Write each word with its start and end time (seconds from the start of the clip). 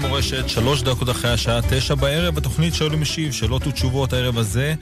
כאן 0.00 0.08
מורשת, 0.08 0.48
שלוש 0.48 0.82
דקות 0.82 1.10
אחרי 1.10 1.30
השעה 1.30 1.60
תשע 1.70 1.94
בערב, 1.94 2.34
בתוכנית 2.34 2.74
שואל 2.74 2.94
ומשיב, 2.94 3.32
שאלות 3.32 3.66
ותשובות 3.66 4.12
הערב 4.12 4.38
הזה, 4.38 4.74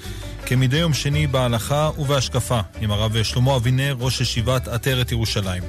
כמדי 0.46 0.76
יום 0.76 0.94
שני 0.94 1.26
בהלכה 1.26 1.90
ובהשקפה, 1.98 2.60
עם 2.80 2.90
הרב 2.90 3.22
שלמה 3.22 3.56
אבינר, 3.56 3.96
ראש 4.00 4.20
ישיבת 4.20 4.68
עטרת 4.68 5.12
ירושלים. 5.12 5.62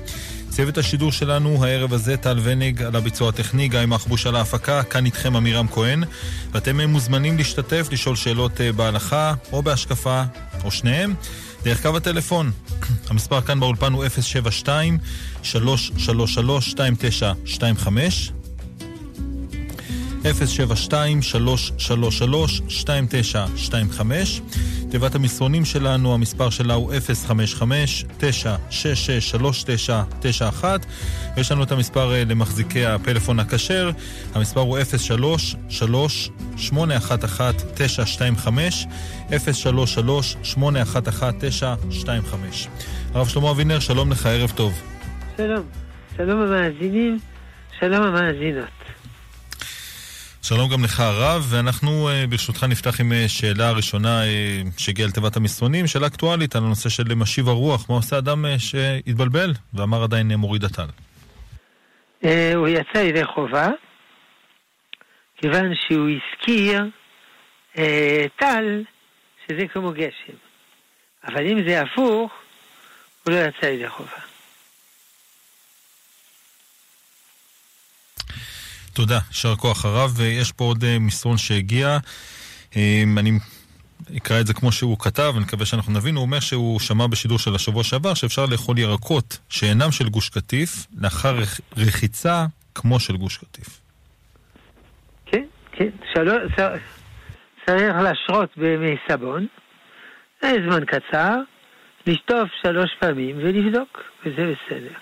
צוות 0.50 0.78
השידור 0.78 1.12
שלנו 1.12 1.66
הערב 1.66 1.94
הזה, 1.94 2.18
טל 2.18 2.40
וניג 2.44 2.84
על 2.84 2.96
הביצוע 2.96 3.30
הטכני, 3.30 3.68
גיא 3.68 3.80
מחבוש 3.88 4.28
על 4.28 4.36
ההפקה, 4.36 4.84
כאן 4.84 5.06
איתכם 5.06 5.36
עמירם 5.36 5.68
כהן, 5.68 6.04
ואתם 6.52 6.82
מוזמנים 6.82 7.38
להשתתף, 7.38 7.88
לשאול 7.92 8.16
שאלות 8.16 8.62
אה, 8.62 8.72
בהלכה 8.72 9.34
או 9.52 9.62
בהשקפה, 9.62 10.24
או 10.64 10.72
שניהם. 10.72 11.14
דרך 11.64 11.82
קו 11.82 11.98
הטלפון, 11.98 12.52
המספר 13.10 13.42
כאן 13.42 13.60
באולפן 13.60 13.94
הוא 13.94 14.06
072 14.22 14.98
333 15.44 16.70
2925 16.70 18.32
072-333-2925 20.26 20.32
תיבת 24.92 25.16
המסרונים 25.16 25.66
שלנו, 25.66 26.14
המספר 26.14 26.50
שלה 26.50 26.74
הוא 26.74 26.94
055-966-3991 30.62 30.64
ויש 31.38 31.52
לנו 31.52 31.64
את 31.64 31.72
המספר 31.72 32.14
אה, 32.14 32.24
למחזיקי 32.26 32.86
הפלאפון 32.86 33.40
הכשר, 33.40 33.92
המספר 34.34 34.60
הוא 34.60 34.78
03-3-811-925 35.70 35.72
033-811-925 39.30 39.34
הרב 43.14 43.28
שלמה 43.28 43.52
אבינר, 43.52 43.80
שלום 43.80 44.12
לך, 44.12 44.26
ערב 44.26 44.52
טוב. 44.56 44.82
שלום. 45.38 45.64
שלום 46.18 46.42
המאזינים, 46.42 47.20
שלום 47.80 48.04
המאזינות. 48.04 48.86
שלום 50.48 50.70
גם 50.70 50.84
לך 50.84 51.00
הרב, 51.00 51.46
ואנחנו 51.50 52.10
אה, 52.10 52.28
ברשותך 52.30 52.64
נפתח 52.64 53.02
עם 53.02 53.12
אה, 53.14 53.26
שאלה 53.28 53.70
הראשונה 53.70 54.24
אה, 54.24 54.62
שהגיעה 54.78 55.08
לתיבת 55.08 55.36
המסרונים, 55.38 55.88
שאלה 55.88 56.08
אקטואלית 56.08 56.56
על 56.56 56.64
הנושא 56.64 56.90
של 56.90 57.16
משיב 57.16 57.50
הרוח, 57.50 57.90
מה 57.90 57.96
עושה 57.96 58.18
אדם 58.18 58.46
שהתבלבל 58.58 59.54
ואמר 59.74 60.04
עדיין 60.04 60.32
מוריד 60.32 60.64
הטל? 60.64 60.88
הוא 62.56 62.68
יצא 62.68 62.98
ידי 62.98 63.26
חובה, 63.26 63.70
כיוון 65.38 65.72
שהוא 65.88 66.10
הזכיר 66.10 66.84
טל 68.36 68.84
שזה 69.48 69.68
כמו 69.74 69.92
גשם. 69.92 70.38
אבל 71.28 71.48
אם 71.48 71.68
זה 71.68 71.82
הפוך, 71.82 72.32
הוא 73.24 73.34
לא 73.34 73.36
יצא 73.36 73.66
ידי 73.66 73.90
חובה. 73.90 74.25
תודה, 78.96 79.20
יישר 79.28 79.56
כוח 79.56 79.86
הרב. 79.86 80.14
ויש 80.16 80.52
פה 80.52 80.64
עוד 80.64 80.84
אה, 80.84 81.00
מסרון 81.00 81.38
שהגיע. 81.38 81.98
אה, 82.76 83.04
אני 83.18 83.32
אקרא 84.18 84.40
את 84.40 84.48
זה 84.48 84.54
כמו 84.54 84.72
שהוא 84.72 85.00
כתב, 85.00 85.34
אני 85.36 85.44
מקווה 85.44 85.66
שאנחנו 85.66 85.94
נבין. 85.94 86.16
הוא 86.16 86.22
אומר 86.22 86.40
שהוא 86.40 86.80
שמע 86.80 87.08
בשידור 87.08 87.40
של 87.40 87.56
השבוע 87.56 87.84
שעבר 87.84 88.14
שאפשר 88.14 88.46
לאכול 88.46 88.80
ירקות 88.80 89.40
שאינם 89.50 89.92
של 89.92 90.10
גוש 90.10 90.30
קטיף, 90.30 90.86
לאחר 91.02 91.38
רחיצה 91.78 92.46
כמו 92.76 93.00
של 93.00 93.18
גוש 93.18 93.38
קטיף. 93.38 93.82
כן, 95.26 95.46
כן. 95.72 95.90
שלוש, 96.14 96.52
צריך 97.66 97.96
להשרות 98.04 98.50
במי 98.58 98.96
סבון, 99.12 99.48
זמן 100.42 100.86
קצר, 100.86 101.36
לשטוף 102.08 102.50
שלוש 102.62 102.90
פעמים 103.00 103.38
ולבדוק, 103.38 104.00
וזה 104.26 104.54
בסדר. 104.54 104.94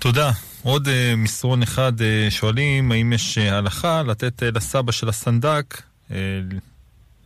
תודה. 0.00 0.30
עוד 0.66 0.86
uh, 0.86 0.90
מסרון 1.16 1.62
אחד 1.62 1.92
uh, 2.00 2.30
שואלים 2.30 2.92
האם 2.92 3.12
יש 3.12 3.38
uh, 3.38 3.52
הלכה 3.52 4.02
לתת 4.02 4.42
לסבא 4.42 4.92
של 4.92 5.08
הסנדק, 5.08 5.82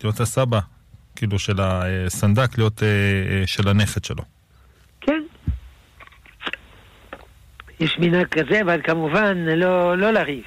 להיות 0.02 0.20
הסבא, 0.20 0.60
כאילו 1.16 1.38
של 1.38 1.56
הסנדק, 1.60 2.58
להיות 2.58 2.82
של 3.46 3.68
הנכד 3.68 4.04
שלו. 4.04 4.22
כן. 5.00 5.22
יש 7.80 7.98
מנהג 7.98 8.26
כזה, 8.26 8.60
אבל 8.60 8.80
כמובן 8.84 9.38
לא, 9.38 9.98
לא 9.98 10.10
לריב. 10.10 10.44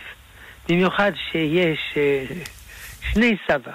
במיוחד 0.70 1.12
שיש 1.32 1.98
שני 3.12 3.38
סבא. 3.48 3.72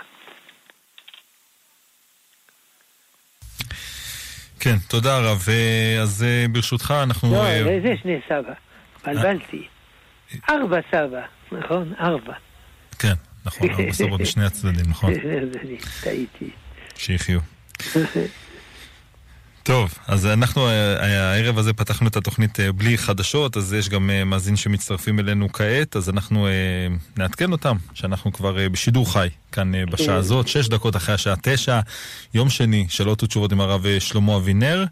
כן, 4.61 4.77
תודה 4.89 5.19
רב. 5.19 5.47
אז 6.03 6.27
ברשותך 6.53 6.95
אנחנו... 7.03 7.33
לא, 7.33 7.47
איזה 7.47 7.95
שני 8.03 8.21
סבא? 8.29 8.68
התבלבלתי. 9.11 9.67
ארבע 10.51 10.79
סבא, 10.91 11.23
נכון? 11.53 11.93
ארבע. 12.01 12.35
כן, 12.99 13.15
נכון, 13.45 13.71
ארבע 13.71 13.93
סבא 13.99 14.17
בשני 14.17 14.45
הצדדים, 14.45 14.85
נכון. 14.89 15.13
טעיתי. 16.03 16.51
שיחיו. 16.97 17.41
טוב, 19.69 19.95
אז 20.07 20.27
אנחנו 20.27 20.69
אה, 20.69 21.35
הערב 21.35 21.59
הזה 21.59 21.73
פתחנו 21.73 22.09
את 22.09 22.17
התוכנית 22.17 22.61
אה, 22.61 22.73
בלי 22.73 22.99
חדשות, 22.99 23.57
אז 23.57 23.73
יש 23.73 23.89
גם 23.89 24.11
אה, 24.11 24.25
מאזין 24.25 24.57
שמצטרפים 24.57 25.21
אלינו 25.21 25.53
כעת, 25.53 25.97
אז 25.97 26.11
אנחנו 26.11 26.49
נעדכן 27.17 27.53
אותם, 27.53 27.77
שאנחנו 27.95 28.33
כבר 28.33 28.69
בשידור 28.73 29.13
חי 29.13 29.29
כאן 29.53 29.73
בשעה 29.91 30.07
כן. 30.07 30.13
הזאת, 30.13 30.49
שש 30.49 30.69
דקות 30.69 30.97
אחרי 30.97 31.15
השעה 31.15 31.35
תשע, 31.43 31.81
יום 32.35 32.51
שני, 32.51 32.87
שאלות 32.89 33.23
ותשובות 33.23 33.53
עם 33.53 33.61
הרב 33.61 33.87
שלמה 33.99 34.37
אבינר. 34.37 34.85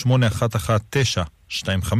033-811-925. 0.00 1.92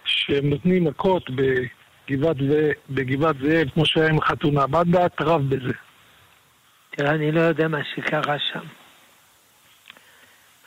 שהם 0.05 0.49
נותנים 0.49 0.83
מכות 0.83 1.29
בגבעת, 1.29 2.37
ו... 2.49 2.69
בגבעת 2.89 3.35
זאב, 3.41 3.69
כמו 3.69 3.85
שהיה 3.85 4.09
עם 4.09 4.17
החתונה. 4.17 4.67
מה 4.67 4.83
דעת 4.83 5.21
הרב 5.21 5.41
בזה? 5.49 5.73
תראה, 6.89 7.11
אני 7.11 7.31
לא 7.31 7.41
יודע 7.41 7.67
מה 7.67 7.79
שקרה 7.95 8.39
שם. 8.39 8.76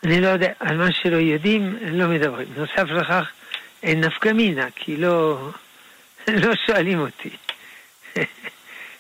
אני 0.05 0.21
לא 0.21 0.29
יודע, 0.29 0.53
על 0.61 0.77
מה 0.77 0.93
שלא 0.93 1.17
יודעים, 1.17 1.77
לא 1.81 2.09
מדברים. 2.09 2.49
נוסף 2.57 2.91
לכך, 2.91 3.31
אין 3.83 4.01
נפקא 4.05 4.29
מינה, 4.29 4.67
כי 4.77 4.97
לא, 4.97 5.49
לא 6.43 6.55
שואלים 6.67 7.01
אותי. 7.01 7.31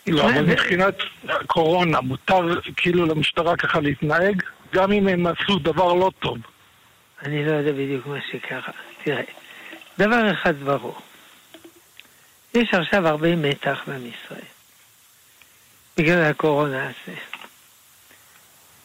לא, 0.07 0.23
אבל 0.23 0.43
מבחינת 0.43 0.95
קורונה, 1.47 2.01
מותר 2.01 2.61
כאילו 2.77 3.07
למשטרה 3.07 3.57
ככה 3.57 3.81
להתנהג, 3.81 4.43
גם 4.75 4.93
אם 4.93 5.09
הם 5.09 5.27
עשו 5.27 5.59
דבר 5.59 5.93
לא 5.95 6.11
טוב. 6.19 6.39
אני 7.23 7.45
לא 7.45 7.53
יודע 7.53 7.73
בדיוק 7.73 8.07
מה 8.07 8.19
שקרה. 8.31 8.73
תראה, 9.05 9.23
דבר 9.99 10.33
אחד 10.33 10.57
ברור. 10.57 10.99
יש 12.55 12.75
עכשיו 12.75 13.09
הרבה 13.09 13.37
מתח 13.37 13.83
בעם 13.87 14.07
ישראל. 14.07 14.47
בגלל 15.97 16.23
הקורונה 16.23 16.85
הזה. 16.85 17.19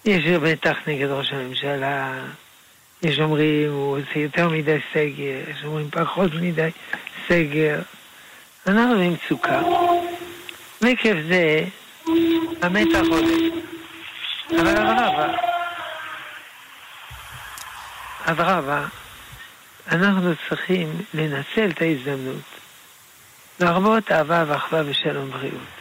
יש 0.06 0.26
מתח 0.26 0.78
נגד 0.88 1.08
ראש 1.10 1.32
הממשלה, 1.32 2.14
יש 3.04 3.20
אומרים 3.20 3.72
הוא 3.72 3.98
עושה 3.98 4.20
יותר 4.20 4.50
מדי 4.50 4.78
סגר, 4.94 5.50
יש 5.50 5.64
אומרים 5.64 5.90
פחות 5.92 6.32
מדי 6.34 6.70
סגר. 7.28 7.82
אנחנו 8.68 8.96
במצוקה. 8.96 9.62
ועקב 10.82 11.22
זה 11.30 11.64
המתח 12.62 13.02
עולה. 13.10 13.36
אבל 14.50 14.78
אדרבה, 14.78 15.34
אדרבה, 18.26 18.86
אנחנו 19.92 20.34
צריכים 20.50 20.90
לנצל 21.14 21.70
את 21.70 21.82
ההזדמנות 21.82 22.42
להרבות 23.60 24.12
אהבה 24.12 24.44
ואחווה 24.48 24.82
ושלום 24.86 25.32
בריאות. 25.32 25.76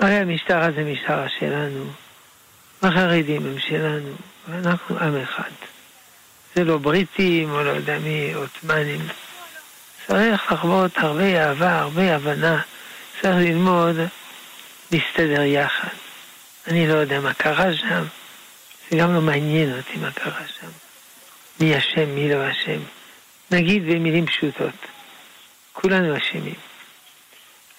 הרי 0.00 0.14
המשטר 0.14 0.58
הזה 0.58 0.84
משטרה 0.84 1.28
שלנו. 1.38 2.01
החרדים 2.82 3.46
הם 3.46 3.58
שלנו, 3.58 4.12
ואנחנו 4.48 4.98
עם 4.98 5.16
אחד. 5.16 5.50
זה 6.54 6.64
לא 6.64 6.78
בריטים, 6.78 7.50
או 7.50 7.62
לא 7.62 7.70
יודע 7.70 7.98
מי, 7.98 8.32
עות'מאנים. 8.34 9.00
צריך 10.06 10.52
לחוות 10.52 10.98
הרבה 10.98 11.48
אהבה, 11.48 11.78
הרבה 11.78 12.16
הבנה. 12.16 12.60
צריך 13.20 13.36
ללמוד 13.36 13.96
להסתדר 14.92 15.42
יחד. 15.42 15.88
אני 16.66 16.88
לא 16.88 16.94
יודע 16.94 17.20
מה 17.20 17.34
קרה 17.34 17.76
שם, 17.76 18.04
זה 18.90 18.96
גם 18.96 19.14
לא 19.14 19.20
מעניין 19.20 19.78
אותי 19.78 19.96
מה 19.96 20.10
קרה 20.10 20.42
שם. 20.60 20.66
מי 21.60 21.78
אשם, 21.78 22.14
מי 22.14 22.28
לא 22.28 22.50
אשם. 22.50 22.80
נגיד 23.50 23.86
במילים 23.86 24.26
פשוטות, 24.26 24.74
כולנו 25.72 26.16
אשמים. 26.16 26.54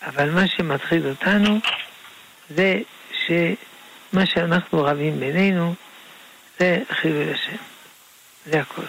אבל 0.02 0.30
מה 0.30 0.48
שמטריד 0.48 1.06
אותנו 1.06 1.60
זה 2.50 2.82
שמה 4.14 4.26
שאנחנו 4.26 4.84
רבים 4.84 5.20
בינינו 5.20 5.76
זה 6.60 6.80
חילול 7.02 7.34
השם. 7.34 7.56
זה 8.46 8.62
הכל. 8.62 8.82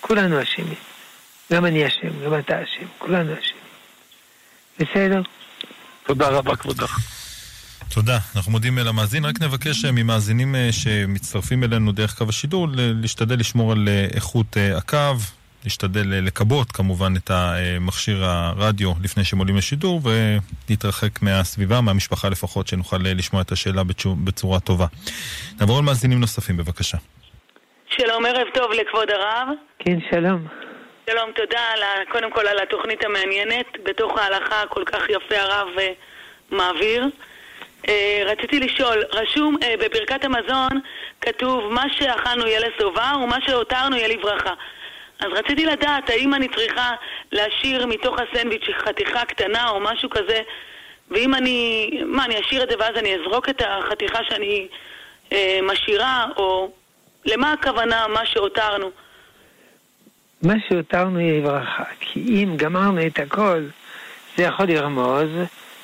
כולנו 0.00 0.42
אשמים. 0.42 0.74
גם 1.52 1.66
אני 1.66 1.86
אשם, 1.86 2.24
גם 2.24 2.38
אתה 2.38 2.62
אשם, 2.62 2.86
כולנו 2.98 3.32
אשמים. 3.32 3.62
בסדר? 4.78 5.22
תודה 6.06 6.28
רבה, 6.28 6.56
כבודך. 6.56 6.98
תודה. 7.88 8.18
אנחנו 8.36 8.52
מודים 8.52 8.78
למאזין. 8.78 9.24
רק 9.24 9.42
נבקש 9.42 9.84
אה, 9.84 9.92
ממאזינים 9.92 10.54
אה, 10.54 10.68
שמצטרפים 10.72 11.64
אלינו 11.64 11.92
דרך 11.92 12.18
קו 12.18 12.24
השידור, 12.28 12.68
להשתדל 12.72 13.38
לשמור 13.38 13.72
על 13.72 13.88
אה, 13.88 14.06
איכות 14.14 14.56
הקו, 14.76 15.16
להשתדל 15.64 16.04
לכבות 16.06 16.72
כמובן 16.72 17.12
את 17.16 17.30
מכשיר 17.80 18.24
הרדיו 18.24 18.92
לפני 19.02 19.24
שהם 19.24 19.38
עולים 19.38 19.56
לשידור, 19.56 20.00
ולהתרחק 20.04 21.22
מהסביבה, 21.22 21.80
מהמשפחה 21.80 22.28
לפחות, 22.28 22.68
שנוכל 22.68 22.96
לשמוע 23.04 23.42
את 23.42 23.52
השאלה 23.52 23.82
בצורה 24.24 24.60
טובה. 24.60 24.86
נעבור 25.60 25.78
על 25.78 25.84
מאזינים 25.84 26.20
נוספים, 26.20 26.56
בבקשה. 26.56 26.98
שלום, 27.88 28.26
ערב 28.26 28.46
טוב 28.54 28.70
לכבוד 28.72 29.10
הרב. 29.10 29.48
כן, 29.78 29.98
שלום. 30.10 30.46
שלום, 31.10 31.30
תודה 31.36 31.60
על, 31.60 31.80
קודם 32.12 32.32
כל 32.32 32.46
על 32.46 32.58
התוכנית 32.58 33.04
המעניינת. 33.04 33.66
בתוך 33.84 34.18
ההלכה 34.18 34.62
כל 34.68 34.84
כך 34.84 35.02
יפה 35.08 35.36
הרב 35.40 35.68
מעביר. 36.50 37.06
אה, 37.88 38.22
רציתי 38.26 38.60
לשאול, 38.60 39.02
רשום 39.12 39.56
אה, 39.62 39.74
בברכת 39.76 40.24
המזון, 40.24 40.80
כתוב 41.20 41.72
מה 41.72 41.84
שאכלנו 41.90 42.46
יהיה 42.46 42.60
לשובע 42.60 43.12
ומה 43.24 43.36
שהותרנו 43.46 43.96
יהיה 43.96 44.08
לברכה. 44.08 44.54
אז 45.20 45.28
רציתי 45.32 45.66
לדעת 45.66 46.10
האם 46.10 46.34
אני 46.34 46.48
צריכה 46.48 46.92
להשאיר 47.32 47.86
מתוך 47.86 48.16
הסנדוויץ' 48.18 48.68
חתיכה 48.84 49.24
קטנה 49.24 49.68
או 49.68 49.80
משהו 49.80 50.10
כזה 50.10 50.40
ואם 51.10 51.34
אני, 51.34 51.90
מה, 52.06 52.24
אני 52.24 52.40
אשאיר 52.40 52.62
את 52.62 52.70
זה 52.70 52.76
ואז 52.78 52.96
אני 52.96 53.14
אזרוק 53.14 53.48
את 53.48 53.62
החתיכה 53.66 54.18
שאני 54.28 54.68
אה, 55.32 55.58
משאירה 55.62 56.26
או 56.36 56.70
למה 57.24 57.52
הכוונה 57.52 58.06
מה 58.08 58.26
שהותרנו? 58.26 58.90
מה 60.42 60.54
שהותרנו 60.68 61.20
יהיה 61.20 61.40
לברכה, 61.40 61.84
כי 62.00 62.20
אם 62.20 62.56
גמרנו 62.56 63.06
את 63.06 63.18
הכל 63.18 63.62
זה 64.36 64.42
יכול 64.42 64.66
לרמוז 64.66 65.28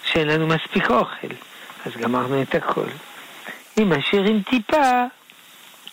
שאין 0.05 0.29
לנו 0.29 0.47
מספיק 0.47 0.91
אוכל. 0.91 1.35
אז 1.87 1.97
גמרנו 1.97 2.43
את 2.43 2.55
הכל. 2.55 2.87
אם 3.79 3.93
משאירים 3.99 4.43
טיפה, 4.51 5.05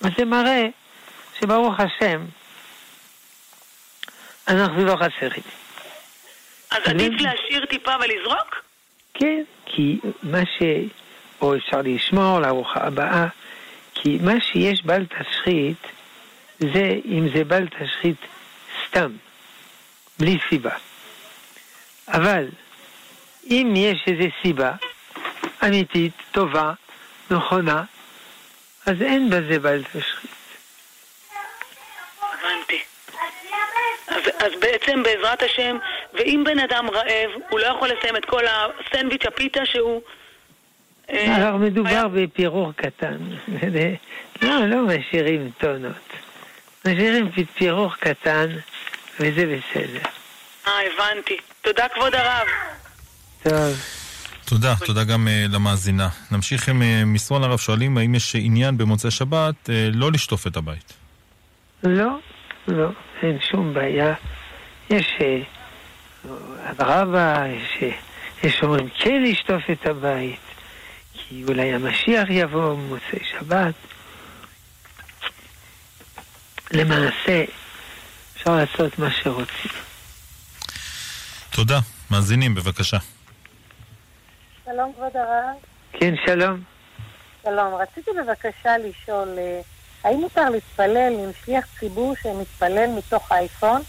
אז 0.04 0.12
זה 0.18 0.26
מראה 0.26 0.68
שברוך 1.40 1.80
השם, 1.80 2.22
אנחנו 4.48 4.86
לא 4.86 4.96
חסרים. 4.96 5.44
אז 6.72 6.82
עדיף 6.86 7.14
להשאיר 7.22 7.66
טיפה 7.66 7.92
ולזרוק? 8.02 8.64
כן, 9.14 9.44
כי 9.66 10.00
מה 10.24 10.46
ש... 10.46 10.62
או 11.42 11.56
אפשר 11.56 11.82
לשמור 11.84 12.40
לארוחה 12.40 12.80
הבאה, 12.88 13.28
כי 13.94 14.18
מה 14.22 14.34
שיש 14.42 14.82
בל 14.86 15.06
תשחית, 15.06 15.88
זה 16.60 16.90
אם 17.06 17.28
זה 17.36 17.44
בל 17.44 17.68
תשחית 17.68 18.18
סתם, 18.88 19.12
בלי 20.20 20.38
סיבה. 20.50 20.76
אבל 22.08 22.48
אם 23.46 23.74
יש 23.76 24.04
איזו 24.08 24.30
סיבה, 24.42 24.72
אמיתית, 25.66 26.14
טובה, 26.32 26.74
נכונה, 27.32 27.84
אז 28.86 29.02
אין 29.02 29.30
בזה 29.30 29.60
בל 29.60 29.84
תשחית. 29.84 30.32
הבנתי. 32.22 32.82
אז, 34.42 34.52
בעצם 34.62 35.04
בעזרת 35.04 35.44
השם, 35.44 35.78
ואם 36.14 36.44
בן 36.46 36.60
אדם 36.60 36.90
רעב, 36.90 37.30
הוא 37.50 37.60
לא 37.60 37.66
יכול 37.66 37.90
לסיים 37.90 38.16
את 38.16 38.26
כל 38.26 38.44
הסנדוויץ' 38.48 39.26
הפיתה 39.26 39.66
שהוא... 39.66 40.02
אה, 41.10 41.58
מדובר 41.58 42.08
בפירור 42.08 42.72
קטן. 42.76 43.18
לא, 44.42 44.66
לא 44.68 44.78
משאירים 44.88 45.52
טונות. 45.58 46.14
משאירים 46.86 47.32
פירור 47.56 47.94
קטן, 47.96 48.48
וזה 49.20 49.46
בסדר. 49.46 50.00
אה, 50.68 50.74
הבנתי. 50.88 51.38
תודה, 51.62 51.88
כבוד 51.90 52.16
הרב. 52.16 52.48
טוב. 53.44 53.76
תודה, 54.46 54.76
תודה 54.86 55.04
גם 55.04 55.28
uh, 55.28 55.54
למאזינה. 55.54 56.10
נמשיך 56.32 56.70
עם 56.70 56.82
uh, 56.82 56.86
מסרון 57.06 57.44
הרב 57.44 57.60
שואלים 57.60 57.98
האם 57.98 58.16
יש 58.16 58.36
עניין 58.36 58.78
במוצאי 58.78 59.12
שבת 59.12 59.56
uh, 59.66 59.72
לא 59.94 60.12
לשטוף 60.12 60.48
את 60.48 60.58
הבית. 60.58 60.94
לא, 61.84 62.10
לא, 62.68 62.90
אין 63.24 63.38
שום 63.52 63.74
בעיה. 63.74 64.14
יש 64.92 65.18
אדרבה, 66.64 67.44
יש, 67.48 67.84
יש 68.44 68.64
אומרים 68.64 68.90
כן 68.90 69.24
לשטוף 69.24 69.64
את 69.72 69.86
הבית, 69.86 70.40
כי 71.14 71.44
אולי 71.48 71.74
המשיח 71.74 72.30
יבוא 72.30 72.74
במוצאי 72.74 73.20
שבת. 73.32 73.74
למעשה, 76.72 77.44
אפשר 78.36 78.56
לעשות 78.56 79.00
מה 79.00 79.12
שרוצים. 79.12 79.72
תודה. 81.50 81.80
מאזינים, 82.12 82.56
בבקשה. 82.56 82.98
שלום 84.66 84.94
כבוד 84.94 85.18
הרב. 85.18 85.56
כן, 85.94 86.14
שלום. 86.26 86.62
שלום. 87.44 87.74
רציתי 87.76 88.12
בבקשה 88.12 88.78
לשאול, 88.78 89.30
אה, 89.38 89.62
האם 90.04 90.18
מותר 90.18 90.50
להתפלל 90.50 91.14
עם 91.20 91.30
שליח 91.46 91.66
ציבור 91.80 92.16
שמתפלל 92.24 92.90
מתוך 92.98 93.32
האייפון 93.32 93.82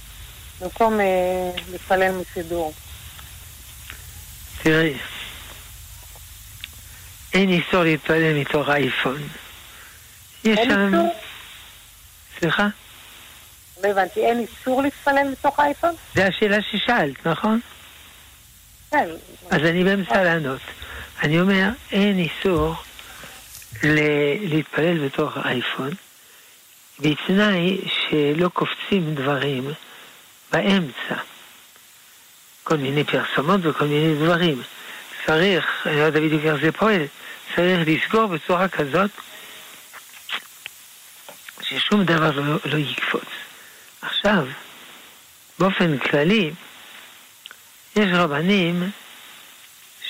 במקום 0.63 1.01
אה, 1.01 1.51
להתפלל 1.71 2.13
מסידור? 2.13 2.73
תראי, 4.63 4.95
אין 7.35 7.49
איסור 7.49 7.83
להתפלל 7.83 8.41
מתוך 8.41 8.69
האייפון. 8.69 9.29
יש 10.45 10.59
שם... 10.69 10.93
סליחה? 12.39 12.69
לא 13.83 13.89
הבנתי, 13.89 14.27
אין 14.27 14.39
איסור 14.39 14.83
להתפלל 14.83 15.29
מתוך 15.33 15.61
האייפון? 15.61 15.95
זה 16.15 16.27
השאלה 16.27 16.57
ששאלת, 16.63 17.27
נכון? 17.27 17.61
כן. 18.91 19.09
אז 19.51 19.61
אני 19.61 19.85
באמצע 19.85 20.25
לענות. 20.25 20.61
אני 21.23 21.41
אומר, 21.41 21.69
אין 21.93 22.19
איסור 22.19 22.75
להתפלל 24.43 25.07
בתוך 25.07 25.37
האייפון, 25.37 25.91
בתנאי 27.01 27.81
שלא 27.89 28.49
קופצים 28.49 29.15
דברים 29.15 29.73
באמצע. 30.53 31.23
כל 32.65 32.77
מיני 32.77 33.05
פרסומות 33.05 33.61
וכל 33.63 33.85
מיני 33.85 34.15
דברים. 34.15 34.63
צריך, 35.27 35.87
אני 35.87 35.97
לא 35.97 36.03
יודע 36.03 36.21
בדיוק 36.21 36.45
איך 36.45 36.55
זה 36.55 36.73
פועל, 36.73 37.03
צריך 37.57 37.89
לסגור 37.89 38.27
בצורה 38.27 38.69
כזאת 38.69 39.11
ששום 41.63 42.05
דבר 42.05 42.31
לא, 42.31 42.57
לא 42.65 42.79
יקפוץ. 42.79 43.25
עכשיו, 44.03 44.47
באופן 45.59 45.99
כללי, 45.99 46.51
יש 47.97 48.09
רבנים 48.13 48.91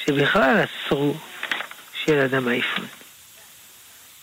שבכלל 0.05 0.65
אסרו 0.65 1.15
שיהיה 1.95 2.23
לאדם 2.23 2.49
אייפון. 2.49 2.87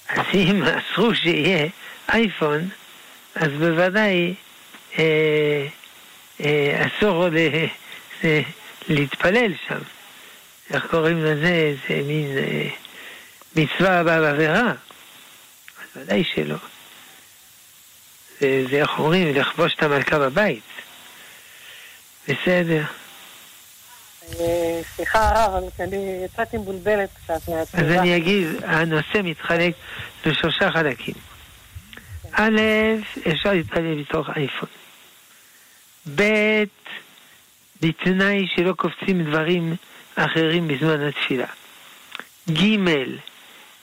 אז 0.09 0.25
אם 0.33 0.63
אסרו 0.63 1.15
שיהיה 1.15 1.67
אייפון, 2.09 2.69
אז 3.35 3.49
בוודאי 3.59 4.33
אה, 4.99 5.67
אסור 6.41 7.27
ל, 7.27 7.38
אה, 8.24 8.41
להתפלל 8.88 9.53
שם. 9.67 9.79
איך 10.74 10.86
קוראים 10.86 11.25
לזה? 11.25 11.75
זה 11.89 12.01
מין 12.05 12.38
אה, 12.38 12.69
מצווה 13.55 14.00
הבאה 14.00 14.19
בעבירה. 14.22 14.67
אז 14.69 14.75
ודאי 15.96 16.24
שלא. 16.24 16.55
זה, 18.39 18.63
זה 18.69 18.81
איך 18.81 19.00
אומרים? 19.00 19.36
לכבוש 19.36 19.74
את 19.74 19.84
המלכה 19.84 20.19
בבית. 20.19 20.63
בסדר. 22.27 22.84
סליחה 24.96 25.29
הרב, 25.29 25.63
אני 25.79 26.22
יצאתי 26.25 26.58
מבולבלת 26.58 27.10
קצת 27.24 27.50
מהתשובה. 27.50 27.84
אז 27.84 27.91
אני 27.91 28.17
אגיד, 28.17 28.48
הנושא 28.63 29.22
מתחלק 29.24 29.74
לשלושה 30.25 30.72
חלקים. 30.72 31.15
א', 32.31 32.62
אפשר 33.31 33.53
להתפלל 33.53 34.01
בתוך 34.01 34.29
אייפון. 34.36 34.78
ב', 36.15 36.63
בתנאי 37.81 38.47
שלא 38.55 38.73
קופצים 38.73 39.23
דברים 39.23 39.75
אחרים 40.15 40.67
בזמן 40.67 41.01
התפילה. 41.01 41.47
ג', 42.51 42.77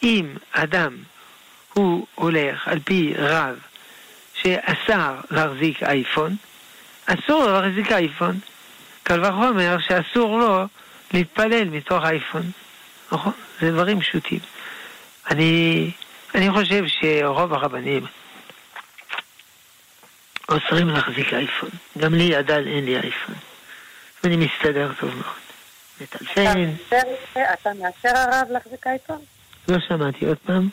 אם 0.02 0.26
אדם 0.52 0.96
הוא 1.74 2.06
הולך 2.14 2.68
על 2.68 2.78
פי 2.84 3.14
רב 3.18 3.58
שאסר 4.34 5.14
להחזיק 5.30 5.82
אייפון, 5.82 6.36
אסור 7.06 7.44
לו 7.44 7.60
להחזיק 7.60 7.92
אייפון. 7.92 8.38
קל 9.02 9.24
וחומר 9.24 9.76
שאסור 9.78 10.38
לו 10.38 10.64
להתפלל 11.12 11.64
מתוך 11.64 12.04
אייפון. 12.04 12.50
נכון? 13.12 13.32
זה 13.60 13.70
דברים 13.70 14.00
פשוטים. 14.00 14.38
אני, 15.30 15.90
אני 16.34 16.50
חושב 16.50 16.84
שרוב 16.86 17.52
הרבנים 17.52 18.06
אוסרים 20.48 20.88
להחזיק 20.88 21.34
אייפון. 21.34 21.70
גם 21.98 22.14
לי 22.14 22.34
עדיין 22.34 22.66
אין 22.66 22.84
לי 22.84 22.96
אייפון. 22.96 23.34
ואני 24.24 24.36
מסתדר 24.36 24.90
טוב 25.00 25.10
מאוד. 25.10 25.34
מטלפן. 26.00 26.70
אתה 27.52 27.70
מאשר 27.74 28.18
הרב 28.18 28.48
להחזיק 28.50 28.86
אייפון? 28.86 29.18
לא 29.68 29.78
שמעתי 29.88 30.26
עוד 30.26 30.36
פעם. 30.46 30.68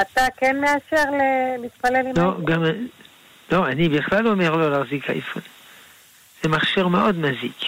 אתה 0.00 0.26
כן 0.36 0.60
מאשר 0.60 1.04
להתפלל 1.62 1.96
עם 1.96 2.12
לא, 2.16 2.22
אייפון? 2.22 2.44
גם... 2.44 2.64
לא, 3.52 3.66
אני 3.66 3.88
בכלל 3.88 4.28
אומר 4.28 4.56
לא 4.56 4.70
להחזיק 4.70 5.10
אייפון. 5.10 5.42
זה 6.42 6.48
מכשיר 6.48 6.88
מאוד 6.88 7.18
מזיק. 7.18 7.58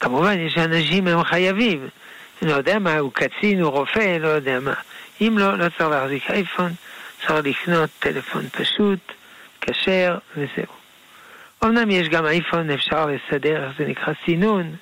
כמובן, 0.00 0.38
יש 0.38 0.58
אנשים 0.58 1.06
הם 1.06 1.24
חייבים. 1.24 1.88
אני 2.42 2.50
לא 2.50 2.56
יודע 2.56 2.78
מה, 2.78 2.98
הוא 2.98 3.12
קצין, 3.12 3.60
הוא 3.60 3.70
רופא, 3.70 4.18
לא 4.20 4.28
יודע 4.28 4.60
מה. 4.60 4.74
אם 5.20 5.38
לא, 5.38 5.58
לא 5.58 5.68
צריך 5.68 5.90
להחזיק 5.90 6.30
אייפון, 6.30 6.72
צריך 7.26 7.38
לקנות 7.44 7.90
טלפון 7.98 8.48
פשוט, 8.48 8.98
כשר, 9.60 10.18
וזהו. 10.32 10.72
אמנם 11.64 11.90
יש 11.90 12.08
גם 12.08 12.26
אייפון, 12.26 12.70
אפשר 12.70 13.06
לסדר, 13.06 13.68
איך 13.68 13.78
זה 13.78 13.84
נקרא 13.84 14.12
סינון, 14.24 14.76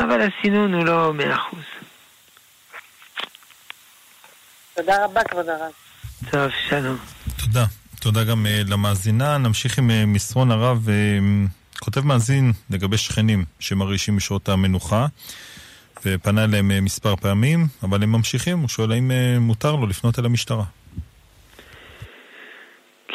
אבל 0.00 0.20
הסינון 0.20 0.74
הוא 0.74 0.84
לא 0.84 1.14
מאה 1.14 1.34
אחוז. 1.34 1.64
תודה 4.76 5.04
רבה, 5.04 5.24
כבוד 5.24 5.48
הרב. 5.48 5.72
טוב, 6.30 6.50
שלום. 6.68 6.96
תודה. 7.36 7.64
תודה 8.00 8.24
גם 8.24 8.46
uh, 8.46 8.70
למאזינה. 8.70 9.38
נמשיך 9.38 9.78
עם 9.78 9.90
uh, 9.90 10.06
מסרון 10.06 10.50
הרב. 10.50 10.88
Uh, 10.88 11.78
כותב 11.80 12.00
מאזין 12.00 12.52
לגבי 12.70 12.96
שכנים 12.96 13.44
שמרעישים 13.60 14.16
בשעות 14.16 14.48
המנוחה, 14.48 15.06
ופנה 16.06 16.44
אליהם 16.44 16.70
uh, 16.70 16.80
מספר 16.80 17.16
פעמים, 17.16 17.66
אבל 17.82 18.02
הם 18.02 18.12
ממשיכים. 18.12 18.58
הוא 18.58 18.68
שואל 18.68 18.92
האם 18.92 19.10
uh, 19.10 19.40
מותר 19.40 19.76
לו 19.76 19.86
לפנות 19.86 20.18
אל 20.18 20.24
המשטרה. 20.24 20.64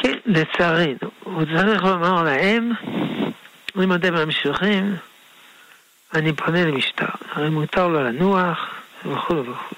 כן, 0.02 0.18
לצערנו. 0.26 1.10
הוא 1.22 1.42
צריך 1.56 1.84
לומר 1.84 2.22
להם, 2.22 2.72
אם 3.82 3.94
אתם 3.94 4.14
ממשיכים, 4.14 4.96
אני 6.14 6.32
פונה 6.32 6.64
למשטרה. 6.64 7.08
הרי 7.32 7.50
מותר 7.50 7.88
לו 7.88 8.04
לנוח, 8.04 8.58
וכו' 9.06 9.34
וכו'. 9.34 9.74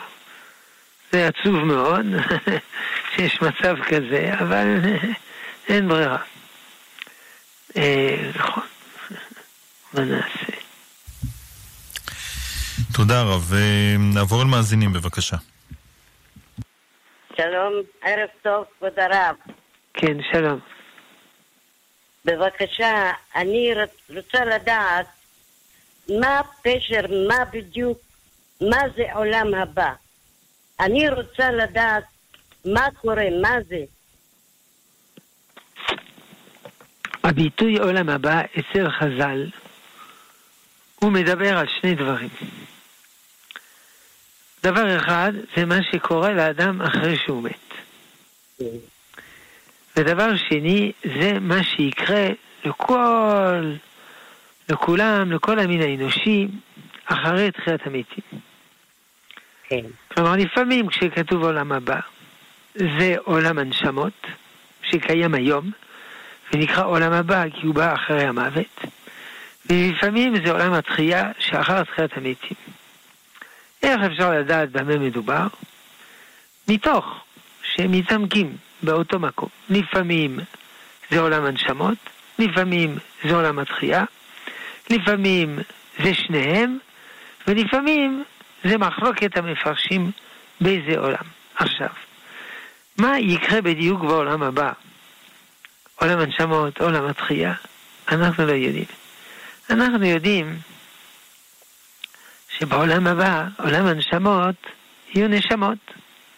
זה 1.13 1.29
עצוב 1.29 1.65
מאוד 1.65 2.07
שיש 3.17 3.43
מצב 3.43 3.77
כזה, 3.89 4.33
אבל 4.41 4.67
אין 5.69 5.89
ברירה. 5.89 6.19
אה, 7.77 8.31
נכון, 8.35 8.65
מה 9.95 10.05
נעשה? 10.05 10.53
תודה 12.93 13.23
רב. 13.23 13.53
אה, 13.55 13.95
נעבור 13.99 14.43
אל 14.43 14.47
מאזינים 14.47 14.93
בבקשה. 14.93 15.37
שלום, 17.37 17.73
ערב 18.03 18.29
טוב, 18.43 18.65
כבוד 18.79 18.99
הרב. 18.99 19.60
כן, 19.95 20.17
שלום. 20.33 20.59
בבקשה, 22.25 23.11
אני 23.37 23.73
רוצ- 23.75 24.15
רוצה 24.17 24.45
לדעת 24.45 25.07
מה 26.21 26.39
הפשר, 26.39 27.01
מה 27.29 27.45
בדיוק, 27.45 27.99
מה 28.61 28.81
זה 28.97 29.13
עולם 29.15 29.55
הבא. 29.55 29.93
אני 30.81 31.09
רוצה 31.09 31.51
לדעת 31.51 32.05
מה 32.65 32.87
קורה, 33.01 33.25
מה 33.43 33.55
זה. 33.69 33.85
הביטוי 37.25 37.79
עולם 37.79 38.09
הבא 38.09 38.41
אצל 38.59 38.91
חז"ל, 38.91 39.47
הוא 40.95 41.13
מדבר 41.13 41.59
על 41.59 41.67
שני 41.81 41.95
דברים. 41.95 42.29
דבר 44.63 44.97
אחד 44.97 45.33
זה 45.57 45.65
מה 45.65 45.79
שקורה 45.93 46.31
לאדם 46.33 46.83
אחרי 46.83 47.17
שהוא 47.25 47.43
מת. 47.43 47.71
ודבר 50.01 50.37
שני 50.37 50.93
זה 51.05 51.39
מה 51.41 51.63
שיקרה 51.63 52.27
לכל, 52.65 53.73
לכולם, 54.69 55.33
לכל 55.33 55.59
המין 55.59 55.83
האנושי, 55.83 56.49
אחרי 57.05 57.51
תחיית 57.51 57.87
המתים. 57.87 58.41
כן. 59.69 59.81
כלומר, 60.15 60.37
לפעמים 60.37 60.89
כשכתוב 60.89 61.43
עולם 61.43 61.73
הבא, 61.73 62.01
זה 62.75 63.15
עולם 63.25 63.59
הנשמות, 63.59 64.27
שקיים 64.83 65.35
היום, 65.35 65.71
ונקרא 66.53 66.87
עולם 66.87 67.13
הבא 67.13 67.45
כי 67.49 67.67
הוא 67.67 67.75
בא 67.75 67.95
אחרי 67.95 68.25
המוות, 68.25 68.81
ולפעמים 69.71 70.45
זה 70.45 70.53
עולם 70.53 70.73
התחייה 70.73 71.31
שאחר 71.39 71.85
תחיית 71.85 72.17
המתים. 72.17 72.57
איך 73.83 74.01
אפשר 74.13 74.31
לדעת 74.31 74.71
במה 74.71 74.99
מדובר? 74.99 75.47
מתוך 76.69 77.05
שהם 77.63 77.93
מתעמקים 77.93 78.57
באותו 78.83 79.19
מקום. 79.19 79.49
לפעמים 79.71 80.39
זה 81.11 81.21
עולם 81.21 81.45
הנשמות, 81.45 81.99
לפעמים 82.39 82.99
זה 83.25 83.35
עולם 83.35 83.59
התחייה, 83.59 84.05
לפעמים 84.91 85.59
זה 86.03 86.15
שניהם, 86.15 86.79
ולפעמים 87.47 88.25
זה 88.65 88.79
מחלוקת 88.79 89.37
המפרשים 89.37 90.11
באיזה 90.61 90.99
עולם. 90.99 91.25
עכשיו, 91.55 91.89
מה 92.99 93.19
יקרה 93.19 93.61
בדיוק 93.61 94.01
בעולם 94.01 94.43
הבא? 94.43 94.73
עולם 95.95 96.19
הנשמות, 96.19 96.81
עולם 96.81 97.07
התחייה? 97.07 97.55
אנחנו 98.09 98.47
לא 98.47 98.53
יודעים. 98.53 98.85
אנחנו 99.71 100.07
יודעים 100.07 100.59
שבעולם 102.59 103.07
הבא, 103.07 103.45
עולם 103.59 103.87
הנשמות, 103.87 104.55
יהיו 105.15 105.29
נשמות, 105.29 105.79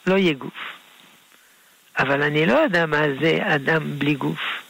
לא 0.07 0.15
יהיה 0.15 0.33
גוף. 0.33 0.82
אבל 2.02 2.23
אני 2.23 2.47
לא 2.47 2.52
יודע 2.52 2.87
מה 2.87 3.02
זה 3.21 3.38
אדם 3.42 3.99
בלי 3.99 4.14
גוף. 4.14 4.62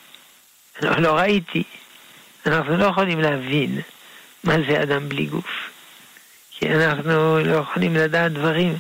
לא, 0.83 0.91
לא 0.99 1.17
ראיתי. 1.19 1.63
אנחנו 2.47 2.77
לא 2.77 2.85
יכולים 2.85 3.21
להבין 3.21 3.81
מה 4.45 4.55
זה 4.69 4.83
אדם 4.83 5.09
בלי 5.09 5.27
גוף. 5.27 5.71
כי 6.51 6.69
אנחנו 6.69 7.39
לא 7.45 7.57
יכולים 7.57 7.97
לדעת 7.97 8.33
דברים 8.33 8.77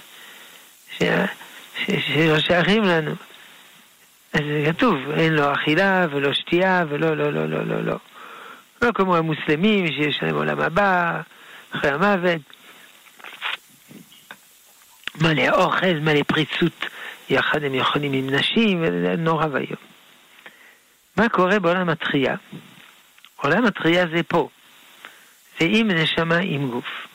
ש... 0.98 1.02
ש... 1.78 1.90
שלא 2.06 2.40
שייכים 2.40 2.84
לנו. 2.84 3.14
אז 4.32 4.40
זה 4.40 4.72
כתוב, 4.72 4.96
אין 5.10 5.32
לו 5.32 5.52
אכילה 5.52 6.06
ולא 6.10 6.32
שתייה 6.32 6.84
ולא, 6.88 7.16
לא, 7.16 7.32
לא, 7.32 7.48
לא, 7.48 7.66
לא, 7.66 7.84
לא. 7.84 7.96
לא 8.82 8.92
כמו 8.92 9.16
המוסלמים 9.16 9.86
שיש 9.86 10.22
להם 10.22 10.34
עולם 10.34 10.60
הבא, 10.60 11.20
אחרי 11.70 11.90
המוות. 11.90 12.40
מלא 15.20 15.48
אוכל, 15.50 15.94
מלא 16.00 16.22
פריצות, 16.22 16.86
יחד 17.32 17.64
הם 17.64 17.74
יכולים 17.74 18.12
עם 18.12 18.30
נשים, 18.30 18.84
נורא 19.18 19.46
ואיום. 19.52 19.76
מה 21.16 21.28
קורה 21.28 21.58
בעולם 21.58 21.88
התחייה? 21.88 22.34
עולם 23.36 23.64
התחייה 23.64 24.06
זה 24.06 24.22
פה. 24.22 24.48
זה 25.60 25.66
עם 25.68 25.90
נשמה, 25.90 26.36
עם 26.36 26.70
גוף. 26.70 27.06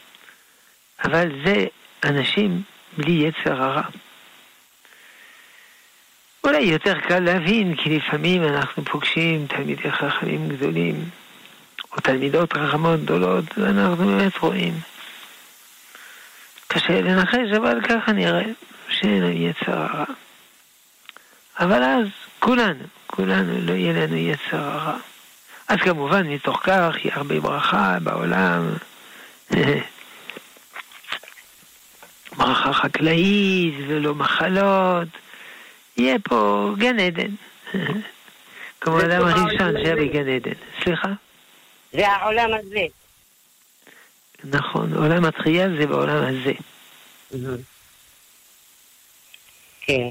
אבל 1.03 1.29
זה 1.45 1.65
אנשים 2.03 2.61
בלי 2.97 3.11
יצר 3.11 3.63
הרע. 3.63 3.81
אולי 6.43 6.61
יותר 6.61 6.99
קל 6.99 7.19
להבין, 7.19 7.75
כי 7.75 7.97
לפעמים 7.97 8.43
אנחנו 8.43 8.85
פוגשים 8.85 9.47
תלמידי 9.47 9.91
חכמים 9.91 10.49
גדולים, 10.49 11.09
או 11.91 12.01
תלמידות 12.01 12.53
חכמות 12.53 12.99
גדולות, 12.99 13.57
ואנחנו 13.57 14.05
באמת 14.05 14.37
רואים. 14.37 14.73
קשה 16.67 17.01
לנחש, 17.01 17.57
אבל 17.57 17.81
ככה 17.81 18.11
נראה, 18.11 18.45
שאין 18.99 19.21
לנו 19.23 19.31
יצר 19.31 19.71
הרע. 19.71 20.05
אבל 21.59 21.83
אז 21.83 22.07
כולנו, 22.39 22.83
כולנו 23.07 23.61
לא 23.61 23.73
יהיה 23.73 23.93
לנו 23.93 24.15
יצר 24.15 24.57
הרע. 24.57 24.97
אז 25.67 25.77
כמובן, 25.79 26.27
מתוך 26.27 26.59
כך 26.63 26.95
יהיה 27.03 27.15
הרבה 27.15 27.39
ברכה 27.39 27.97
בעולם. 28.03 28.73
ברכה 32.37 32.73
חקלאית 32.73 33.73
ולא 33.87 34.15
מחלות. 34.15 35.07
יהיה 35.97 36.19
פה 36.19 36.71
גן 36.77 36.99
עדן. 36.99 37.31
כמו 38.81 38.99
האדם 38.99 39.27
הראשון 39.27 39.73
שהיה 39.83 39.95
בגן 39.95 40.27
עדן. 40.27 40.53
סליחה? 40.83 41.11
זה 41.93 42.07
העולם 42.07 42.49
הזה. 42.53 42.85
נכון, 44.43 44.93
עולם 44.93 45.25
התחייה 45.25 45.67
זה 45.79 45.87
בעולם 45.87 46.23
הזה. 46.23 46.53
כן. 49.87 50.07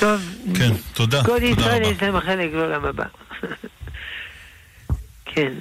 טוב, 0.00 0.20
כן, 0.56 0.72
תודה. 0.94 1.24
כל 1.24 1.26
תודה 1.26 1.46
ישראל 1.46 1.82
רבה. 1.82 1.88
יש 1.88 2.02
להם 2.02 2.20
חלק 2.20 2.52
לעולם 2.52 2.84
הבא. 2.84 3.04
כן. 5.24 5.52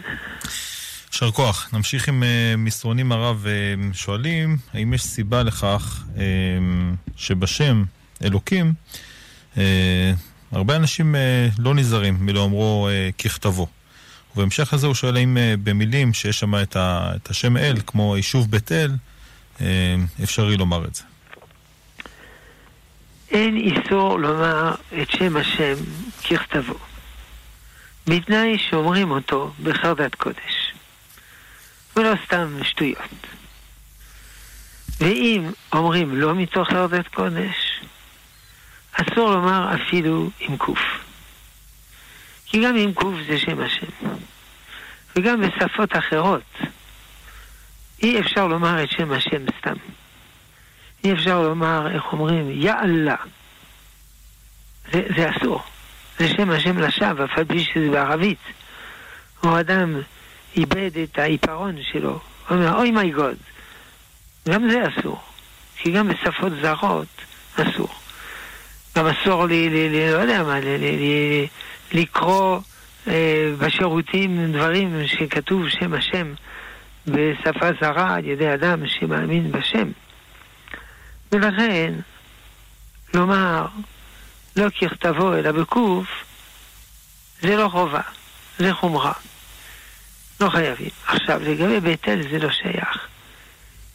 יישר 1.11 1.31
כוח. 1.31 1.69
נמשיך 1.73 2.07
עם 2.09 2.23
אה, 2.23 2.53
מסרונים 2.57 3.11
הרב. 3.11 3.45
אה, 3.47 3.93
שואלים, 3.93 4.57
האם 4.73 4.93
יש 4.93 5.03
סיבה 5.03 5.43
לכך 5.43 6.03
אה, 6.17 6.23
שבשם 7.15 7.83
אלוקים, 8.23 8.73
הרבה 10.51 10.75
אנשים 10.75 11.15
לא 11.59 11.75
נזהרים 11.75 12.17
מלאומרו 12.19 12.87
אה, 12.91 13.09
ככתבו. 13.17 13.67
ובהמשך 14.35 14.73
לזה 14.73 14.87
הוא 14.87 14.95
שואל 14.95 15.17
האם 15.17 15.37
במילים 15.63 16.13
שיש 16.13 16.39
שם 16.39 16.55
את, 16.55 16.75
ה, 16.75 17.11
את 17.15 17.29
השם 17.29 17.57
אל, 17.57 17.75
כמו 17.85 18.17
יישוב 18.17 18.51
בית 18.51 18.71
אל, 18.71 18.91
אפשרי 20.23 20.57
לומר 20.57 20.85
את 20.85 20.95
זה. 20.95 21.03
אין 23.31 23.57
איסור 23.57 24.19
לומר 24.19 24.75
את 25.01 25.09
שם 25.09 25.37
השם 25.37 25.73
ככתבו, 26.29 26.77
בתנאי 28.07 28.57
שאומרים 28.57 29.11
אותו 29.11 29.53
בחרדת 29.63 30.15
קודש, 30.15 30.73
ולא 31.95 32.13
סתם 32.25 32.59
שטויות. 32.63 33.27
ואם 34.99 35.51
אומרים 35.73 36.15
לא 36.15 36.35
מתוך 36.35 36.69
חרדת 36.69 37.07
קודש, 37.07 37.81
אסור 38.91 39.31
לומר 39.31 39.75
אפילו 39.75 40.29
עם 40.39 40.57
קוף. 40.57 40.79
כי 42.45 42.63
גם 42.63 42.75
עם 42.75 42.93
קוף 42.93 43.15
זה 43.27 43.39
שם 43.39 43.61
השם. 43.61 44.09
וגם 45.15 45.41
בשפות 45.41 45.95
אחרות 45.97 46.57
אי 48.03 48.19
אפשר 48.19 48.47
לומר 48.47 48.83
את 48.83 48.91
שם 48.91 49.11
השם 49.11 49.45
סתם. 49.59 49.75
אי 51.03 51.13
אפשר 51.13 51.41
לומר, 51.41 51.87
איך 51.95 52.03
אומרים, 52.11 52.51
יא 52.51 52.73
אללה. 52.73 53.15
זה, 54.91 55.01
זה 55.17 55.29
אסור. 55.29 55.63
זה 56.19 56.27
שם 56.27 56.49
השם 56.49 56.77
לשווא, 56.77 57.25
אף 57.25 57.37
על 57.37 57.45
פי 57.45 57.59
שזה 57.59 57.89
בערבית. 57.91 58.39
או 59.43 59.59
אדם 59.59 59.95
איבד 60.55 60.97
את 61.03 61.19
העיפרון 61.19 61.75
שלו, 61.91 62.09
הוא 62.09 62.57
אומר, 62.57 62.77
אוי 62.77 62.91
מי 62.91 63.11
גוד. 63.11 63.37
גם 64.49 64.69
זה 64.69 64.83
אסור. 64.87 65.19
כי 65.77 65.91
גם 65.91 66.07
בשפות 66.07 66.51
זרות 66.61 67.07
אסור. 67.55 67.89
גם 68.97 69.07
אסור 69.07 69.45
לי, 69.45 69.69
לי, 69.69 69.89
לי 69.89 70.11
לא 70.11 70.17
יודע 70.17 70.43
מה, 70.43 70.59
לי, 70.59 70.77
לי, 70.77 70.97
לי, 70.97 71.47
לקרוא 71.91 72.59
אה, 73.07 73.53
בשירותים 73.57 74.51
דברים 74.51 75.07
שכתוב 75.07 75.69
שם 75.69 75.93
השם 75.93 76.33
בשפה 77.07 77.67
זרה 77.81 78.15
על 78.15 78.25
ידי 78.25 78.53
אדם 78.53 78.87
שמאמין 78.87 79.51
בשם. 79.51 79.91
ולכן, 81.31 81.93
לומר 83.13 83.65
לא 84.55 84.69
ככתבו 84.69 85.33
אלא 85.33 85.51
בקוף, 85.51 86.07
זה 87.41 87.55
לא 87.55 87.69
חובה, 87.69 88.01
זה 88.57 88.73
חומרה. 88.73 89.13
לא 90.41 90.49
חייבים. 90.49 90.89
עכשיו, 91.07 91.39
לגבי 91.43 91.79
בית 91.79 92.07
אל 92.07 92.21
זה 92.29 92.39
לא 92.39 92.51
שייך. 92.51 93.07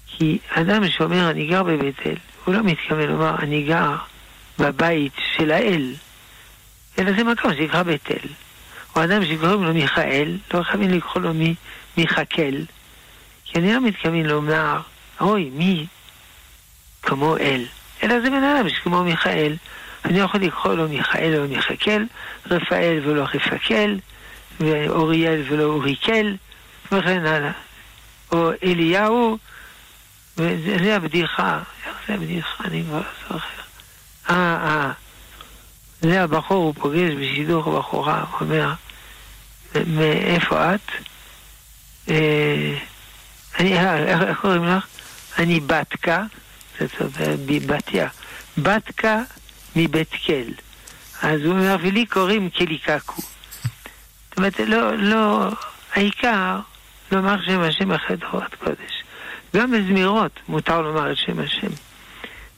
כי 0.07 0.39
אדם 0.51 0.89
שאומר 0.89 1.31
אני 1.31 1.47
גר 1.47 1.63
בבית 1.63 2.07
אל, 2.07 2.15
הוא 2.45 2.55
לא 2.55 2.63
מתכוון 2.63 3.09
לומר 3.09 3.35
אני 3.39 3.63
גר 3.63 3.97
בבית 4.59 5.13
של 5.37 5.51
האל, 5.51 5.95
אלא 6.99 7.13
זה 7.13 7.25
מקום 7.25 7.55
שנקרא 7.55 7.83
בית 7.83 8.11
אל. 8.11 8.29
או 8.97 9.05
אדם 9.05 9.25
שקוראים 9.25 9.65
לו 9.65 9.75
מיכאל, 9.75 10.39
לא 10.55 10.63
חייבים 10.63 10.91
לקרוא 10.91 11.23
לו 11.23 11.35
מי, 11.35 11.55
מיכקל, 11.97 12.65
כי 13.53 13.59
אני 13.59 13.73
לא 13.73 13.81
מתכוון 13.81 14.23
לומר, 14.23 14.81
אוי, 15.21 15.51
מי 15.55 15.87
כמו 17.03 17.37
אל, 17.37 17.65
אלא 18.03 18.21
זה 18.21 18.31
בן 18.31 18.45
אדם 18.45 18.69
שכמו 18.69 19.05
מיכאל. 19.05 19.57
אני 20.05 20.21
יכול 20.21 20.41
לקרוא 20.41 20.75
לו 20.75 20.89
מיכאל 20.89 21.35
או 21.37 21.49
מיכקל, 21.49 22.05
רפאל 22.51 23.01
ולא 23.05 23.23
רפקל, 23.35 23.99
ואוריאל 24.61 25.43
ולא 25.49 25.63
אוריקל, 25.63 26.37
וכן 26.93 27.27
הלאה. 27.27 27.53
או 28.33 28.51
אליהו, 28.65 29.39
וזה 30.39 30.97
הבדיחה, 30.97 31.59
איך 31.87 31.97
זה 32.09 32.15
הבדיחה? 32.15 32.65
אני 32.65 32.83
כבר 32.89 32.99
לא 32.99 33.37
זוכר. 33.37 33.63
אה, 34.31 34.35
אה. 34.37 34.93
זה 36.01 36.23
הבחור, 36.23 36.65
הוא 36.65 36.75
פוגש 36.75 37.13
בשידור 37.21 37.77
הבחורה, 37.77 38.25
הוא 38.31 38.41
אומר, 38.41 38.73
מאיפה 39.87 40.75
את? 40.75 40.91
אה, 42.09 42.79
אני, 43.59 43.79
אה, 43.79 44.29
איך 44.29 44.41
קוראים 44.41 44.65
לך? 44.65 44.87
אני 45.39 45.61
בתקה, 45.61 46.25
זאת 46.81 47.03
בתיה, 47.67 48.09
בתקה 48.59 49.23
מבית 49.77 50.15
כל. 50.27 50.55
אז 51.23 51.41
הוא 51.41 51.53
אומר, 51.53 51.77
ולי 51.83 52.07
קוראים 52.07 52.51
קליקקו. 52.51 53.23
זאת 54.29 54.37
אומרת, 54.37 54.61
לא, 54.61 54.97
לא, 54.97 55.49
העיקר 55.95 56.59
לומר 57.13 57.43
שם 57.43 57.61
השם 57.61 57.93
אחרי 57.93 58.17
תורת 58.17 58.55
קודש. 58.55 59.03
גם 59.57 59.71
בזמירות 59.71 60.41
מותר 60.49 60.81
לומר 60.81 61.13
את 61.13 61.17
שם 61.17 61.39
השם. 61.39 61.71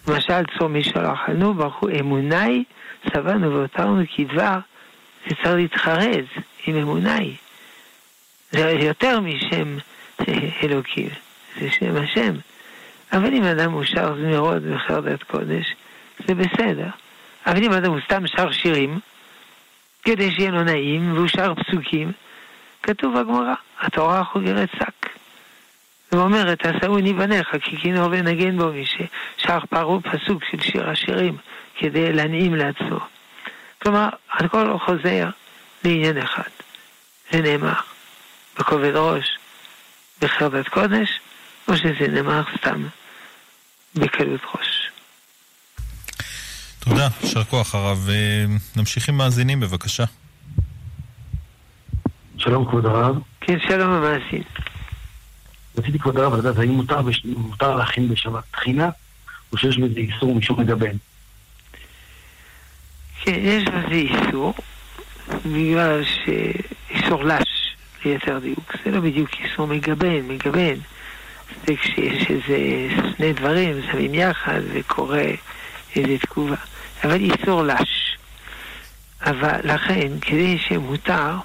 למשל, 0.09 0.43
צור 0.59 0.69
מי 0.69 0.85
שלחנו, 0.85 1.55
ברכו 1.55 1.89
אמוני, 2.01 2.65
צבענו 3.13 3.53
והותרנו 3.53 4.03
כדבר, 4.17 4.59
זה 5.27 5.35
צריך 5.35 5.55
להתחרז 5.55 6.25
עם 6.67 6.77
אמוני. 6.77 7.37
זה 8.53 8.71
יותר 8.81 9.21
משם 9.21 9.77
אלוקים, 10.63 11.09
זה 11.61 11.71
שם 11.71 11.97
השם. 11.97 12.35
אבל 13.13 13.35
אם 13.35 13.45
אדם 13.45 13.73
הוא 13.73 13.85
שר 13.85 14.15
זמירות 14.15 14.63
בחרדת 14.63 15.23
קודש, 15.23 15.75
זה 16.27 16.35
בסדר. 16.35 16.89
אבל 17.47 17.65
אם 17.65 17.73
אדם 17.73 17.91
הוא 17.91 18.01
סתם 18.05 18.27
שר 18.27 18.53
שירים, 18.53 18.99
כדי 20.03 20.33
שיהיה 20.33 20.51
לו 20.51 20.63
נעים, 20.63 21.15
והוא 21.15 21.29
שר 21.29 21.55
פסוקים, 21.55 22.13
כתוב 22.83 23.21
בגמרא, 23.21 23.55
התורה 23.81 24.25
חוגרת 24.25 24.69
שק. 24.79 25.09
ואומרת, 26.13 26.67
עשאוני 26.67 27.13
בניך, 27.13 27.57
כי 27.63 27.77
כינור 27.77 28.09
ונגן 28.11 28.59
בו 28.59 28.73
מי 28.73 28.85
ששר 28.87 29.59
פרו 29.71 30.01
פסוק 30.01 30.45
של 30.51 30.61
שיר 30.61 30.91
השירים, 30.91 31.37
כדי 31.79 32.13
להנעים 32.13 32.55
לעצמו. 32.55 32.99
כלומר, 33.83 34.09
הכל 34.33 34.79
חוזר 34.79 35.29
לעניין 35.85 36.19
אחד. 36.19 36.51
זה 37.31 37.43
נאמר 37.43 37.73
בכובד 38.59 38.97
ראש, 38.97 39.39
בחרדת 40.25 40.69
קודש, 40.69 41.21
או 41.69 41.77
שזה 41.77 42.09
נאמר 42.09 42.43
סתם 42.59 42.87
בקלות 43.95 44.41
ראש. 44.55 44.91
תודה, 46.79 47.09
יישר 47.23 47.45
כוח 47.45 47.75
הרב. 47.75 48.09
אה, 48.11 48.45
נמשיך 48.77 49.09
עם 49.09 49.17
מאזינים, 49.17 49.61
בבקשה. 49.61 50.05
שלום 52.39 52.69
כבוד 52.69 52.87
הרב. 52.87 53.17
כן, 53.41 53.59
שלום 53.69 53.91
המאזין. 53.91 54.43
רציתי 55.79 55.99
כבוד 55.99 56.17
הרב 56.17 56.35
לדעת 56.35 56.59
האם 56.59 56.71
מותר, 56.71 57.03
בש... 57.03 57.25
מותר 57.25 57.77
להכין 57.77 58.09
בשבת 58.09 58.45
תחינה, 58.51 58.91
או 59.53 59.59
שיש 59.59 59.79
בזה 59.79 60.01
איסור 60.01 60.35
משום 60.35 60.61
מגבן. 60.61 60.97
כן, 63.23 63.35
יש 63.35 63.65
בזה 63.65 63.95
איסור, 63.95 64.55
בגלל 65.29 66.03
שאיסור 66.05 67.25
לש, 67.25 67.54
ליתר 68.05 68.39
דיוק. 68.39 68.73
זה 68.85 68.91
לא 68.91 69.01
בדיוק 69.01 69.31
איסור 69.45 69.67
מגבן, 69.67 70.21
מגבן. 70.29 70.75
זה 71.67 71.77
כשיש 71.77 72.31
איזה 72.31 72.59
שני 73.17 73.33
דברים, 73.33 73.81
שמים 73.93 74.15
יחד 74.15 74.61
וקורה 74.73 75.25
איזה 75.97 76.19
תגובה. 76.19 76.57
אבל 77.05 77.21
איסור 77.21 77.63
לש. 77.63 78.17
אבל 79.23 79.61
לכן, 79.65 80.09
כדי 80.21 80.59
שמותר, 80.59 81.37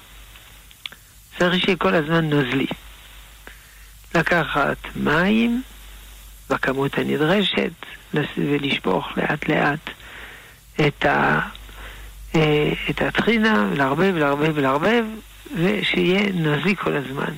צריך 1.38 1.64
שיהיה 1.64 1.76
כל 1.76 1.94
הזמן 1.94 2.30
נוזלי. 2.30 2.66
לקחת 4.14 4.76
מים 4.96 5.62
בכמות 6.50 6.98
הנדרשת 6.98 7.72
ולשפוך 8.14 9.08
לאט 9.16 9.48
לאט 9.48 9.90
את, 10.86 11.04
ה, 11.04 11.40
אה, 12.34 12.72
את 12.90 13.02
הטחינה, 13.02 13.68
לערבב, 13.76 14.14
לערבב, 14.16 14.58
לערבב, 14.58 15.04
ושיהיה 15.54 16.32
נוזלי 16.32 16.76
כל 16.76 16.96
הזמן. 16.96 17.32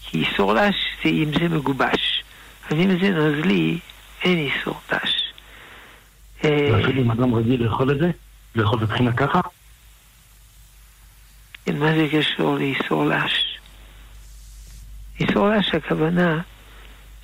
כי 0.00 0.24
איסור 0.24 0.54
לש 0.54 0.74
זה 1.04 1.10
אם 1.10 1.30
זה 1.40 1.48
מגובש, 1.48 2.24
אבל 2.68 2.80
אם 2.80 3.00
זה 3.00 3.10
נוזלי, 3.10 3.78
אין 4.22 4.38
איסור 4.38 4.80
תש. 4.86 5.22
ואפילו 6.44 7.02
אם 7.02 7.10
אדם 7.10 7.34
רגיל 7.34 7.64
לאכול 7.64 7.90
את 7.90 7.98
זה? 7.98 8.10
לאכול 8.54 8.78
את 8.78 8.90
הטחינה 8.90 9.12
ככה? 9.12 9.40
כן, 11.64 11.78
מה 11.78 11.92
זה 11.94 12.08
קשור 12.12 12.58
לאיסור 12.58 13.04
לש? 13.04 13.58
איסור 15.20 15.48
לש 15.48 15.74
הכוונה 15.74 16.40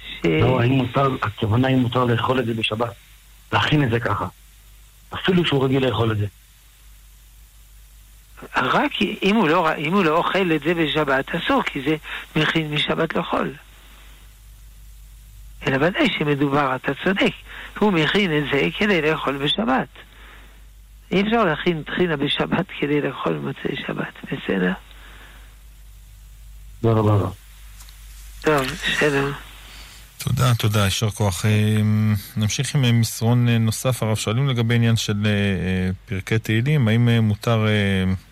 ש... 0.07 0.27
לא, 0.27 0.61
האם 0.61 0.73
מותר, 0.73 1.17
הכוונה 1.23 1.69
אם 1.69 1.79
מותר 1.79 2.05
לאכול 2.05 2.41
את 2.41 2.47
זה 2.47 2.55
בשבת. 2.55 2.95
להכין 3.53 3.85
את 3.85 3.91
זה 3.91 4.01
ככה. 4.01 4.27
אפילו 5.15 5.45
שהוא 5.45 5.65
רגיל 5.65 5.87
לאכול 5.87 6.13
את 6.13 6.19
זה. 6.19 6.27
רק 8.63 8.93
אם 9.23 9.37
הוא 9.37 9.49
לא, 9.49 9.75
אם 9.75 9.93
הוא 9.93 10.05
לא 10.05 10.17
אוכל 10.17 10.53
את 10.53 10.61
זה 10.61 10.75
בשבת, 10.75 11.35
אסור, 11.35 11.63
כי 11.63 11.81
זה 11.83 11.97
מכין 12.37 12.75
משבת 12.75 13.15
לאכול. 13.15 13.55
אלא 15.67 15.87
ודאי 15.87 16.09
שמדובר, 16.19 16.75
אתה 16.75 16.93
צודק, 17.05 17.33
הוא 17.79 17.93
מכין 17.93 18.39
את 18.39 18.45
זה 18.53 18.69
כדי 18.79 19.03
לאכול 19.03 19.37
בשבת. 19.37 19.89
אי 21.11 21.23
אפשר 21.23 21.45
להכין 21.45 21.83
טחינה 21.83 22.17
בשבת 22.17 22.67
כדי 22.81 23.01
לאכול 23.01 23.33
מוצאי 23.33 23.77
שבת, 23.87 24.15
בסדר? 24.23 24.73
תודה 26.83 27.01
רבה. 27.01 27.29
טוב, 28.41 28.63
בסדר. 28.63 29.33
תודה, 30.19 30.55
תודה, 30.55 30.85
יישר 30.85 31.11
כוח. 31.11 31.45
נמשיך 32.37 32.75
עם 32.75 33.01
מסרון 33.01 33.49
נוסף, 33.49 34.03
הרב 34.03 34.17
שואלים 34.17 34.49
לגבי 34.49 34.75
עניין 34.75 34.97
של 34.97 35.27
פרקי 36.07 36.39
תהילים, 36.39 36.89
האם 36.89 37.09
מותר 37.23 37.67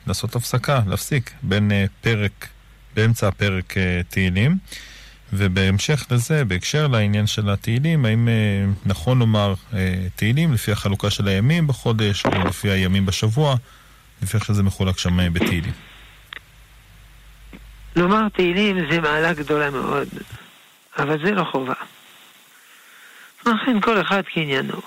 לעשות 0.07 0.37
הפסקה, 0.37 0.81
להפסיק 0.87 1.33
בין 1.43 1.71
פרק, 2.01 2.49
באמצע 2.95 3.29
הפרק 3.29 3.75
תהילים? 4.09 4.59
ובהמשך 5.33 6.07
לזה, 6.11 6.45
בהקשר 6.45 6.87
לעניין 6.87 7.27
של 7.27 7.51
התהילים, 7.51 8.05
האם 8.05 8.29
נכון 8.87 9.19
לומר 9.19 9.55
תהילים 10.17 10.53
לפי 10.53 10.73
החלוקה 10.73 11.11
של 11.11 11.29
הימים 11.29 11.67
בחודש, 11.67 12.27
או 12.27 12.49
לפי 12.49 12.71
הימים 12.71 13.07
בשבוע, 13.07 13.57
לפי 14.23 14.37
איך 14.37 14.45
שזה 14.45 14.63
מחולק 14.63 14.99
שם 14.99 15.33
בתהילים? 15.33 15.73
לומר 17.97 18.29
תהילים 18.29 18.77
זה 18.91 19.01
מעלה 19.01 19.33
גדולה 19.33 19.71
מאוד. 19.71 20.09
אבל 20.99 21.25
זה 21.25 21.33
לא 21.33 21.45
חובה. 21.45 21.75
לכן 23.47 23.81
כל 23.81 24.01
אחד 24.01 24.23
כעניינו. 24.27 24.81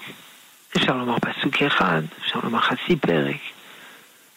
אפשר 0.77 0.93
לומר 0.93 1.15
פסוק 1.19 1.61
אחד, 1.61 2.01
אפשר 2.21 2.39
לומר 2.43 2.59
חצי 2.59 2.95
פרק, 2.95 3.35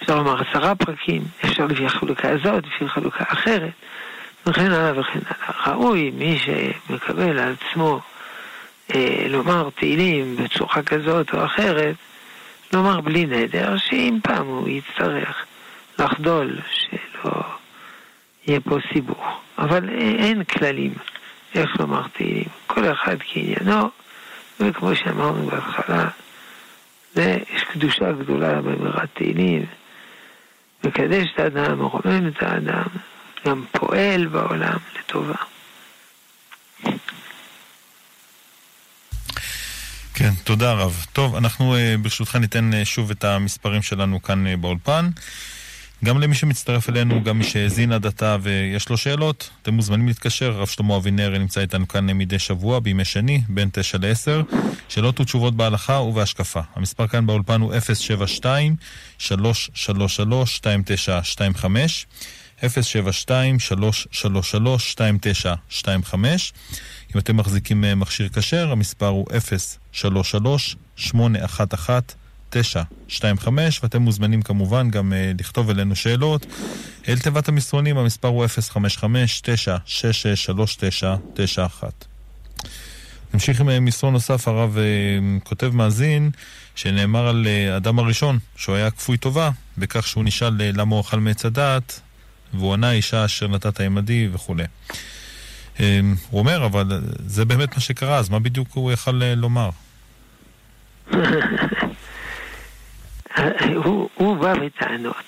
אפשר 0.03 0.17
לומר 0.17 0.41
עשרה 0.41 0.75
פרקים, 0.75 1.23
אפשר 1.45 1.67
לפי 1.67 1.87
החלוקה 1.87 2.31
הזאת, 2.31 2.65
לפי 2.67 2.89
חלוקה 2.89 3.25
אחרת, 3.29 3.73
וכן 4.47 4.73
הלאה 4.73 5.01
וכן 5.01 5.19
הלאה. 5.27 5.75
ראוי 5.75 6.11
מי 6.11 6.39
שמקבל 6.39 7.39
על 7.39 7.55
עצמו 7.61 8.01
אה, 8.95 9.25
לומר 9.29 9.69
תהילים 9.75 10.37
בצורה 10.37 10.83
כזאת 10.83 11.35
או 11.35 11.45
אחרת, 11.45 11.95
לומר 12.73 13.01
בלי 13.01 13.27
נדר, 13.27 13.77
שאם 13.77 14.19
פעם 14.23 14.47
הוא 14.47 14.69
יצטרך 14.69 15.45
לחדול, 15.99 16.59
שלא 16.71 17.33
יהיה 18.47 18.61
פה 18.61 18.77
סיבוך. 18.93 19.41
אבל 19.59 19.89
אין 20.19 20.45
כללים. 20.45 20.95
איך 21.55 21.81
לומר 21.81 22.09
תהילים. 22.09 22.49
כל 22.67 22.93
אחד 22.93 23.17
כעניינו, 23.33 23.91
וכמו 24.61 24.97
שאמרנו 24.97 25.47
בהתחלה, 25.47 26.09
יש 27.17 27.63
קדושה 27.73 28.13
גדולה 28.13 28.61
במירת 28.61 29.09
תהילים, 29.15 29.67
מקדש 30.85 31.29
את 31.35 31.39
האדם, 31.41 31.79
מרומם 31.79 32.29
את 32.29 32.43
האדם, 32.43 32.87
גם 33.47 33.65
פועל 33.73 34.27
בעולם 34.27 34.79
לטובה. 34.99 35.35
כן, 40.15 40.31
תודה 40.45 40.73
רב. 40.73 41.07
טוב, 41.13 41.37
אנחנו 41.37 41.77
ברשותך 42.03 42.37
ניתן 42.37 42.71
שוב 42.85 43.11
את 43.11 43.25
המספרים 43.25 43.83
שלנו 43.83 44.23
כאן 44.23 44.61
באולפן. 44.61 45.11
גם 46.05 46.21
למי 46.21 46.35
שמצטרף 46.35 46.89
אלינו, 46.89 47.25
גם 47.25 47.39
מי 47.39 47.45
שהאזין 47.45 47.93
עד 47.93 48.07
עתה 48.07 48.37
ויש 48.43 48.89
לו 48.89 48.97
שאלות, 48.97 49.51
אתם 49.63 49.75
מוזמנים 49.75 50.07
להתקשר, 50.07 50.53
הרב 50.53 50.67
שלמה 50.67 50.97
אבינר 50.97 51.39
נמצא 51.39 51.61
איתנו 51.61 51.89
כאן 51.89 52.07
מדי 52.07 52.39
שבוע, 52.39 52.81
בימי 52.81 53.05
שני, 53.05 53.43
בין 53.49 53.69
9 53.73 53.99
ל-10, 53.99 54.57
שאלות 54.89 55.21
ותשובות 55.21 55.57
בהלכה 55.57 55.93
ובהשקפה. 55.93 56.61
המספר 56.75 57.07
כאן 57.07 57.27
באולפן 57.27 57.61
הוא 57.61 57.75
072-333-2925, 59.21 59.25
072-333-2925. 62.61 62.65
אם 67.15 67.19
אתם 67.19 67.37
מחזיקים 67.37 67.85
מכשיר 67.97 68.29
כשר, 68.29 68.73
המספר 68.73 69.07
הוא 69.07 69.27
033-811 70.95 71.11
925, 72.53 73.81
ואתם 73.83 74.03
מוזמנים 74.03 74.43
כמובן 74.43 74.91
גם 74.91 75.13
uh, 75.13 75.41
לכתוב 75.41 75.71
אלינו 75.71 75.97
שאלות. 75.97 76.47
אל 77.09 77.19
תיבת 77.19 77.49
המסרונים, 77.49 77.99
המספר 77.99 78.29
הוא 78.29 78.45
055-966-3991. 78.45 78.49
נמשיך 83.35 83.61
עם 83.61 83.85
מסרון 83.85 84.13
נוסף, 84.13 84.49
הרב 84.49 84.77
uh, 84.77 84.81
כותב 85.45 85.71
מאזין 85.75 86.31
שנאמר 86.75 87.29
על 87.29 87.47
uh, 87.47 87.77
אדם 87.77 87.99
הראשון, 87.99 88.39
שהוא 88.57 88.75
היה 88.75 88.91
כפוי 88.91 89.17
טובה, 89.17 89.51
בכך 89.79 90.07
שהוא 90.07 90.25
נשאל 90.25 90.59
uh, 90.59 90.77
למה 90.77 90.95
הוא 90.95 91.01
אכל 91.01 91.21
מעץ 91.21 91.45
הדעת, 91.45 92.01
והוא 92.55 92.75
ענה 92.75 92.93
אישה 92.93 93.25
אשר 93.25 93.49
נתת 93.49 93.81
עמדי 93.81 94.29
וכולי. 94.33 94.65
Uh, 95.77 95.81
הוא 96.31 96.41
אומר, 96.41 96.67
אבל 96.67 97.03
זה 97.27 97.45
באמת 97.45 97.75
מה 97.75 97.81
שקרה, 97.81 98.19
אז 98.19 98.29
מה 98.29 98.39
בדיוק 98.39 98.69
הוא 98.73 98.93
יכל 98.93 99.23
uh, 99.23 99.25
לומר? 99.37 99.71
הוא, 103.85 104.09
הוא 104.15 104.37
בא 104.37 104.55
בטענות. 104.55 105.25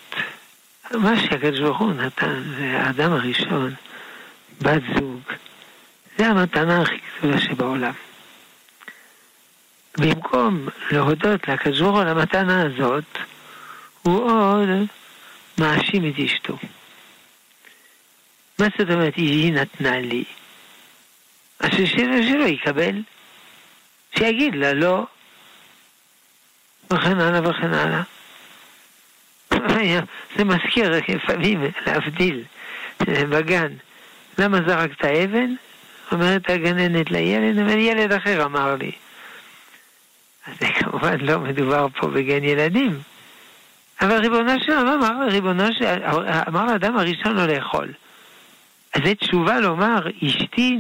מה 0.91 1.21
שהקדוש 1.21 1.61
ברוך 1.61 1.79
הוא 1.79 1.93
נתן, 1.93 2.43
זה 2.57 2.81
האדם 2.81 3.13
הראשון, 3.13 3.75
בת 4.63 4.83
זוג, 4.95 5.21
זה 6.19 6.27
המתנה 6.27 6.83
הכי 6.83 6.97
גדולה 7.19 7.41
שבעולם. 7.41 7.93
במקום 9.99 10.69
להודות 10.91 11.49
לקדוש 11.49 11.81
ברוך 11.81 11.95
הוא 11.95 12.01
על 12.01 12.09
המתנה 12.09 12.63
הזאת, 12.63 13.19
הוא 14.03 14.31
עוד 14.31 14.69
מאשים 15.59 16.09
את 16.09 16.19
אשתו. 16.25 16.59
מה 18.59 18.67
זאת 18.79 18.91
אומרת, 18.91 19.17
היא 19.17 19.53
נתנה 19.53 20.01
לי? 20.01 20.25
אז 21.61 21.71
שלא, 21.71 22.23
שלא 22.23 22.45
יקבל, 22.45 23.03
שיגיד 24.19 24.55
לה 24.55 24.73
לא, 24.73 25.07
וכן 26.95 27.21
הלאה 27.21 27.51
וכן 27.51 27.75
הלאה. 27.75 28.03
זה 30.37 30.45
מזכיר 30.45 31.01
לפעמים 31.09 31.65
להבדיל 31.87 32.45
בגן. 33.01 33.73
למה 34.39 34.59
זרקת 34.67 35.05
אבן? 35.05 35.55
אומרת 36.13 36.51
הגננת 36.51 37.11
לילד, 37.11 37.59
אבל 37.59 37.79
ילד 37.79 38.13
אחר 38.13 38.45
אמר 38.45 38.75
לי. 38.75 38.93
אז 40.47 40.55
זה 40.61 40.67
כמובן 40.67 41.21
לא 41.21 41.39
מדובר 41.39 41.87
פה 41.99 42.07
בגן 42.07 42.45
ילדים. 42.45 42.99
אבל 44.01 44.17
ריבונו 44.19 44.53
של 44.61 44.73
עולם 44.73 45.03
אמר 45.03 45.27
ריבונו 45.29 45.73
של... 45.73 46.03
אמר 46.49 46.65
לאדם 46.65 46.97
הראשון 46.97 47.37
לא 47.37 47.47
לאכול. 47.47 47.93
אז 48.95 49.03
זו 49.05 49.15
תשובה 49.15 49.61
לומר, 49.61 50.07
אשתי 50.25 50.79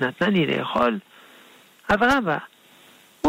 נתנה 0.00 0.28
לי 0.28 0.46
לאכול? 0.46 0.98
אברבה, 1.94 2.38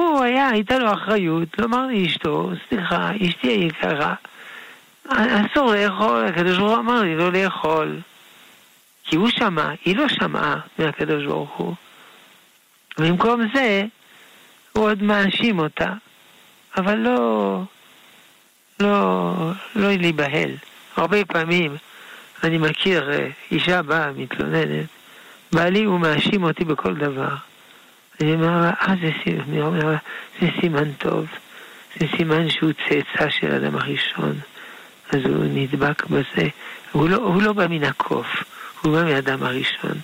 הוא 0.09 0.23
היה, 0.23 0.49
הייתה 0.49 0.79
לו 0.79 0.93
אחריות 0.93 1.59
לומר 1.59 1.87
לאשתו, 1.87 2.51
סליחה, 2.69 3.11
אשתי 3.15 3.47
היקרה, 3.47 4.13
אסור 5.07 5.73
לאכול, 5.73 6.25
הקדוש 6.25 6.57
ברוך 6.57 6.71
הוא 6.71 6.79
אמר 6.79 7.01
לי 7.01 7.15
לא 7.15 7.31
לאכול. 7.31 7.99
כי 9.03 9.15
הוא 9.15 9.29
שמע, 9.29 9.71
היא 9.85 9.97
לא 9.97 10.07
שמעה 10.07 10.59
מהקדוש 10.79 11.25
ברוך 11.25 11.55
הוא. 11.57 11.75
במקום 12.97 13.41
זה, 13.53 13.85
הוא 14.73 14.83
עוד 14.89 15.03
מאשים 15.03 15.59
אותה, 15.59 15.93
אבל 16.77 16.97
לא, 16.97 17.61
לא, 18.79 19.33
לא 19.75 19.91
להיבהל. 19.91 20.51
הרבה 20.95 21.25
פעמים 21.25 21.75
אני 22.43 22.57
מכיר 22.57 23.11
אה, 23.11 23.27
אישה 23.51 23.81
באה, 23.81 24.11
מתלוננת, 24.11 24.85
בעלי 25.51 25.83
הוא 25.83 25.99
מאשים 25.99 26.43
אותי 26.43 26.65
בכל 26.65 26.93
דבר. 26.93 27.35
אני 28.21 28.33
אומר 28.33 28.63
אה, 28.63 28.93
זה, 29.01 29.11
זה 30.41 30.47
סימן 30.61 30.93
טוב, 30.93 31.25
זה 31.99 32.05
סימן 32.17 32.49
שהוא 32.49 32.71
צאצא 32.71 33.29
של 33.29 33.51
אדם 33.51 33.75
הראשון, 33.75 34.39
אז 35.11 35.19
הוא 35.25 35.45
נדבק 35.53 36.05
בזה. 36.05 36.47
הוא 36.91 37.09
לא, 37.09 37.15
הוא 37.15 37.41
לא 37.41 37.53
בא 37.53 37.67
מן 37.67 37.83
הקוף, 37.83 38.43
הוא 38.81 38.93
בא 38.93 39.03
מהאדם 39.03 39.43
הראשון. 39.43 39.97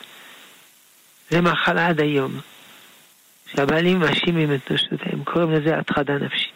זה 1.30 1.42
מחלה 1.42 1.88
עד 1.88 2.00
היום, 2.02 2.40
שהבעלים 3.52 4.00
מאשימים 4.00 4.54
את 4.54 4.72
נשותיהם, 4.72 5.24
קוראים 5.24 5.52
לזה 5.52 5.78
הטרדה 5.78 6.18
נפשית. 6.18 6.52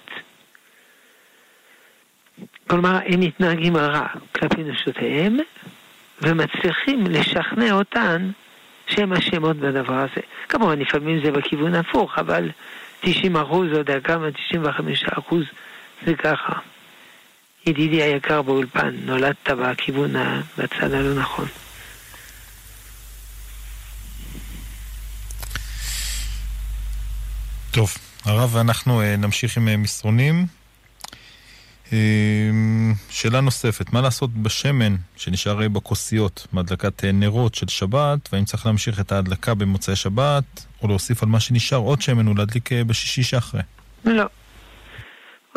כלומר, 2.68 3.00
הם 3.06 3.20
מתנהגים 3.20 3.78
רע 3.78 4.08
כלפי 4.36 4.64
נשותיהם, 4.64 5.38
ומצליחים 6.22 7.04
לשכנע 7.08 7.72
אותן 7.72 8.32
שהן 8.90 9.14
אשמות 9.14 9.58
בדבר 9.58 9.94
הזה. 9.94 10.22
כמובן, 10.50 10.80
לפעמים 10.80 11.22
זה 11.26 11.32
בכיוון 11.32 11.76
הפוך, 11.76 12.20
אבל 12.20 12.50
90 13.02 13.38
אחוז, 13.38 13.68
או 13.72 13.78
יודע 13.78 14.00
כמה, 14.00 14.32
95 14.32 15.04
אחוז, 15.04 15.44
זה 16.06 16.16
ככה. 16.16 16.54
ידידי 17.66 18.02
היקר 18.02 18.42
באולפן, 18.42 18.96
נולדת 19.06 19.50
בכיוון, 19.50 20.14
בצד 20.58 20.94
הלא 20.94 21.22
נכון. 21.22 21.46
טוב, 27.72 27.98
הרב, 28.26 28.58
אנחנו 28.58 29.02
אה, 29.02 29.16
נמשיך 29.18 29.58
עם 29.58 29.68
אה, 29.68 29.78
מסרונים. 29.78 30.59
אמ, 31.94 32.94
שאלה 33.10 33.42
נוספת, 33.42 33.94
מה 33.94 34.02
לעשות 34.02 34.30
בשמן 34.34 34.96
שנשאר 35.16 35.68
בכוסיות 35.70 36.48
מהדלקת 36.54 37.06
אה, 37.06 37.12
נרות 37.12 37.56
של 37.56 37.68
שבת, 37.68 38.30
והאם 38.32 38.46
צריך 38.46 38.66
להמשיך 38.66 39.00
את 39.00 39.12
ההדלקה 39.12 39.54
במוצאי 39.54 39.96
שבת, 39.96 40.66
או 40.82 40.88
להוסיף 40.88 41.24
על 41.24 41.30
מה 41.30 41.40
שנשאר 41.40 41.78
עוד 41.78 42.02
שמן 42.02 42.28
ולהדליק 42.28 42.72
אה, 42.72 42.84
בשישי 42.84 43.24
שאחרי? 43.24 43.62
לא. 44.06 44.26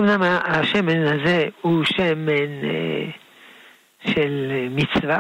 אמנם 0.00 0.22
השמן 0.44 1.06
הזה 1.06 1.48
הוא 1.60 1.84
שמן 1.84 2.64
אה, 2.64 3.10
של 4.12 4.52
מצווה, 4.70 5.18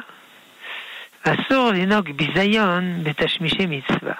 אסור 1.22 1.70
לנהוג 1.70 2.10
ביזיון 2.10 3.04
בתשמישי 3.04 3.66
מצווה. 3.66 4.14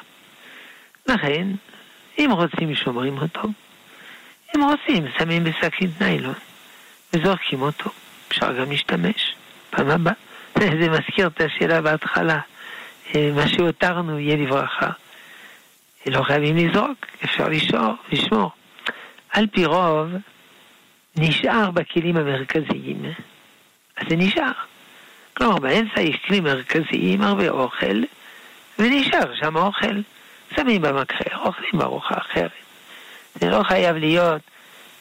לכן, 1.07 1.47
אם 2.19 2.31
רוצים 2.33 2.75
שומרים 2.75 3.19
אותו, 3.19 3.43
אם 4.57 4.61
רוצים 4.63 5.05
שמים 5.19 5.45
בשקית 5.45 6.03
ניילון 6.03 6.35
וזורקים 7.13 7.63
אותו. 7.63 7.91
אפשר 8.29 8.53
גם 8.53 8.71
להשתמש 8.71 9.35
פעם 9.71 9.91
הבאה. 9.91 10.13
זה 10.81 10.89
מזכיר 10.91 11.27
את 11.27 11.41
השאלה 11.41 11.81
בהתחלה, 11.81 12.41
אה, 13.15 13.31
מה 13.35 13.49
שהותרנו 13.49 14.19
יהיה 14.19 14.37
לברכה. 14.37 14.91
לא 16.07 16.23
חייבים 16.23 16.57
לזרוק, 16.57 17.07
אפשר 17.25 17.49
לשמור, 17.49 17.95
לשמור. 18.13 18.51
על 19.31 19.47
פי 19.47 19.65
רוב, 19.67 20.09
נשאר 21.17 21.71
בכלים 21.71 22.17
המרכזיים, 22.17 23.05
אז 23.97 24.07
זה 24.09 24.17
נשאר. 24.17 24.53
כלומר, 25.37 25.59
באמצע 25.59 26.01
יש 26.01 26.17
כלים 26.27 26.45
מרכזיים, 26.45 27.23
הרבה 27.23 27.49
אוכל, 27.49 28.03
ונשאר 28.79 29.35
שם 29.35 29.57
אוכל. 29.57 30.01
שמים 30.57 30.83
במקרר, 30.83 31.39
אוכלים 31.39 31.73
בארוחה 31.73 32.15
אחרת. 32.19 32.51
זה 33.35 33.51
לא 33.51 33.63
חייב 33.63 33.97
להיות 33.97 34.43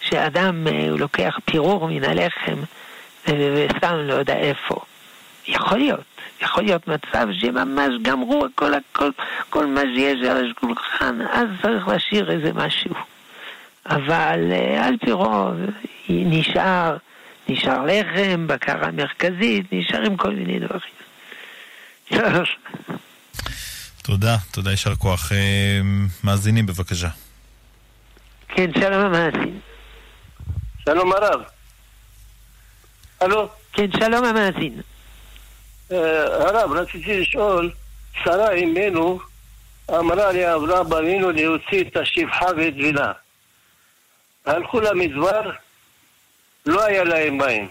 שאדם 0.02 0.68
אה, 0.68 0.90
הוא 0.90 1.00
לוקח 1.00 1.38
פירור 1.46 1.88
מן 1.88 2.04
הלחם 2.04 2.60
ושם 3.28 3.96
לא 3.96 4.14
יודע 4.14 4.38
איפה. 4.38 4.76
יכול 5.48 5.78
להיות, 5.78 6.04
יכול 6.42 6.64
להיות 6.64 6.88
מצב 6.88 7.28
שממש 7.34 7.94
גמרו 8.02 8.46
כל, 8.56 8.72
כל, 8.92 9.12
כל 9.50 9.66
מה 9.66 9.82
שיש 9.96 10.30
על 10.30 10.46
השולחן, 10.46 11.22
אז 11.22 11.48
צריך 11.62 11.88
להשאיר 11.88 12.32
איזה 12.32 12.54
משהו. 12.54 12.96
אבל 13.86 14.52
אה, 14.52 14.88
על 14.88 14.98
פי 14.98 15.12
רוב 15.12 15.56
נשאר, 16.10 16.98
נשאר 17.50 17.86
לחם, 17.86 18.48
בקרה 18.48 18.92
מרכזית, 18.92 19.66
נשארים 19.72 20.18
כל 20.18 20.32
מיני 20.32 20.60
דברים. 20.60 21.02
תודה, 24.04 24.38
תודה, 24.52 24.72
יישר 24.72 24.96
כוח. 24.96 25.32
אה, 25.32 25.82
מאזינים, 26.24 26.66
בבקשה. 26.66 27.10
כן, 28.48 28.70
שלום 28.80 29.06
המאזין. 29.06 29.71
שלום 30.92 31.14
הרב. 31.14 31.42
הלו? 33.20 33.50
כן, 33.74 33.92
שלום 33.92 34.26
המאזין. 34.26 34.82
אה, 35.92 36.24
הרב, 36.24 36.72
רציתי 36.72 37.20
לשאול, 37.20 37.72
שרה 38.24 38.52
אימנו 38.52 39.20
אמרה 39.90 40.32
לאברהם 40.32 40.90
בנינו 40.90 41.32
להוציא 41.32 41.84
את 41.84 41.98
השפחה 41.98 42.46
ואת 42.58 42.74
וילה. 42.74 43.12
הלכו 44.46 44.80
למדבר, 44.80 45.52
לא 46.66 46.84
היה 46.86 47.04
להם 47.04 47.38
מים. 47.38 47.68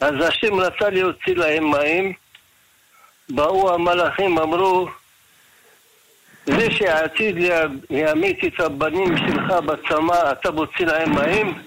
אז 0.00 0.14
השם 0.28 0.60
רצה 0.60 0.90
להוציא 0.90 1.34
להם 1.34 1.70
מים, 1.70 2.12
באו 3.28 3.74
המלאכים, 3.74 4.38
אמרו, 4.38 4.88
זה 6.46 6.70
שעתיד 6.70 7.36
להמית 7.90 8.44
את 8.44 8.60
הבנים 8.60 9.16
שלך 9.18 9.52
בצמא, 9.52 10.32
אתה 10.32 10.50
מוציא 10.50 10.86
להם 10.86 11.14
מים? 11.14 11.62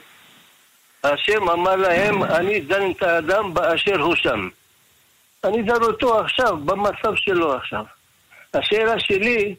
השם 1.04 1.50
אמר 1.50 1.76
להם, 1.76 2.24
אני 2.24 2.60
דן 2.60 2.92
את 2.92 3.04
האדם 3.04 3.54
באשר 3.54 4.02
הוא 4.02 4.16
שם. 4.16 4.50
אני 5.44 5.62
דן 5.62 5.82
אותו 5.82 6.20
עכשיו, 6.20 6.58
במצב 6.58 7.16
שלו 7.16 7.56
עכשיו. 7.56 7.84
השאלה 8.54 9.00
שלי, 9.00 9.56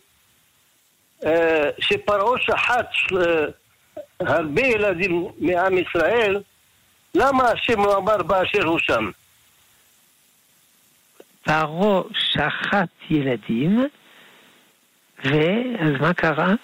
אה, 1.25 1.71
שפרעה 1.81 2.41
שחט 2.41 2.91
הרבה 4.21 4.63
ילדים 4.63 5.27
מעם 5.39 5.79
ישראל, 5.79 6.41
למה 7.15 7.45
השם 7.51 7.85
לא 7.85 7.97
אמר 7.97 8.23
באשר 8.23 8.65
הוא 8.65 8.79
שם? 8.79 9.11
פרעה 11.45 12.03
שחט 12.15 12.89
ילדים, 13.11 13.89
ואז 15.25 15.93
מה 16.01 16.15
קרה? 16.15 16.55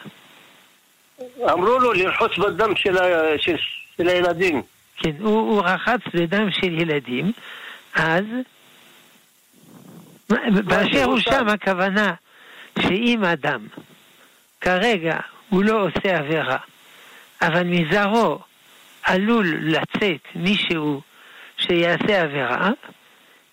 אמרו 1.42 1.78
לו 1.78 1.92
לרחוץ 1.92 2.38
בדם 2.38 2.76
של, 2.76 2.98
ה... 2.98 3.38
של... 3.38 3.56
של 3.96 4.08
הילדים. 4.08 4.62
כן, 4.96 5.10
הוא, 5.20 5.38
הוא 5.38 5.62
רחץ 5.62 6.00
בדם 6.14 6.50
של 6.50 6.80
ילדים, 6.80 7.32
אז 7.94 8.24
באשר 10.64 11.04
הוא 11.04 11.18
שם 11.18 11.48
הכוונה 11.48 12.14
שאם 12.78 13.24
אדם 13.24 13.66
כרגע 14.60 15.18
הוא 15.48 15.64
לא 15.64 15.86
עושה 15.86 16.18
עבירה, 16.18 16.56
אבל 17.42 17.62
מזרעו 17.64 18.38
עלול 19.02 19.56
לצאת 19.60 20.20
מישהו 20.34 21.00
שיעשה 21.58 22.22
עבירה, 22.22 22.70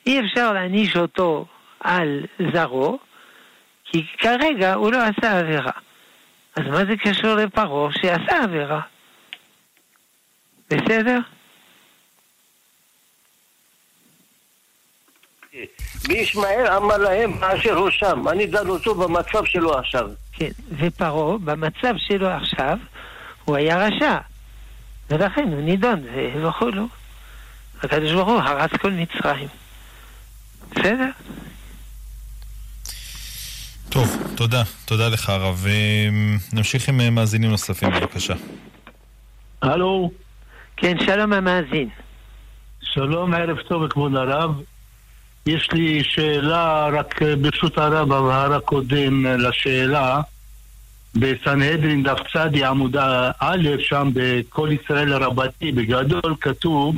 אי 0.06 0.20
אפשר 0.20 0.54
להעניש 0.54 0.98
אותו 0.98 1.46
על 1.80 2.26
זרעו, 2.54 3.00
כי 3.93 4.06
כרגע 4.17 4.73
הוא 4.73 4.91
לא 4.91 4.97
עשה 5.03 5.39
עבירה. 5.39 5.71
אז 6.56 6.63
מה 6.67 6.86
זה 6.86 6.93
קשור 7.03 7.36
לפרעה 7.36 7.91
שעשה 7.93 8.43
עבירה? 8.43 8.82
בסדר? 10.69 11.19
וישמעאל 16.08 16.67
אמר 16.67 16.97
להם 16.97 17.39
באשר 17.39 17.73
הוא 17.73 17.89
שם, 17.89 18.27
אני 18.27 18.47
דן 18.47 18.67
אותו 18.67 18.95
במצב 18.95 19.45
שלו 19.45 19.77
עכשיו. 19.77 20.10
כן, 20.34 20.51
ופרעה, 20.77 21.38
במצב 21.38 21.93
שלו 21.97 22.29
עכשיו, 22.29 22.77
הוא 23.45 23.56
היה 23.56 23.88
רשע. 23.88 24.17
ולכן 25.10 25.47
הוא 25.53 25.62
נידון 25.62 26.03
וכולו. 26.41 26.88
הקדוש 27.84 28.12
ברוך 28.12 28.29
הוא 28.29 28.39
הרס 28.39 28.71
כל 28.82 28.91
מצרים. 28.91 29.47
בסדר? 30.71 31.10
טוב, 33.93 34.17
תודה. 34.36 34.63
תודה 34.86 35.10
לך, 35.10 35.29
הרב. 35.29 35.65
נמשיך 36.53 36.89
עם 36.89 37.15
מאזינים 37.15 37.51
נוספים, 37.51 37.89
בבקשה. 37.89 38.34
הלו. 39.62 40.12
כן, 40.77 40.97
שלום 41.06 41.34
המאזין. 41.34 41.89
שלום, 42.82 43.34
ערב 43.34 43.58
טוב, 43.58 43.88
כבוד 43.88 44.15
הרב. 44.15 44.62
יש 45.45 45.69
לי 45.71 46.03
שאלה, 46.03 46.88
רק 46.88 47.21
ברשות 47.41 47.77
הרב, 47.77 48.12
הבהרה 48.12 48.60
קודם 48.60 49.25
לשאלה. 49.25 50.21
בסנהדרין 51.15 52.03
דף 52.03 52.19
צדי 52.34 52.65
עמוד 52.65 52.95
א', 53.39 53.67
שם 53.79 54.10
בכל 54.13 54.69
ישראל 54.71 55.13
רבתי, 55.13 55.71
בגדול 55.71 56.36
כתוב 56.41 56.95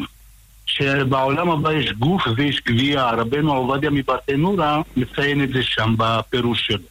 שבעולם 0.66 1.50
הבא 1.50 1.74
יש 1.74 1.92
גוף 1.92 2.24
ויש 2.38 2.62
גבייה. 2.66 3.10
רבנו 3.10 3.54
עובדיה 3.54 3.90
מברטנורה 3.90 4.82
מציין 4.98 5.44
את 5.44 5.50
זה 5.50 5.64
שם 5.64 5.96
בפירוש 5.98 6.68
שלו. 6.68 6.88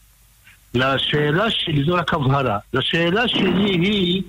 לשאלה 0.75 1.51
שלי, 1.51 1.85
זו 1.85 1.95
רק 1.95 2.15
הבהרה. 2.15 2.59
לשאלה 2.75 3.29
שלי 3.29 3.71
היא 3.71 4.23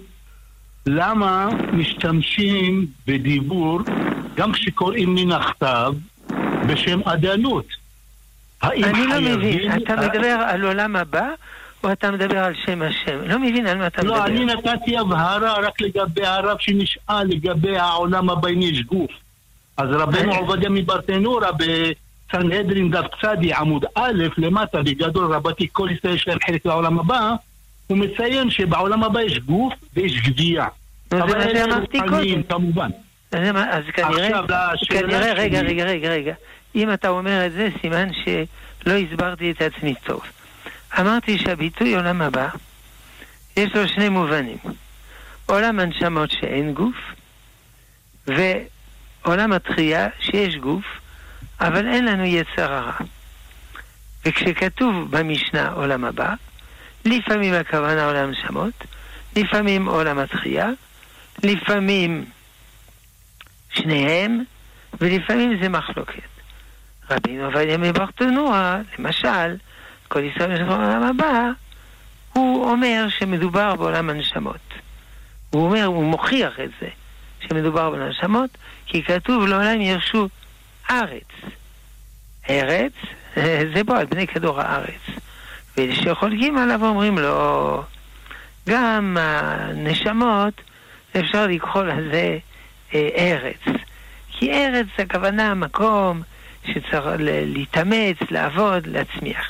למה 0.85 1.49
משתמשים 1.73 2.85
בדיבור, 3.07 3.79
גם 4.35 4.51
כשקוראים 4.51 5.15
מן 5.15 5.31
הכתב, 5.31 5.93
בשם 6.67 6.99
אדנות? 7.05 7.65
אני 8.63 9.07
לא 9.07 9.19
מבין, 9.19 9.71
אתה 9.83 9.95
מדבר 9.95 10.37
על 10.47 10.65
עולם 10.65 10.95
הבא? 10.95 11.29
או 11.83 11.91
אתה 11.91 12.11
מדבר 12.11 12.37
על 12.37 12.53
שם 12.65 12.81
השם? 12.81 13.19
לא 13.25 13.39
מבין 13.39 13.67
על 13.67 13.77
מה 13.77 13.87
אתה 13.87 14.03
לא, 14.03 14.13
מדבר. 14.13 14.25
לא, 14.25 14.25
אני 14.25 14.45
נתתי 14.45 14.97
הבהרה 14.97 15.59
רק 15.59 15.81
לגבי 15.81 16.25
הרב 16.25 16.57
שנשאל 16.59 17.23
לגבי 17.23 17.77
העולם 17.77 18.29
הבא 18.29 18.49
אם 18.49 18.61
יש 18.61 18.81
גוף. 18.81 19.11
אז 19.77 19.89
רבנו 19.91 20.35
עובדיה 20.35 20.69
מברטנורה 20.69 21.49
בסנהדרין 21.51 22.91
דף 22.91 23.05
צדי 23.21 23.53
עמוד 23.53 23.85
א' 23.95 24.23
למטה 24.37 24.83
בגדול 24.83 25.33
רבתי 25.33 25.67
כל 25.71 25.89
ישראל 25.91 26.15
יש 26.15 26.27
להם 26.27 26.37
חלק 26.45 26.65
לעולם 26.65 26.99
הבא 26.99 27.35
הוא 27.87 27.97
מציין 27.97 28.49
שבעולם 28.49 29.03
הבא 29.03 29.21
יש 29.21 29.39
גוף 29.39 29.73
ויש 29.93 30.21
גבייה. 30.21 30.67
זה 31.09 31.19
מה 31.19 31.43
שאמרתי 31.53 31.99
קודם. 32.09 32.43
כמובן. 32.43 32.89
אז 33.31 33.83
כנראה, 33.93 34.41
כנראה, 34.89 35.33
רגע, 35.33 35.61
רגע, 35.61 35.83
רגע, 35.83 36.09
רגע. 36.09 36.33
אם 36.75 36.93
אתה 36.93 37.09
אומר 37.09 37.45
את 37.45 37.51
זה, 37.51 37.69
סימן 37.81 38.09
שלא 38.13 38.93
הסברתי 38.93 39.51
את 39.51 39.61
עצמי 39.61 39.93
טוב. 40.03 40.21
אמרתי 40.99 41.37
שהביטוי 41.37 41.95
עולם 41.95 42.21
הבא, 42.21 42.47
יש 43.57 43.75
לו 43.75 43.87
שני 43.87 44.09
מובנים. 44.09 44.57
עולם 45.45 45.79
הנשמות 45.79 46.31
שאין 46.31 46.73
גוף, 46.73 46.95
ועולם 49.25 49.53
התחייה 49.53 50.07
שיש 50.19 50.55
גוף, 50.55 50.85
אבל 51.59 51.87
אין 51.87 52.05
לנו 52.05 52.25
יצר 52.25 52.73
הרע. 52.73 52.91
וכשכתוב 54.25 55.11
במשנה 55.11 55.69
עולם 55.69 56.05
הבא, 56.05 56.33
לפעמים 57.05 57.53
הכוונה 57.53 58.05
עולם 58.05 58.31
נשמות, 58.31 58.73
לפעמים 59.35 59.87
עולם 59.87 60.19
התחייה, 60.19 60.69
לפעמים 61.43 62.25
שניהם, 63.69 64.43
ולפעמים 65.01 65.59
זה 65.61 65.69
מחלוקת. 65.69 66.21
רבינו 67.09 67.45
עובדיה 67.45 67.77
מברטנורה, 67.77 68.79
למשל, 68.99 69.55
כל 70.07 70.23
ישראל 70.23 70.57
של 70.57 70.63
העולם 70.63 71.03
הבא, 71.03 71.49
הוא 72.33 72.71
אומר 72.71 73.05
שמדובר 73.09 73.75
בעולם 73.75 74.09
הנשמות. 74.09 74.73
הוא 75.49 75.65
אומר, 75.65 75.85
הוא 75.85 76.03
מוכיח 76.03 76.59
את 76.63 76.69
זה, 76.81 76.87
שמדובר 77.39 77.89
בעולם 77.89 78.05
הנשמות, 78.05 78.49
כי 78.85 79.03
כתוב 79.03 79.45
לעולם 79.45 79.81
ירשו 79.81 80.27
ארץ. 80.89 81.51
ארץ, 82.49 82.93
זה 83.75 83.83
בו 83.83 83.93
על 83.93 84.05
בני 84.05 84.27
כדור 84.27 84.61
הארץ. 84.61 85.01
ואלה 85.77 85.95
שחולקים 85.95 86.57
עליו 86.57 86.85
אומרים 86.85 87.17
לו, 87.17 87.83
גם 88.69 89.17
הנשמות, 89.19 90.61
אפשר 91.19 91.47
לקרוא 91.47 91.83
לזה 91.83 92.37
אה, 92.93 93.09
ארץ. 93.17 93.77
כי 94.31 94.51
ארץ 94.51 94.87
הכוונה 94.97 95.53
מקום 95.53 96.21
שצריך 96.65 97.05
להתאמץ, 97.19 98.17
לעבוד, 98.31 98.87
להצמיח. 98.87 99.45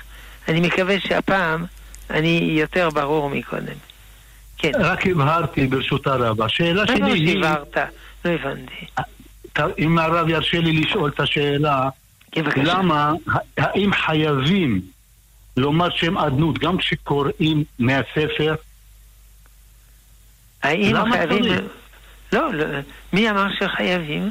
אני 0.48 0.60
מקווה 0.60 1.00
שהפעם 1.00 1.66
אני 2.10 2.56
יותר 2.60 2.90
ברור 2.90 3.30
מקודם. 3.30 3.78
כן. 4.58 4.72
רק 4.80 5.08
הבהרתי 5.08 5.68
ברשות 5.68 6.08
הרב. 6.08 6.42
השאלה 6.42 6.88
שלי 6.88 7.12
היא... 7.12 7.38
לא 7.38 7.48
הבהרת? 7.48 7.78
לא 8.26 8.30
הבנתי. 8.32 8.86
אם 9.78 9.98
הרב 9.98 10.30
ירשה 10.30 10.60
לי 10.60 10.74
לשאול 10.74 11.10
את 11.10 11.20
השאלה, 11.20 11.90
כן, 12.32 12.44
למה, 12.56 13.14
האם 13.58 13.94
חייבים 13.94 14.82
לומר 15.58 15.90
שם 15.90 16.18
אדנות 16.18 16.60
גם 16.60 16.78
כשקוראים 16.78 17.64
מהספר? 17.80 18.56
האם 20.64 21.12
חייבים... 21.12 21.44
לא, 22.34 22.54
לא, 22.54 22.66
מי 23.14 23.30
אמר 23.30 23.48
שחייבים? 23.60 24.30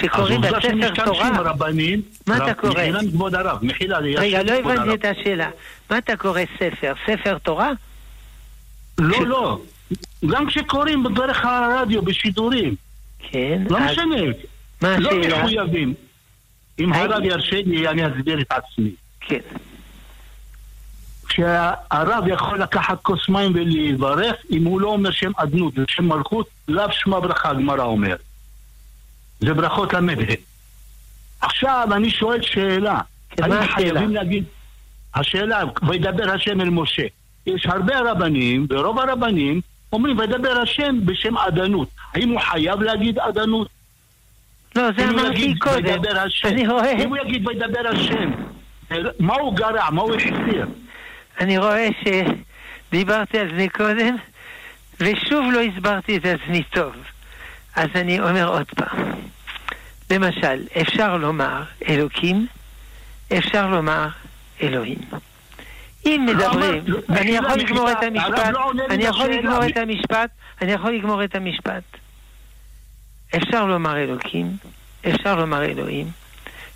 שקוראים 0.00 0.40
בספר 0.40 1.04
תורה... 1.04 1.30
רבנים, 1.38 2.02
מה 2.26 2.36
אתה 2.36 2.54
קורא? 2.54 2.72
מחילה 2.72 3.02
מכבוד 3.02 3.34
הרב, 3.34 3.58
מחילה 3.62 4.00
לי. 4.00 4.16
רגע, 4.16 4.42
לא 4.42 4.52
הבנתי 4.52 4.94
את 4.94 5.04
השאלה. 5.04 5.50
מה 5.90 5.98
אתה 5.98 6.16
קורא 6.16 6.40
ספר? 6.58 6.92
ספר 7.06 7.38
תורה? 7.38 7.72
לא, 8.98 9.26
לא. 9.26 9.60
גם 10.26 10.46
כשקוראים 10.46 11.02
בדרך 11.02 11.44
הרדיו, 11.44 12.02
בשידורים. 12.02 12.74
כן. 13.18 13.62
לא 13.70 13.80
משנה. 13.80 14.16
מה 14.80 14.98
לא 14.98 15.08
השאלה? 15.08 15.28
לא 15.28 15.38
מחויבים. 15.38 15.94
אם 16.78 16.92
הרב 16.92 17.24
ירשה 17.24 17.62
לי, 17.66 17.88
אני 17.88 18.06
אסביר 18.06 18.40
את 18.40 18.52
עצמי. 18.52 18.90
כן. 19.20 19.38
כשהרב 21.28 22.24
יכול 22.28 22.62
לקחת 22.62 23.02
כוס 23.02 23.28
מים 23.28 23.52
ולברך, 23.54 24.36
אם 24.50 24.64
הוא 24.64 24.80
לא 24.80 24.88
אומר 24.88 25.10
שם 25.10 25.30
אדנות 25.36 25.78
ושם 25.78 26.08
מלכות, 26.08 26.48
לאו 26.68 26.92
שמע 26.92 27.20
ברכה, 27.20 27.50
הגמרא 27.50 27.84
אומרת. 27.84 28.20
זה 29.40 29.54
ברכות 29.54 29.92
למדהה. 29.92 30.34
עכשיו 31.40 31.88
אני 31.92 32.10
שואל 32.10 32.42
שאלה. 32.42 33.00
כן, 33.30 33.48
מה 33.48 33.58
השאלה? 33.58 33.74
חייבים 33.74 34.14
להגיד... 34.14 34.44
השאלה, 35.14 35.62
וידבר 35.88 36.30
השם 36.30 36.60
אל 36.60 36.70
משה. 36.70 37.02
יש 37.46 37.66
הרבה 37.66 38.10
רבנים, 38.10 38.66
ורוב 38.70 38.98
הרבנים 38.98 39.60
אומרים 39.92 40.18
וידבר 40.18 40.58
השם 40.62 41.06
בשם 41.06 41.36
עדנות. 41.36 41.88
האם 42.14 42.28
הוא 42.28 42.40
חייב 42.40 42.82
להגיד 42.82 43.18
עדנות? 43.18 43.68
לא, 44.76 44.82
זה 44.96 45.08
אמרתי 45.08 45.54
קודם. 45.58 46.00
אני 46.44 46.68
רואה... 46.68 46.92
אם 46.92 47.08
הוא 47.08 47.18
יגיד 47.24 47.48
וידבר 47.48 47.88
השם, 47.88 48.30
מה 49.18 49.34
הוא 49.34 49.56
גרע? 49.56 49.90
מה 49.90 50.02
הוא 50.02 50.14
החסיר? 50.14 50.66
אני 51.40 51.58
רואה 51.58 51.88
שדיברתי 52.04 53.38
על 53.38 53.48
זה 53.56 53.66
קודם, 53.72 54.16
ושוב 55.00 55.44
לא 55.52 55.60
הסברתי 55.60 56.16
את 56.16 56.24
עצמי 56.24 56.62
טוב. 56.62 56.92
אז 57.76 57.88
אני 57.94 58.20
אומר 58.20 58.48
עוד 58.48 58.66
פעם. 58.76 59.12
למשל, 60.10 60.66
אפשר 60.80 61.16
לומר 61.16 61.62
אלוקים, 61.88 62.46
אפשר 63.38 63.66
לומר 63.66 64.08
אלוהים. 64.62 64.98
אם 66.06 66.26
מדברים, 66.26 66.84
אני 67.08 67.30
יכול 67.30 67.54
לגמור 67.58 67.92
את 67.92 68.02
המשפט, 68.02 68.54
אני 68.90 69.04
יכול 69.04 69.26
לגמור 69.26 69.66
את 69.66 69.76
המשפט, 69.76 70.30
אני 70.62 70.72
יכול 70.72 70.92
לגמור 70.92 71.24
את 71.24 71.34
המשפט. 71.34 71.82
אפשר 73.36 73.66
לומר 73.66 73.96
אלוקים, 73.96 74.56
אפשר 75.08 75.36
לומר 75.36 75.64
אלוהים, 75.64 76.06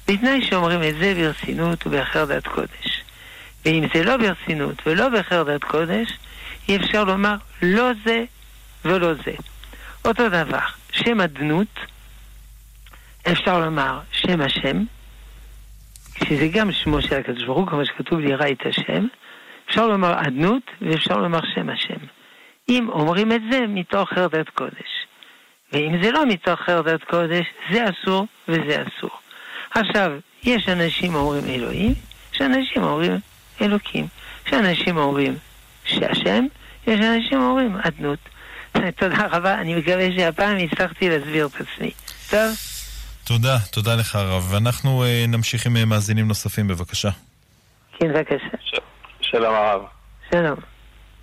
בתנאי 0.08 0.42
שאומרים 0.42 0.82
את 0.82 0.94
זה 0.98 1.14
ברצינות 1.14 1.86
ובחרדת 1.86 2.46
קודש. 2.46 3.02
ואם 3.64 3.84
זה 3.94 4.04
לא 4.04 4.16
ברצינות 4.16 4.86
ולא 4.86 5.08
בחרדת 5.08 5.64
קודש, 5.64 6.18
אי 6.68 6.76
אפשר 6.76 7.04
לומר 7.04 7.34
לא 7.62 7.90
זה 8.04 8.24
ולא 8.84 9.14
זה. 9.14 9.34
אותו 10.04 10.28
דבר, 10.28 10.58
שם 10.92 11.20
אדנות, 11.20 11.80
אפשר 13.32 13.60
לומר 13.60 14.00
שם 14.12 14.40
השם, 14.40 14.84
שזה 16.24 16.48
גם 16.52 16.72
שמו 16.72 17.02
של 17.02 17.16
הקדוש 17.16 17.44
ברוך 17.44 17.58
הוא, 17.58 17.66
כמו 17.66 17.86
שכתוב 17.86 18.18
לירא 18.20 18.48
את 18.48 18.66
השם, 18.66 19.06
אפשר 19.68 19.86
לומר 19.86 20.20
אדנות 20.20 20.62
ואפשר 20.82 21.16
לומר 21.16 21.40
שם 21.54 21.70
השם. 21.70 22.06
אם 22.68 22.88
אומרים 22.88 23.32
את 23.32 23.40
זה 23.50 23.60
מתוך 23.68 24.08
חרדת 24.08 24.48
קודש. 24.48 25.06
ואם 25.72 26.02
זה 26.02 26.10
לא 26.10 26.26
מתוך 26.26 26.60
חרדת 26.60 27.04
קודש, 27.04 27.46
זה 27.72 27.84
אסור 27.84 28.26
וזה 28.48 28.76
אסור. 28.82 29.10
עכשיו, 29.70 30.12
יש 30.42 30.68
אנשים 30.68 31.14
אומרים 31.14 31.44
אלוהים, 31.48 31.94
יש 32.34 32.40
אנשים 32.40 32.82
אומרים 32.82 33.12
אלוקים. 33.60 34.06
יש 34.46 34.54
אנשים 34.54 34.96
אומרים 34.96 35.34
שהשם, 35.84 36.46
יש 36.86 37.00
אנשים 37.00 37.42
אומרים 37.42 37.76
אדנות. 37.82 38.18
תודה 39.00 39.26
רבה, 39.26 39.54
אני 39.54 39.74
מקווה 39.74 40.08
שהפעם 40.16 40.56
הצלחתי 40.56 41.08
להסביר 41.08 41.46
את 41.46 41.60
עצמי. 41.60 41.90
טוב? 42.30 42.69
תודה, 43.30 43.58
תודה 43.70 43.96
לך 43.96 44.16
הרב. 44.16 44.48
ואנחנו 44.50 45.04
uh, 45.04 45.30
נמשיך 45.30 45.66
עם 45.66 45.76
uh, 45.76 45.84
מאזינים 45.84 46.28
נוספים, 46.28 46.68
בבקשה. 46.68 47.08
כן, 47.98 48.08
בבקשה. 48.08 48.56
ש... 48.60 48.74
שלום 49.20 49.54
הרב. 49.54 49.82
שלום. 50.30 50.56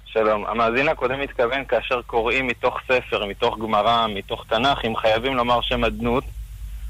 שלום. 0.05 0.45
המאזין 0.45 0.87
הקודם 0.87 1.19
מתכוון 1.19 1.65
כאשר 1.65 2.01
קוראים 2.01 2.47
מתוך 2.47 2.79
ספר, 2.87 3.25
מתוך 3.25 3.59
גמרא, 3.59 4.07
מתוך 4.07 4.45
תנ"ך, 4.49 4.85
אם 4.85 4.95
חייבים 4.95 5.35
לומר 5.35 5.61
שם 5.61 5.83
אדנות 5.83 6.23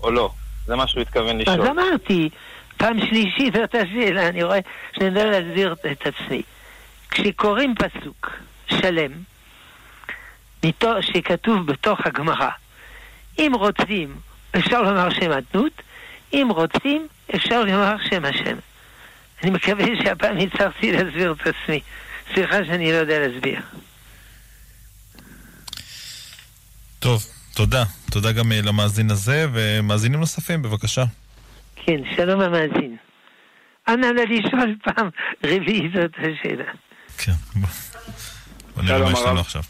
או 0.02 0.12
לא. 0.12 0.30
זה 0.66 0.76
מה 0.76 0.88
שהוא 0.88 1.02
התכוון 1.02 1.38
לשאול. 1.38 1.62
אז 1.62 1.68
אמרתי, 1.68 2.30
פעם 2.78 3.00
שלישית 3.00 3.54
זאת 3.54 3.76
השאלה, 3.76 4.28
אני 4.28 4.44
רואה 4.44 4.60
שאני 4.96 5.06
יודע 5.06 5.26
להסביר 5.26 5.76
את 5.92 6.08
עצמי. 6.08 6.42
כשקוראים 7.10 7.76
פסוק 7.76 8.30
שלם, 8.70 9.12
מתוך, 10.66 10.92
שכתוב 11.02 11.66
בתוך 11.66 12.00
הגמרא, 12.06 12.50
אם 13.40 13.52
רוצים, 13.56 14.27
אפשר 14.56 14.82
לומר 14.82 15.10
שם 15.10 15.32
אדנות, 15.32 15.82
אם 16.34 16.48
רוצים, 16.50 17.08
אפשר 17.36 17.64
לומר 17.64 17.96
שם 18.10 18.26
השם. 18.26 18.58
אני 19.44 19.52
מקווה 19.52 19.86
שהפעם 20.04 20.38
הצלחתי 20.38 20.92
להסביר 20.92 21.32
את 21.32 21.48
עצמי. 21.48 21.80
סליחה 22.34 22.66
שאני 22.66 22.92
לא 22.92 22.98
יודע 22.98 23.28
להסביר. 23.28 23.62
טוב, 27.00 27.26
תודה. 27.56 27.84
תודה 28.12 28.32
גם 28.32 28.52
אה, 28.52 28.62
למאזין 28.62 29.12
הזה, 29.12 29.46
ומאזינים 29.54 30.20
נוספים, 30.20 30.62
בבקשה. 30.62 31.04
כן, 31.76 31.98
שלום 32.16 32.42
המאזין. 32.42 32.98
אנא 33.88 34.08
נא 34.12 34.22
לשאול 34.22 34.76
פעם 34.84 35.10
רביעית 35.44 35.92
זאת 35.96 36.12
השאלה. 36.18 36.72
כן, 37.18 37.32
בוא 38.76 38.84
נראה 38.84 39.04
מה 39.04 39.12
יש 39.12 39.20
לנו 39.26 39.40
עכשיו. 39.40 39.62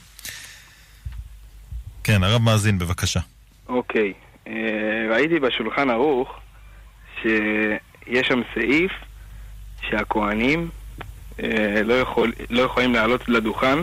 כן, 2.04 2.24
הרב 2.24 2.42
מאזין, 2.42 2.80
בבקשה. 2.80 3.20
אוקיי. 3.68 4.14
ראיתי 5.10 5.40
בשולחן 5.40 5.90
ערוך 5.90 6.40
שיש 7.22 8.28
שם 8.28 8.42
סעיף 8.54 8.92
שהכוהנים 9.82 10.70
אה, 11.44 11.82
לא, 11.84 11.94
יכול, 11.94 12.34
לא 12.50 12.62
יכולים 12.62 12.94
לעלות 12.94 13.30
לדוכן 13.30 13.78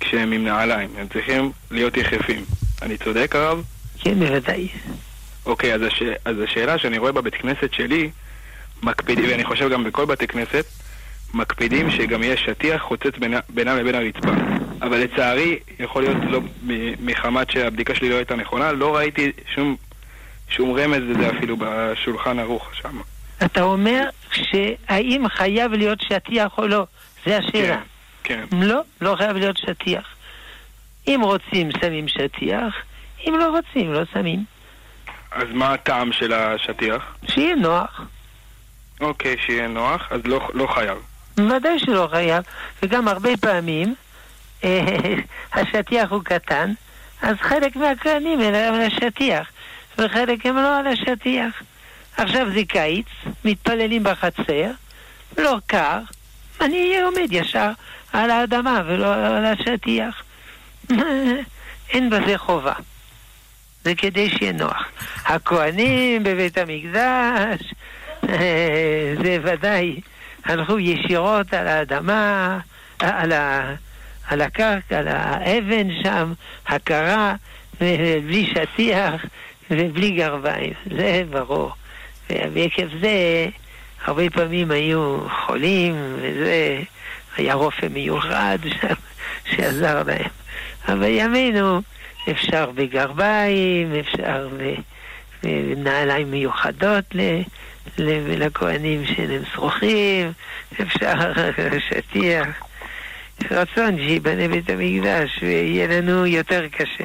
כשהם 0.00 0.32
עם 0.32 0.44
נעליים. 0.44 0.90
הם 0.98 1.08
צריכים 1.08 1.52
להיות 1.70 1.96
יחפים. 1.96 2.44
אני 2.82 2.98
צודק, 2.98 3.36
הרב? 3.36 3.64
כן, 3.98 4.14
בוודאי. 4.18 4.68
אוקיי, 5.46 5.74
אז, 5.74 5.82
הש... 5.82 6.02
אז 6.24 6.36
השאלה 6.40 6.78
שאני 6.78 6.98
רואה 6.98 7.12
בבית 7.12 7.34
כנסת 7.34 7.72
שלי, 7.72 8.10
מקפידים, 8.82 9.24
ואני 9.30 9.44
חושב 9.44 9.68
גם 9.70 9.84
בכל 9.84 10.04
בתי 10.04 10.26
כנסת, 10.26 10.64
מקפידים 11.34 11.90
שגם 11.90 12.22
יהיה 12.22 12.36
שטיח 12.36 12.82
חוצץ 12.82 13.18
בינה, 13.18 13.40
בינם 13.48 13.76
לבין 13.76 13.94
הרצפה. 13.94 14.30
אבל 14.82 14.98
לצערי, 14.98 15.58
יכול 15.78 16.02
להיות 16.02 16.16
לא, 16.28 16.40
מחמת 17.00 17.50
שהבדיקה 17.50 17.94
שלי 17.94 18.10
לא 18.10 18.14
הייתה 18.14 18.36
נכונה, 18.36 18.72
לא 18.72 18.96
ראיתי 18.96 19.32
שום, 19.54 19.76
שום 20.48 20.78
רמז 20.78 21.02
לזה 21.08 21.30
אפילו 21.38 21.56
בשולחן 21.58 22.38
ערוך 22.38 22.74
שם. 22.74 23.00
אתה 23.44 23.62
אומר 23.62 24.08
שהאם 24.32 25.28
חייב 25.28 25.72
להיות 25.72 26.00
שטיח 26.00 26.58
או 26.58 26.66
לא? 26.66 26.86
זה 27.26 27.38
השאלה. 27.38 27.80
כן, 28.24 28.44
כן. 28.50 28.56
לא, 28.56 28.80
לא 29.00 29.14
חייב 29.18 29.36
להיות 29.36 29.56
שטיח. 29.56 30.14
אם 31.08 31.20
רוצים, 31.22 31.68
שמים 31.80 32.08
שטיח, 32.08 32.74
אם 33.26 33.34
לא 33.38 33.50
רוצים, 33.50 33.92
לא 33.92 34.02
שמים. 34.12 34.44
אז 35.32 35.48
מה 35.52 35.72
הטעם 35.72 36.12
של 36.12 36.32
השטיח? 36.32 37.16
שיהיה 37.28 37.54
נוח. 37.54 38.00
אוקיי, 39.00 39.36
שיהיה 39.46 39.68
נוח, 39.68 40.08
אז 40.10 40.20
לא, 40.24 40.48
לא 40.54 40.66
חייב. 40.66 40.98
ודאי 41.36 41.78
שלא 41.78 42.08
חייב, 42.10 42.44
וגם 42.82 43.08
הרבה 43.08 43.30
פעמים 43.40 43.94
אה, 44.64 45.14
השטיח 45.52 46.10
הוא 46.10 46.22
קטן, 46.24 46.72
אז 47.22 47.36
חלק 47.40 47.76
מהכהנים 47.76 48.40
הם 48.40 48.54
על 48.54 48.80
השטיח, 48.80 49.48
וחלק 49.98 50.46
הם 50.46 50.56
לא 50.56 50.78
על 50.78 50.86
השטיח. 50.86 51.62
עכשיו 52.16 52.46
זה 52.54 52.60
קיץ, 52.68 53.06
מתפללים 53.44 54.02
בחצר, 54.02 54.70
לא 55.38 55.56
קר, 55.66 55.98
אני 56.60 57.00
עומד 57.00 57.28
ישר 57.30 57.70
על 58.12 58.30
האדמה 58.30 58.82
ולא 58.86 59.14
על 59.14 59.44
השטיח. 59.44 60.22
אין 61.92 62.10
בזה 62.10 62.38
חובה. 62.38 62.72
זה 63.84 63.94
כדי 63.94 64.30
שיהיה 64.30 64.52
נוח. 64.52 64.88
הכוהנים 65.24 66.22
בבית 66.22 66.58
המקדש, 66.58 67.74
זה 69.22 69.38
ודאי 69.42 70.00
הלכו 70.44 70.78
ישירות 70.78 71.54
על 71.54 71.68
האדמה, 71.68 72.58
על, 72.98 73.32
ה, 73.32 73.74
על 74.28 74.40
הקרקע, 74.40 74.98
על 74.98 75.08
האבן 75.08 75.88
שם, 76.02 76.32
הכרה, 76.66 77.34
בלי 78.26 78.46
שטיח 78.54 79.24
ובלי 79.70 80.10
גרביים. 80.10 80.72
זה 80.96 81.22
ברור. 81.30 81.72
ועקב 82.30 82.86
זה, 83.00 83.46
הרבה 84.04 84.30
פעמים 84.30 84.70
היו 84.70 85.18
חולים, 85.46 85.94
וזה 86.16 86.80
היה 87.36 87.54
רופא 87.54 87.86
מיוחד 87.86 88.58
שם 88.80 88.94
שעזר 89.50 90.02
להם. 90.06 90.30
אבל 90.88 90.98
בימינו 90.98 91.80
אפשר 92.30 92.70
בגרביים, 92.74 93.92
אפשר 94.00 94.48
בנעליים 95.42 96.30
מיוחדות 96.30 97.04
לכהנים 97.98 99.06
שאינם 99.06 99.44
שרוכים, 99.52 100.32
אפשר 100.80 101.32
שטיח. 101.88 102.48
רצון 103.50 103.96
שיבנה 103.96 104.48
בית 104.48 104.70
המקדש 104.70 105.38
ויהיה 105.42 105.86
לנו 105.86 106.26
יותר 106.26 106.68
קשה. 106.68 107.04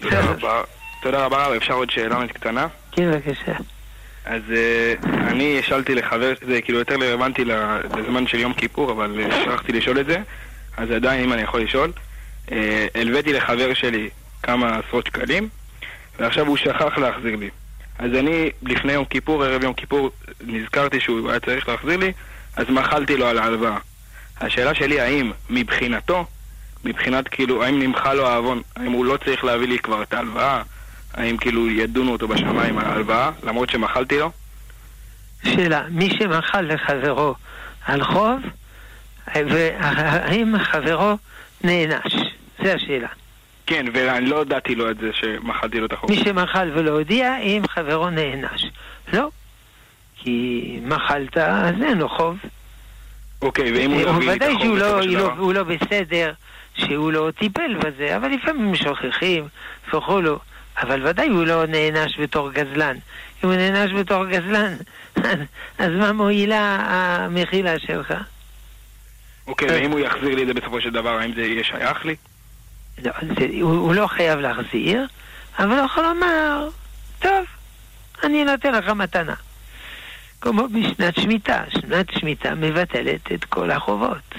תודה 0.00 0.20
רבה. 0.20 0.62
תודה 1.10 1.24
רבה, 1.24 1.56
אפשר 1.56 1.74
עוד 1.74 1.90
שאלה 1.90 2.28
קטנה? 2.28 2.66
כן, 2.92 3.10
בבקשה. 3.10 3.52
אז 4.24 4.42
uh, 4.48 5.06
אני 5.06 5.62
שאלתי 5.62 5.94
לחבר, 5.94 6.32
זה 6.46 6.62
כאילו 6.62 6.78
יותר 6.78 6.94
רלוונטי 6.94 7.44
לזמן 7.44 8.26
של 8.26 8.38
יום 8.38 8.52
כיפור, 8.52 8.92
אבל 8.92 9.20
שכחתי 9.44 9.72
לשאול 9.72 10.00
את 10.00 10.06
זה, 10.06 10.18
אז 10.76 10.90
עדיין 10.90 11.24
אם 11.24 11.32
אני 11.32 11.42
יכול 11.42 11.62
לשאול. 11.62 11.92
Uh, 12.46 12.52
הלוויתי 12.94 13.32
לחבר 13.32 13.74
שלי 13.74 14.08
כמה 14.42 14.78
עשרות 14.78 15.06
שקלים, 15.06 15.48
ועכשיו 16.18 16.46
הוא 16.46 16.56
שכח 16.56 16.98
להחזיר 16.98 17.36
לי. 17.36 17.50
אז 17.98 18.10
אני, 18.14 18.50
לפני 18.62 18.92
יום 18.92 19.04
כיפור, 19.04 19.44
ערב 19.44 19.62
יום 19.62 19.74
כיפור, 19.74 20.10
נזכרתי 20.46 21.00
שהוא 21.00 21.30
היה 21.30 21.40
צריך 21.40 21.68
להחזיר 21.68 21.96
לי, 21.96 22.12
אז 22.56 22.66
מחלתי 22.70 23.16
לו 23.16 23.26
על 23.26 23.38
ההלוואה. 23.38 23.78
השאלה 24.40 24.74
שלי, 24.74 25.00
האם 25.00 25.32
מבחינתו, 25.50 26.24
מבחינת 26.84 27.28
כאילו, 27.28 27.64
האם 27.64 27.82
נמחה 27.82 28.14
לו 28.14 28.26
העוון, 28.26 28.62
האם 28.76 28.92
הוא 28.92 29.04
לא 29.04 29.16
צריך 29.24 29.44
להביא 29.44 29.68
לי 29.68 29.78
כבר 29.78 30.02
את 30.02 30.14
ההלוואה, 30.14 30.62
האם 31.14 31.36
כאילו 31.36 31.70
ידונו 31.70 32.12
אותו 32.12 32.28
בשמיים 32.28 32.78
על 32.78 32.84
ההלוואה, 32.86 33.30
למרות 33.42 33.70
שמחלתי 33.70 34.18
לו? 34.18 34.30
שאלה, 35.44 35.82
מי 35.90 36.10
שמחל 36.18 36.60
לחברו 36.60 37.34
על 37.86 38.04
חוב, 38.04 38.40
והאם 39.34 40.58
חברו 40.58 41.16
נענש? 41.64 42.14
זו 42.62 42.68
השאלה. 42.68 43.08
כן, 43.66 43.86
ואני 43.92 44.26
לא 44.26 44.36
הודעתי 44.36 44.74
לו 44.74 44.90
את 44.90 44.98
זה 44.98 45.10
שמחלתי 45.12 45.80
לו 45.80 45.86
את 45.86 45.92
החוב. 45.92 46.10
מי 46.10 46.16
שמחל 46.16 46.70
ולא 46.74 46.90
הודיע, 46.90 47.38
אם 47.38 47.62
חברו 47.68 48.10
נענש. 48.10 48.64
לא, 49.12 49.28
כי 50.16 50.80
מחלת, 50.82 51.36
אז 51.36 51.74
אין 51.82 51.98
לו 51.98 52.08
חוב. 52.08 52.36
אוקיי, 53.42 53.72
ואם 53.72 53.90
הוא 53.90 54.00
יביא 54.00 54.30
לי 54.30 54.36
את 54.36 54.42
החוב 54.42 54.78
בסופו 54.78 55.02
של 55.02 55.14
דבר? 55.14 55.32
הוא 55.38 55.52
לא 55.52 55.62
בסדר, 55.62 56.32
שהוא 56.74 57.12
לא 57.12 57.30
טיפל 57.38 57.74
בזה, 57.74 58.16
אבל 58.16 58.28
לפעמים 58.28 58.74
שוכחים 58.74 59.48
וכולו. 59.94 60.38
אבל 60.82 61.06
ודאי 61.06 61.28
הוא 61.28 61.44
לא 61.44 61.66
נענש 61.66 62.18
בתור 62.18 62.52
גזלן. 62.52 62.96
אם 63.44 63.48
הוא 63.48 63.56
נענש 63.56 63.92
בתור 63.92 64.26
גזלן, 64.26 64.74
אז 65.78 65.92
מה 65.98 66.12
מועילה 66.12 66.76
המחילה 66.88 67.78
שלך? 67.78 68.14
אוקיי, 69.46 69.68
ואם 69.68 69.90
הוא 69.90 70.00
יחזיר 70.00 70.34
לי 70.34 70.42
את 70.42 70.46
זה 70.46 70.54
בסופו 70.54 70.80
של 70.80 70.90
דבר, 70.90 71.18
האם 71.18 71.34
זה 71.34 71.40
יהיה 71.40 71.64
שייך 71.64 72.04
לי? 72.04 72.16
לא, 73.04 73.12
זה, 73.38 73.46
הוא, 73.60 73.72
הוא 73.72 73.94
לא 73.94 74.06
חייב 74.06 74.38
להחזיר, 74.38 75.06
אבל 75.58 75.78
הוא 75.78 75.84
יכול 75.84 76.04
לומר, 76.04 76.68
טוב, 77.18 77.44
אני 78.24 78.44
נותן 78.44 78.72
לך 78.74 78.88
מתנה. 78.88 79.34
כמו 80.40 80.68
בשנת 80.68 81.16
שמיטה, 81.16 81.62
שנת 81.68 82.06
שמיטה 82.10 82.54
מבטלת 82.54 83.32
את 83.32 83.44
כל 83.44 83.70
החובות. 83.70 84.34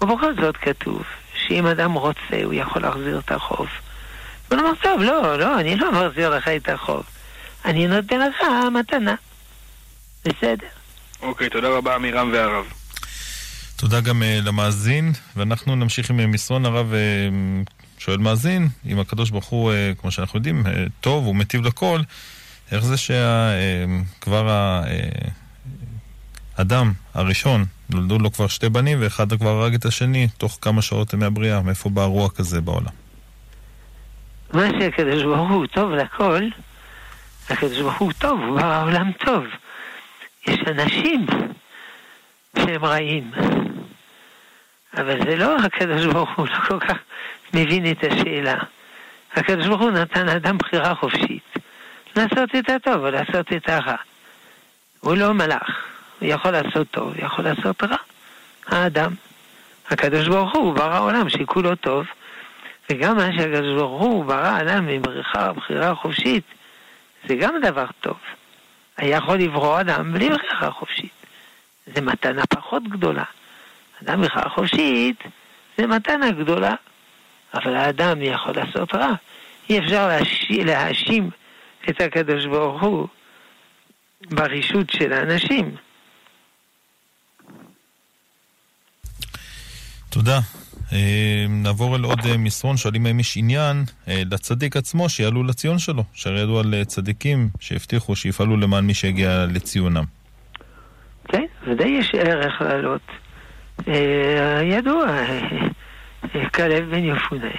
ובכל 0.00 0.34
זאת 0.40 0.56
כתוב 0.56 1.02
שאם 1.34 1.66
אדם 1.66 1.92
רוצה, 1.92 2.44
הוא 2.44 2.54
יכול 2.54 2.82
להחזיר 2.82 3.18
את 3.18 3.32
החוב. 3.32 3.68
הוא 4.48 4.58
אומר, 4.58 4.70
טוב, 4.82 5.00
לא, 5.00 5.38
לא, 5.38 5.60
אני 5.60 5.76
לא 5.76 5.92
מחזיר 5.92 6.30
לך 6.30 6.48
את 6.48 6.68
החוב. 6.68 7.04
אני 7.64 7.86
נותן 7.86 8.20
לך 8.20 8.36
מתנה. 8.72 9.14
בסדר. 10.24 10.66
אוקיי, 11.22 11.50
תודה 11.50 11.68
רבה, 11.68 11.94
עמירם 11.94 12.30
והרב. 12.32 12.64
תודה 13.76 14.00
גם 14.00 14.22
uh, 14.22 14.46
למאזין, 14.46 15.12
ואנחנו 15.36 15.76
נמשיך 15.76 16.10
עם 16.10 16.30
מסרון 16.30 16.66
הרב 16.66 16.92
uh, 16.92 17.70
שואל 17.98 18.16
מאזין, 18.16 18.68
אם 18.86 19.00
הקדוש 19.00 19.30
ברוך 19.30 19.46
הוא, 19.46 19.72
uh, 19.72 20.00
כמו 20.00 20.10
שאנחנו 20.10 20.38
יודעים, 20.38 20.66
uh, 20.66 20.68
טוב, 21.00 21.24
הוא 21.24 21.36
מטיב 21.36 21.66
לכל, 21.66 22.00
איך 22.72 22.84
זה 22.84 22.96
שכבר 22.96 24.48
uh, 24.84 24.88
האדם 26.56 26.92
הראשון, 27.14 27.64
נולדו 27.90 28.18
לו 28.18 28.32
כבר 28.32 28.46
שתי 28.46 28.68
בנים 28.68 28.98
ואחד 29.00 29.32
כבר 29.32 29.48
הרג 29.48 29.74
את 29.74 29.84
השני 29.84 30.28
תוך 30.38 30.58
כמה 30.60 30.82
שעות 30.82 31.14
מהבריאה, 31.14 31.62
מאיפה 31.62 31.90
בא 31.90 32.04
רוע 32.04 32.30
כזה 32.30 32.60
בעולם? 32.60 33.05
מה 34.52 34.66
שהקדוש 34.80 35.22
ברוך 35.22 35.50
הוא 35.50 35.66
טוב 35.66 35.90
לכל, 35.90 36.42
הקדוש 37.50 37.80
ברוך 37.80 37.98
הוא 37.98 38.12
טוב, 38.18 38.40
הוא 38.40 38.60
ברא 38.60 38.82
עולם 38.82 39.12
טוב. 39.12 39.44
יש 40.46 40.58
אנשים 40.66 41.26
שהם 42.58 42.84
רעים. 42.84 43.30
אבל 44.94 45.24
זה 45.24 45.36
לא 45.36 45.56
הקדוש 45.56 46.06
ברוך 46.06 46.30
הוא 46.36 46.46
לא 46.46 46.60
כל 46.68 46.80
כך 46.80 46.96
מבין 47.54 47.90
את 47.90 48.04
השאלה. 48.04 48.56
הקדוש 49.34 49.66
ברוך 49.66 49.80
הוא 49.80 49.90
נתן 49.90 50.26
לאדם 50.26 50.58
בחירה 50.58 50.94
חופשית. 50.94 51.54
לעשות 52.16 52.54
את 52.58 52.70
הטוב 52.70 53.04
או 53.04 53.10
לעשות 53.10 53.52
את 53.52 53.68
הרע. 53.68 53.96
הוא 55.00 55.16
לא 55.16 55.32
מלאך. 55.32 55.84
הוא 56.20 56.28
יכול 56.28 56.50
לעשות 56.50 56.90
טוב, 56.90 57.08
הוא 57.08 57.24
יכול 57.24 57.44
לעשות 57.44 57.82
רע. 57.82 57.96
האדם. 58.66 59.12
הקדוש 59.90 60.28
ברוך 60.28 60.54
הוא 60.54 60.74
ברא 60.74 61.00
עולם 61.00 61.28
שכולו 61.28 61.76
טוב, 61.76 62.06
וגם 62.90 63.16
מה 63.16 63.28
שהקדוש 63.36 63.76
ברוך 63.76 64.02
הוא 64.02 64.24
ברא 64.24 64.60
אדם 64.60 64.86
מבריחה, 64.86 65.52
בחירה 65.52 65.94
חופשית, 65.94 66.44
זה 67.28 67.34
גם 67.34 67.54
דבר 67.62 67.86
טוב. 68.00 68.16
היה 68.96 69.16
יכול 69.16 69.36
לברוא 69.36 69.80
אדם 69.80 70.12
בלי 70.12 70.30
בחירה 70.30 70.70
חופשית. 70.70 71.12
זה 71.86 72.00
מתנה 72.00 72.46
פחות 72.46 72.82
גדולה. 72.82 73.24
אדם 74.02 74.22
בחירה 74.22 74.48
חופשית 74.48 75.22
זה 75.78 75.86
מתנה 75.86 76.30
גדולה. 76.30 76.74
אבל 77.54 77.76
האדם 77.76 78.22
יכול 78.22 78.54
לעשות 78.56 78.94
רע. 78.94 79.12
אי 79.70 79.78
אפשר 79.78 80.08
להאשים 80.50 81.30
את 81.90 82.00
הקדוש 82.00 82.46
ברוך 82.46 82.82
הוא 82.82 83.08
ברישות 84.30 84.90
של 84.90 85.12
האנשים. 85.12 85.76
תודה. 90.10 90.38
אה, 90.92 91.46
נעבור 91.48 91.96
אל 91.96 92.04
עוד 92.04 92.20
אה, 92.26 92.36
מסרון, 92.36 92.76
שואלים 92.76 93.06
האם 93.06 93.20
יש 93.20 93.36
עניין 93.36 93.84
אה, 94.08 94.22
לצדיק 94.30 94.76
עצמו 94.76 95.08
שיעלו 95.08 95.42
לציון 95.42 95.78
שלו, 95.78 96.04
שהרי 96.12 96.40
ידעו 96.40 96.58
על 96.58 96.84
צדיקים 96.84 97.48
שהבטיחו 97.60 98.16
שיפעלו 98.16 98.56
למען 98.56 98.84
מי 98.84 98.94
שהגיע 98.94 99.46
לציונם. 99.54 100.04
כן, 101.28 101.44
ודאי 101.66 101.88
יש 101.88 102.14
ערך 102.14 102.62
לעלות. 102.62 103.00
ידוע, 104.62 105.06
כלב 106.54 106.90
בן 106.90 107.04
יפונה, 107.04 107.50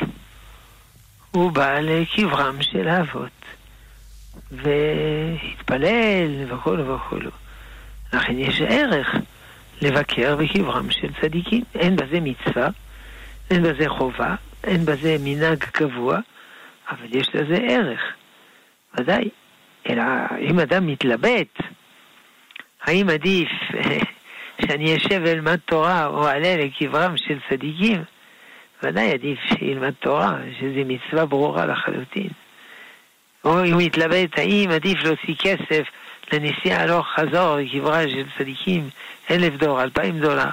הוא 1.31 1.51
בא 1.51 1.79
לקברם 1.79 2.61
של 2.61 2.87
האבות, 2.87 3.45
והתפלל 4.51 6.53
וכולו 6.53 6.95
וכולו. 6.95 7.31
לכן 8.13 8.39
יש 8.39 8.61
ערך 8.61 9.15
לבקר 9.81 10.35
בקברם 10.35 10.91
של 10.91 11.07
צדיקים. 11.21 11.63
אין 11.75 11.95
בזה 11.95 12.19
מצווה, 12.21 12.69
אין 13.51 13.63
בזה 13.63 13.89
חובה, 13.89 14.35
אין 14.63 14.85
בזה 14.85 15.17
מנהג 15.19 15.63
קבוע, 15.63 16.19
אבל 16.89 17.07
יש 17.11 17.29
לזה 17.33 17.57
ערך. 17.69 18.01
ודאי. 18.97 19.29
אלא 19.89 20.03
אם 20.41 20.59
אדם 20.59 20.87
מתלבט, 20.87 21.57
האם 22.83 23.09
עדיף 23.09 23.49
שאני 24.61 24.97
אשב 24.97 25.21
ואלמד 25.25 25.55
תורה 25.65 26.05
או 26.05 26.27
אעלה 26.27 26.55
לקברם 26.57 27.17
של 27.17 27.39
צדיקים? 27.49 28.03
ודאי 28.83 29.11
עדיף 29.11 29.39
שילמד 29.39 29.93
תורה, 29.99 30.37
שזו 30.59 30.81
מצווה 30.85 31.25
ברורה 31.25 31.65
לחלוטין. 31.65 32.29
או 33.43 33.63
אם 33.65 33.77
מתלבט 33.77 34.39
האם 34.39 34.69
עדיף 34.69 35.03
להוציא 35.03 35.35
כסף 35.39 35.83
לנסיעה 36.33 36.81
הלוך 36.81 37.07
חזור 37.07 37.55
לקברה 37.55 38.01
של 38.03 38.23
צדיקים, 38.37 38.89
אלף 39.31 39.53
דולר, 39.53 39.83
אלפיים 39.83 40.19
דולר, 40.19 40.49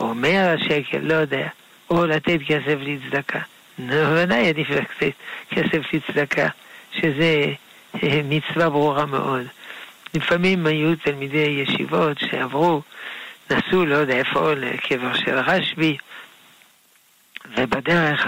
או 0.00 0.14
מאה 0.14 0.54
שקל, 0.58 0.98
לא 0.98 1.14
יודע. 1.14 1.48
או 1.90 2.06
לתת 2.06 2.38
כסף 2.46 2.76
לצדקה. 2.80 3.38
בוודאי 3.78 4.48
עדיף 4.48 4.70
לתת 4.70 5.12
כסף 5.50 5.92
לצדקה, 5.92 6.48
שזה 6.92 7.52
אה, 8.02 8.20
מצווה 8.24 8.70
ברורה 8.70 9.06
מאוד. 9.06 9.46
לפעמים 10.14 10.66
היו 10.66 10.96
תלמידי 10.96 11.64
ישיבות 11.66 12.18
שעברו, 12.18 12.82
נסעו 13.50 13.86
לא 13.86 13.94
יודע 13.94 14.14
איפה, 14.14 14.54
לקבר 14.54 15.14
של 15.14 15.38
רשב"י, 15.38 15.96
ובדרך 17.56 18.26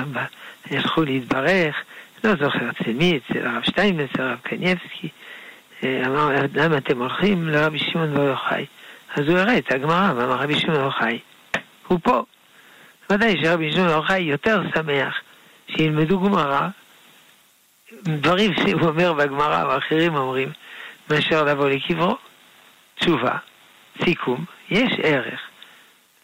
הלכו 0.70 1.02
להתברך, 1.02 1.76
לא 2.24 2.34
זוכר 2.36 2.70
אצל 2.70 2.92
מי, 2.92 3.18
אצל 3.18 3.46
הרב 3.46 3.62
שטיינמץ, 3.62 4.10
הרב 4.18 4.38
קניבסקי, 4.42 5.08
אה, 5.84 6.02
אמר, 6.06 6.30
למה 6.54 6.76
אתם 6.76 6.98
הולכים 6.98 7.48
לרבי 7.48 7.78
שמעון 7.78 8.14
בר 8.14 8.24
יוחאי? 8.24 8.66
אז 9.16 9.28
הוא 9.28 9.38
יראה 9.38 9.58
את 9.58 9.72
הגמרא, 9.72 10.12
ואמר 10.16 10.34
רבי 10.34 10.60
שמעון 10.60 10.84
יוחאי, 10.84 11.18
הוא 11.86 11.98
פה. 12.02 12.22
ודאי 13.10 13.36
שרבי 13.42 13.72
שמעון 13.72 13.88
יוחאי 13.88 14.22
יותר 14.22 14.62
שמח 14.74 15.14
שילמדו 15.68 16.20
גמרא, 16.20 16.68
דברים 18.02 18.52
שהוא 18.54 18.88
אומר 18.88 19.12
בגמרא 19.12 19.64
ואחרים 19.74 20.14
אומרים, 20.14 20.52
מאשר 21.10 21.44
לבוא 21.44 21.68
לקברו. 21.68 22.16
תשובה, 22.94 23.36
סיכום, 24.04 24.44
יש 24.70 24.92
ערך 25.02 25.40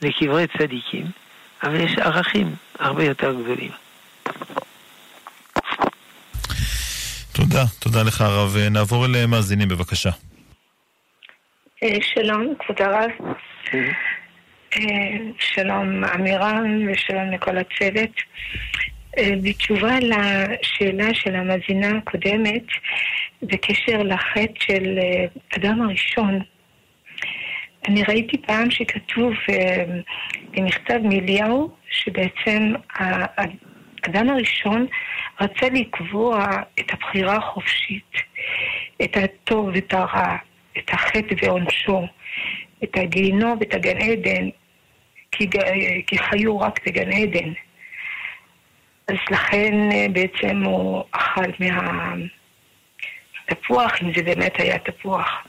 לקברי 0.02 0.46
צדיקים, 0.58 1.06
אבל 1.62 1.80
יש 1.80 1.98
ערכים 1.98 2.54
הרבה 2.78 3.04
יותר 3.04 3.32
גדולים. 3.32 3.70
תודה, 7.32 7.64
תודה 7.78 8.02
לך 8.02 8.20
הרב. 8.20 8.56
נעבור 8.70 9.06
אל 9.06 9.26
מאזינים 9.26 9.68
בבקשה. 9.68 10.10
אה, 11.82 11.98
שלום, 12.02 12.54
כבוד 12.58 12.82
הרב. 12.82 13.10
אה, 14.78 15.16
שלום 15.38 16.04
אמירן 16.04 16.88
ושלום 16.88 17.30
לכל 17.30 17.58
הצוות. 17.58 18.10
אה, 19.18 19.30
בתשובה 19.42 19.98
לשאלה 19.98 21.14
של 21.14 21.34
המאזינה 21.34 21.98
הקודמת, 21.98 22.62
בקשר 23.42 24.02
לחטא 24.02 24.60
של 24.60 24.98
אדם 25.56 25.82
הראשון, 25.82 26.40
אני 27.88 28.02
ראיתי 28.02 28.38
פעם 28.38 28.70
שכתוב 28.70 29.32
במכתב 30.50 30.98
מאליהו, 31.02 31.70
שבעצם 31.90 32.72
האדם 32.94 34.30
הראשון 34.30 34.86
רצה 35.40 35.68
לקבוע 35.68 36.46
את 36.80 36.92
הבחירה 36.92 37.36
החופשית, 37.36 38.12
את 39.04 39.16
הטוב 39.16 39.70
ואת 39.74 39.92
הרע, 39.94 40.36
את 40.78 40.90
החטא 40.90 41.34
ועונשו, 41.42 42.06
את 42.84 42.96
הגיהינום 42.96 43.56
ואת 43.60 43.74
הגן 43.74 43.96
עדן, 43.96 44.48
כי, 45.32 45.50
כי 46.06 46.18
חיו 46.18 46.60
רק 46.60 46.86
בגן 46.86 47.12
עדן. 47.12 47.52
אז 49.08 49.16
לכן 49.30 49.74
אה, 49.92 50.06
בעצם 50.12 50.62
הוא 50.64 51.04
אכל 51.10 51.50
מהתפוח, 53.48 53.92
אם 54.02 54.12
זה 54.16 54.22
באמת 54.22 54.52
היה 54.58 54.78
תפוח. 54.78 55.46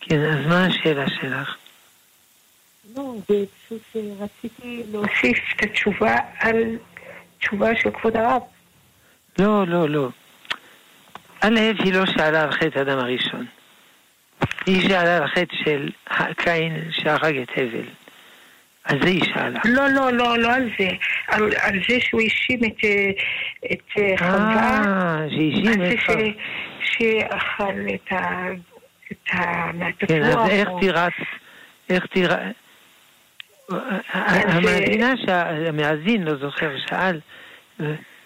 כן, 0.00 0.20
אז 0.20 0.46
מה 0.46 0.66
השאלה 0.66 1.04
שלך? 1.20 1.56
לא, 2.96 3.14
זה 3.28 3.44
פשוט 3.66 3.82
אה, 3.96 4.00
רציתי 4.18 4.82
להוסיף 4.92 5.38
את 5.56 5.62
התשובה 5.62 6.16
על 6.38 6.78
תשובה 7.38 7.76
של 7.76 7.90
כבוד 7.90 8.16
הרב. 8.16 8.42
לא, 9.38 9.66
לא, 9.66 9.88
לא. 9.88 10.08
א', 11.40 11.58
היא 11.78 11.92
לא 11.92 12.06
שאלה 12.06 12.42
על 12.42 12.52
חטא 12.52 12.80
אדם 12.80 12.98
הראשון. 12.98 13.46
היא 14.66 14.88
שאלה 14.88 15.16
על 15.16 15.26
חטא 15.26 15.56
של 15.64 15.88
קין 16.36 16.84
שהרג 16.90 17.36
את 17.36 17.50
הבל. 17.56 17.86
על 18.84 19.02
זה 19.02 19.08
היא 19.08 19.24
שאלה. 19.24 19.60
לא, 19.64 19.88
לא, 19.88 20.12
לא, 20.12 20.38
לא 20.38 20.54
על 20.54 20.68
זה. 20.78 20.88
על, 21.28 21.50
על 21.60 21.80
זה 21.88 22.00
שהוא 22.00 22.20
האשים 22.20 22.60
את, 22.64 22.84
אה, 22.84 23.10
את 23.72 23.98
אה, 23.98 24.18
חווה. 24.18 24.82
אה, 24.84 25.26
שהאשים 25.30 25.82
את 25.82 25.98
חווה. 26.06 26.28
שאכל 26.82 27.94
את 27.94 28.12
ה... 28.12 28.48
את 29.12 29.28
ה... 29.32 29.70
כן, 29.98 30.22
אז 30.22 30.50
איך 30.50 30.68
תירץ... 30.80 31.12
איך 31.90 32.06
תירץ... 32.06 32.54
המאזינה, 34.12 35.14
המאזין, 35.68 36.22
לא 36.22 36.36
זוכר, 36.36 36.70
שאל 36.88 37.20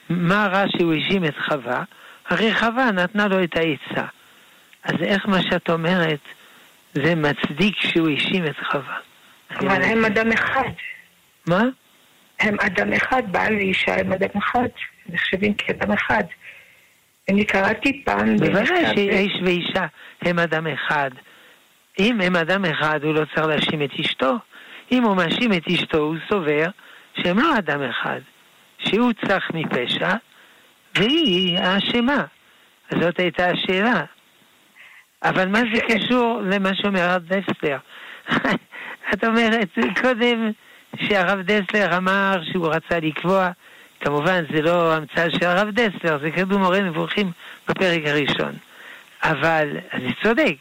מה 0.09 0.47
רע 0.47 0.65
שהוא 0.77 0.95
האשים 0.95 1.25
את 1.25 1.39
חווה, 1.39 1.83
הרי 2.29 2.55
חווה 2.55 2.91
נתנה 2.93 3.29
לו 3.29 3.45
את 3.45 3.57
העצה. 3.57 4.07
אז 4.87 4.95
איך 5.03 5.27
מה 5.29 5.43
שאת 5.43 5.71
אומרת, 5.71 6.21
זה 6.93 7.15
מצדיק 7.15 7.77
שהוא 7.77 8.09
האשים 8.09 8.47
את 8.47 8.57
חווה? 8.71 8.99
אבל 9.51 9.83
הם 9.83 10.05
אדם 10.05 10.33
אחד. 10.33 10.71
מה? 11.47 11.63
הם 12.41 12.57
אדם 12.61 12.93
אחד, 12.93 13.23
בעל 13.33 13.55
ואישה 13.55 14.01
הם 14.01 14.13
אדם 14.13 14.29
אחד, 14.39 14.69
נחשבים 15.09 15.55
כאדם 15.55 15.93
אחד. 15.93 16.25
אני 17.31 17.45
קראתי 17.45 18.03
פעם... 18.05 18.37
בוודאי 18.37 18.95
שאיש 18.95 19.33
ואישה 19.45 19.87
הם 20.23 20.39
אדם 20.39 20.67
אחד. 20.67 21.11
אם 21.99 22.21
הם 22.21 22.37
אדם 22.37 22.65
אחד, 22.65 23.01
הוא 23.03 23.15
לא 23.15 23.23
צריך 23.35 23.47
להאשים 23.47 23.83
את 23.83 23.91
אשתו. 24.01 24.35
אם 24.93 25.03
הוא 25.03 25.17
מאשים 25.17 25.53
את 25.53 25.63
אשתו, 25.69 25.99
הוא 25.99 26.17
סובר 26.29 26.67
שהם 27.23 27.39
לא 27.39 27.59
אדם 27.59 27.83
אחד, 27.83 28.21
שהוא 28.79 29.13
צח 29.27 29.45
מפשע 29.55 30.15
והיא 30.95 31.59
האשמה. 31.59 32.25
זאת 32.91 33.19
הייתה 33.19 33.47
השאלה. 33.51 34.05
אבל 35.29 35.49
מה 35.49 35.61
זה 35.75 35.81
קשור 35.81 36.41
למה 36.45 36.75
שאומר 36.75 37.01
הרב 37.01 37.23
דסלר? 37.23 37.79
את 39.15 39.25
אומרת, 39.25 39.69
קודם 40.01 40.51
שהרב 40.97 41.39
דסלר 41.43 41.97
אמר 41.97 42.41
שהוא 42.53 42.69
רצה 42.69 43.01
לקבוע, 43.01 43.51
כמובן 44.01 44.45
זה 44.53 44.63
לא 44.63 44.95
המצאה 44.95 45.31
של 45.31 45.47
הרב 45.47 45.69
דסלר, 45.71 46.19
זה 46.19 46.31
כתוב 46.31 46.57
מורה 46.57 46.81
נבוכים 46.81 47.31
בפרק 47.69 48.03
הראשון. 48.07 48.53
אבל, 49.23 49.69
זה 49.93 50.09
צודק. 50.23 50.57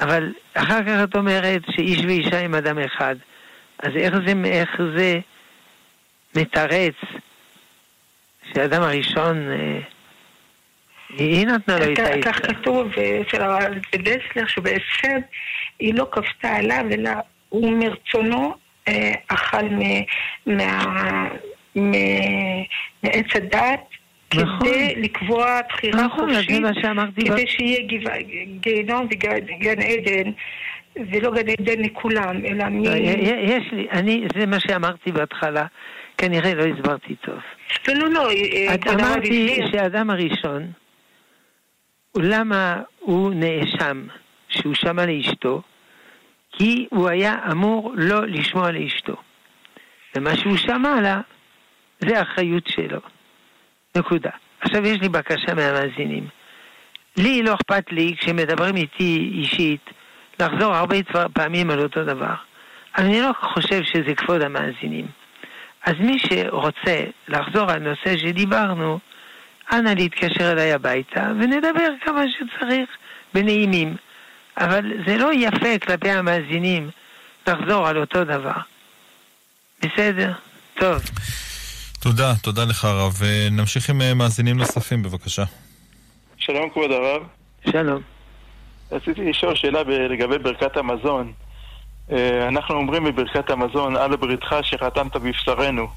אבל 0.00 0.32
אחר 0.54 0.84
כך 0.84 1.04
את 1.04 1.16
אומרת 1.16 1.62
שאיש 1.70 2.04
ואישה 2.04 2.40
הם 2.40 2.54
אדם 2.54 2.78
אחד. 2.78 3.16
אז 3.78 3.96
איך 3.96 4.14
זה, 4.26 4.32
איך 4.44 4.80
זה 4.96 5.18
מתרץ 6.34 6.94
שהאדם 8.52 8.82
הראשון, 8.82 9.50
אה, 9.50 9.80
היא 11.16 11.46
נתנה 11.46 11.78
לו 11.78 11.92
את 11.92 11.98
העצה. 11.98 12.32
כך 12.32 12.46
כתוב 12.46 12.88
אצל 13.20 13.42
הרב 13.42 13.74
דסלר 13.94 14.46
שבעצם 14.46 15.18
היא 15.78 15.94
לא 15.94 16.06
כפתה 16.12 16.56
עליו, 16.56 16.84
אלא 16.92 17.10
הוא 17.48 17.72
מרצונו 17.72 18.54
אה, 18.88 19.12
אכל 19.28 19.66
מעץ 21.76 23.26
הדת 23.34 23.80
נכון. 24.34 24.58
כדי 24.60 24.94
לקבוע 24.96 25.60
בחירה 25.68 26.04
נכון, 26.04 26.34
חופשית, 26.34 26.62
כדי. 27.16 27.46
שיהיה 27.46 27.78
גיהנום 28.60 29.06
וגן 29.10 29.80
עדן, 29.82 30.30
ולא 30.96 31.30
גן 31.30 31.48
עדן 31.48 31.82
לכולם, 31.82 32.46
אלא 32.46 32.68
מי... 32.68 32.88
יש 33.42 33.72
לי, 33.72 33.86
אני, 33.92 34.24
זה 34.38 34.46
מה 34.46 34.60
שאמרתי 34.60 35.12
בהתחלה, 35.12 35.66
כנראה 36.18 36.54
לא 36.54 36.62
הסברתי 36.62 37.14
טוב. 37.14 37.38
לא, 37.88 37.94
לא, 37.94 38.10
לא. 38.10 38.30
אה, 38.30 38.74
את 38.74 38.86
אמרתי 38.86 39.60
שהאדם 39.72 40.10
הראשון, 40.10 40.72
למה 42.22 42.82
הוא 42.98 43.34
נאשם 43.34 44.06
שהוא 44.48 44.74
שמע 44.74 45.06
לאשתו? 45.06 45.62
כי 46.52 46.86
הוא 46.90 47.08
היה 47.08 47.34
אמור 47.52 47.92
לא 47.96 48.26
לשמוע 48.26 48.70
לאשתו. 48.70 49.16
ומה 50.16 50.36
שהוא 50.36 50.56
שמע 50.56 51.00
לה, 51.00 51.20
זה 52.00 52.18
האחריות 52.18 52.66
שלו. 52.66 53.00
נקודה. 53.96 54.30
עכשיו 54.60 54.86
יש 54.86 55.00
לי 55.00 55.08
בקשה 55.08 55.54
מהמאזינים. 55.54 56.28
לי 57.16 57.42
לא 57.42 57.54
אכפת 57.54 57.92
לי, 57.92 58.14
כשמדברים 58.20 58.76
איתי 58.76 59.30
אישית, 59.34 59.90
לחזור 60.40 60.74
הרבה 60.74 60.96
פעמים 61.32 61.70
על 61.70 61.80
אותו 61.80 62.04
דבר. 62.04 62.34
אני 62.98 63.20
לא 63.20 63.30
חושב 63.42 63.84
שזה 63.84 64.14
כבוד 64.14 64.42
המאזינים. 64.42 65.06
אז 65.86 65.94
מי 66.00 66.18
שרוצה 66.18 67.04
לחזור 67.28 67.70
על 67.70 67.78
נושא 67.78 68.16
שדיברנו, 68.16 68.98
אנא 69.72 69.88
להתקשר 69.88 70.52
אליי 70.52 70.72
הביתה 70.72 71.32
ונדבר 71.40 71.90
כמה 72.04 72.22
שצריך 72.28 72.88
בנעימים. 73.34 73.96
אבל 74.56 74.92
זה 75.06 75.16
לא 75.16 75.30
יפה 75.34 75.78
כלפי 75.78 76.10
המאזינים 76.10 76.90
לחזור 77.46 77.88
על 77.88 77.98
אותו 77.98 78.24
דבר. 78.24 78.52
בסדר? 79.82 80.32
טוב. 80.74 81.02
תודה, 82.00 82.34
תודה 82.42 82.64
לך 82.64 82.84
הרב. 82.84 83.20
נמשיך 83.50 83.90
עם 83.90 84.02
אה, 84.02 84.14
מאזינים 84.14 84.56
נוספים, 84.56 85.02
בבקשה. 85.02 85.44
שלום 86.36 86.70
כבוד 86.70 86.90
הרב. 86.90 87.22
שלום. 87.70 88.02
רציתי 88.92 89.30
לשאול 89.30 89.54
שאלה 89.54 89.82
לגבי 89.82 90.38
ברכת 90.38 90.76
המזון. 90.76 91.32
אה, 92.12 92.48
אנחנו 92.48 92.74
אומרים 92.74 93.04
בברכת 93.04 93.50
המזון, 93.50 93.96
על 93.96 94.16
בריתך 94.16 94.56
שחתמת 94.62 95.16
בבשרנו. 95.16 95.88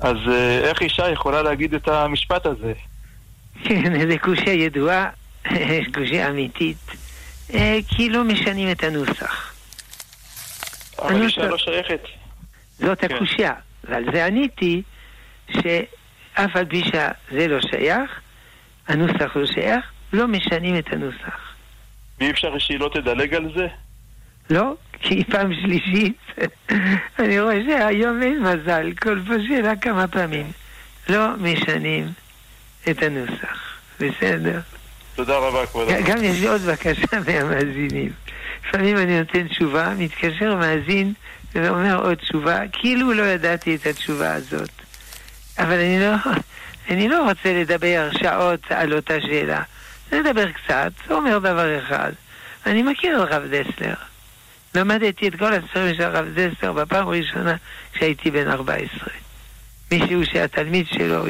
אז 0.00 0.16
אה, 0.28 0.58
איך 0.58 0.82
אישה 0.82 1.10
יכולה 1.10 1.42
להגיד 1.42 1.74
את 1.74 1.88
המשפט 1.88 2.46
הזה? 2.46 2.72
כן, 3.64 4.10
זו 4.10 4.14
קושיה 4.20 4.52
ידועה, 4.52 5.10
קושיה 5.94 6.30
אמיתית, 6.30 6.90
כי 7.88 8.08
לא 8.10 8.24
משנים 8.24 8.70
את 8.70 8.84
הנוסח. 8.84 9.54
אבל 10.98 11.22
אישה 11.22 11.46
לא 11.46 11.58
שייכת. 11.58 12.00
זאת 12.78 13.00
כן. 13.00 13.14
הקושיה, 13.14 13.52
ועל 13.84 14.04
זה 14.12 14.26
עניתי 14.26 14.82
שאף 15.52 16.56
על 16.56 16.64
פי 16.64 16.82
שזה 16.84 17.48
לא 17.48 17.60
שייך, 17.60 18.20
הנוסח 18.88 19.36
לא 19.36 19.46
שייך, 19.46 19.84
לא 20.12 20.28
משנים 20.28 20.78
את 20.78 20.92
הנוסח. 20.92 21.54
ואי 22.20 22.30
אפשר 22.30 22.58
שהיא 22.58 22.78
לא 22.78 22.90
תדלג 22.94 23.34
על 23.34 23.52
זה? 23.56 23.66
לא, 24.50 24.74
כי 25.00 25.24
פעם 25.24 25.54
שלישית, 25.54 26.18
אני 27.18 27.40
רואה 27.40 27.60
שהיום 27.66 28.22
אין 28.22 28.42
מזל, 28.42 28.92
כל 29.02 29.20
פה 29.26 29.34
שאלה 29.48 29.76
כמה 29.76 30.08
פעמים. 30.08 30.50
לא 31.08 31.36
משנים 31.36 32.08
את 32.90 33.02
הנוסח, 33.02 33.78
בסדר? 34.00 34.60
תודה 35.14 35.38
רבה, 35.38 35.66
כבוד 35.66 35.88
הרב. 35.88 36.04
גם 36.06 36.24
יש 36.24 36.40
לי 36.40 36.48
עוד 36.48 36.60
בקשה 36.60 37.20
מהמאזינים. 37.26 38.10
לפעמים 38.68 38.96
אני 38.96 39.18
נותן 39.18 39.48
תשובה, 39.48 39.94
מתקשר 39.98 40.54
מאזין 40.54 41.12
ואומר 41.54 42.02
עוד 42.02 42.14
תשובה, 42.14 42.60
כאילו 42.72 43.12
לא 43.12 43.22
ידעתי 43.22 43.74
את 43.74 43.86
התשובה 43.86 44.32
הזאת. 44.34 44.70
אבל 45.58 45.72
אני 45.72 46.00
לא, 46.00 46.32
אני 46.90 47.08
לא 47.08 47.28
רוצה 47.30 47.52
לדבר 47.60 48.08
שעות 48.12 48.60
על 48.70 48.92
אותה 48.92 49.20
שאלה. 49.20 49.62
נדבר 50.12 50.52
קצת, 50.52 50.92
אומר 51.10 51.38
דבר 51.38 51.78
אחד. 51.78 52.12
אני 52.66 52.82
מכיר 52.82 53.22
את 53.22 53.32
הרב 53.32 53.42
דסלר. 53.42 53.94
למדתי 54.76 55.28
את 55.28 55.34
כל 55.38 55.52
הספרים 55.52 55.94
של 55.94 56.02
הרב 56.02 56.26
דסלר 56.34 56.72
בפעם 56.72 57.08
הראשונה 57.08 57.54
כשהייתי 57.92 58.30
בן 58.30 58.48
14. 58.48 59.08
מישהו 59.90 60.26
שהתלמיד 60.32 60.86
שלו 60.86 61.24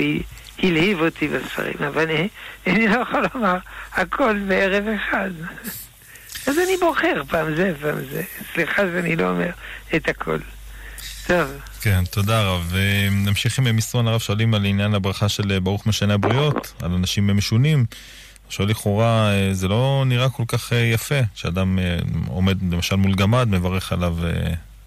הלהיב 0.62 1.00
אותי 1.00 1.28
בספרים, 1.28 1.74
אבל 1.88 2.02
אני, 2.02 2.28
אני 2.66 2.88
לא 2.88 3.00
יכול 3.00 3.24
לומר 3.34 3.56
הכל 3.92 4.38
בערב 4.48 4.84
אחד. 4.88 5.30
אז 6.46 6.58
אני 6.58 6.76
בוחר 6.80 7.22
פעם 7.28 7.56
זה, 7.56 7.72
פעם 7.80 7.98
זה. 8.10 8.22
סליחה 8.54 8.82
שאני 8.92 9.16
לא 9.16 9.30
אומר 9.30 9.50
את 9.96 10.08
הכל. 10.08 10.38
טוב. 11.26 11.50
כן, 11.80 12.04
תודה 12.10 12.42
רב. 12.42 12.72
נמשיך 13.10 13.58
עם 13.58 13.76
מסרון 13.76 14.08
הרב 14.08 14.20
שואלים 14.20 14.54
על 14.54 14.64
עניין 14.64 14.94
הברכה 14.94 15.28
של 15.28 15.58
ברוך 15.58 15.86
משנה 15.86 16.14
הבריות, 16.14 16.72
על 16.82 16.92
אנשים 16.92 17.36
משונים. 17.36 17.86
עכשיו 18.46 18.66
לכאורה 18.66 19.30
זה 19.52 19.68
לא 19.68 20.04
נראה 20.06 20.28
כל 20.28 20.42
כך 20.48 20.72
יפה, 20.94 21.20
שאדם 21.34 21.78
עומד 22.28 22.72
למשל 22.72 22.96
מול 22.96 23.14
גמד, 23.14 23.48
מברך 23.48 23.92
עליו 23.92 24.16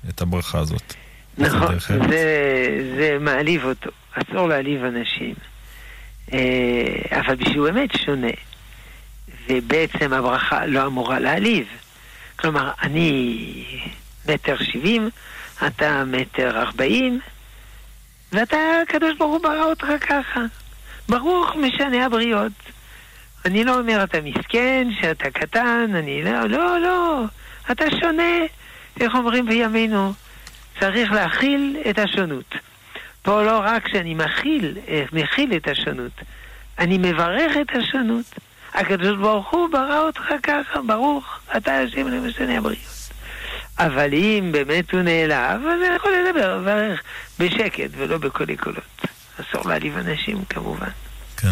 את 0.09 0.21
הברכה 0.21 0.59
הזאת. 0.59 0.93
נכון, 1.37 1.79
זה, 2.09 2.25
זה 2.97 3.17
מעליב 3.19 3.65
אותו. 3.65 3.89
אסור 4.13 4.47
להעליב 4.47 4.83
אנשים. 4.83 5.33
אבל 7.11 7.35
בשביל 7.35 7.61
באמת 7.61 7.89
שונה. 8.05 8.31
ובעצם 9.49 10.13
הברכה 10.13 10.65
לא 10.65 10.85
אמורה 10.85 11.19
להעליב. 11.19 11.67
כלומר, 12.35 12.71
אני 12.81 13.65
מטר 14.29 14.55
שבעים, 14.63 15.09
אתה 15.67 16.03
מטר 16.07 16.61
ארבעים, 16.61 17.19
ואתה, 18.31 18.57
הקדוש 18.83 19.17
ברוך 19.17 19.31
הוא 19.31 19.41
ברא 19.43 19.63
אותך 19.63 19.87
ככה. 19.99 20.41
ברוך 21.09 21.55
משנה 21.55 22.05
הבריות. 22.05 22.51
אני 23.45 23.63
לא 23.63 23.79
אומר 23.79 24.03
אתה 24.03 24.17
מסכן, 24.21 24.87
שאתה 25.01 25.31
קטן, 25.31 25.91
אני 25.95 26.23
לא, 26.23 26.45
לא, 26.45 26.79
לא. 26.79 27.23
אתה 27.71 27.85
שונה. 28.01 28.39
איך 28.99 29.15
אומרים 29.15 29.45
בימינו? 29.45 30.13
צריך 30.79 31.11
להכיל 31.11 31.77
את 31.89 31.99
השונות. 31.99 32.55
פה 33.21 33.43
לא 33.43 33.59
רק 33.63 33.87
שאני 33.87 34.13
מכיל, 34.13 34.77
מכיל 35.13 35.55
את 35.55 35.67
השונות, 35.67 36.11
אני 36.79 36.97
מברך 36.97 37.51
את 37.61 37.75
השונות. 37.75 38.25
הקדוש 38.73 39.17
ברוך 39.17 39.49
הוא 39.49 39.69
ברא 39.71 39.99
אותך 39.99 40.23
ככה, 40.43 40.81
ברוך, 40.87 41.39
אתה 41.57 41.79
השם 41.79 42.07
למשנה 42.07 42.57
הבריות. 42.57 43.09
אבל 43.77 44.13
אם 44.13 44.49
באמת 44.51 44.91
הוא 44.91 45.01
נעלב, 45.01 45.61
אז 45.65 45.81
הוא 45.81 45.95
יכול 45.95 46.11
לדבר, 46.11 46.57
לברך 46.57 47.01
בשקט 47.39 47.89
ולא 47.97 48.17
בקולי 48.17 48.57
קולות. 48.57 49.01
אסור 49.41 49.69
להעליב 49.69 49.97
אנשים 49.97 50.43
כמובן. 50.49 50.89
כן. 51.37 51.47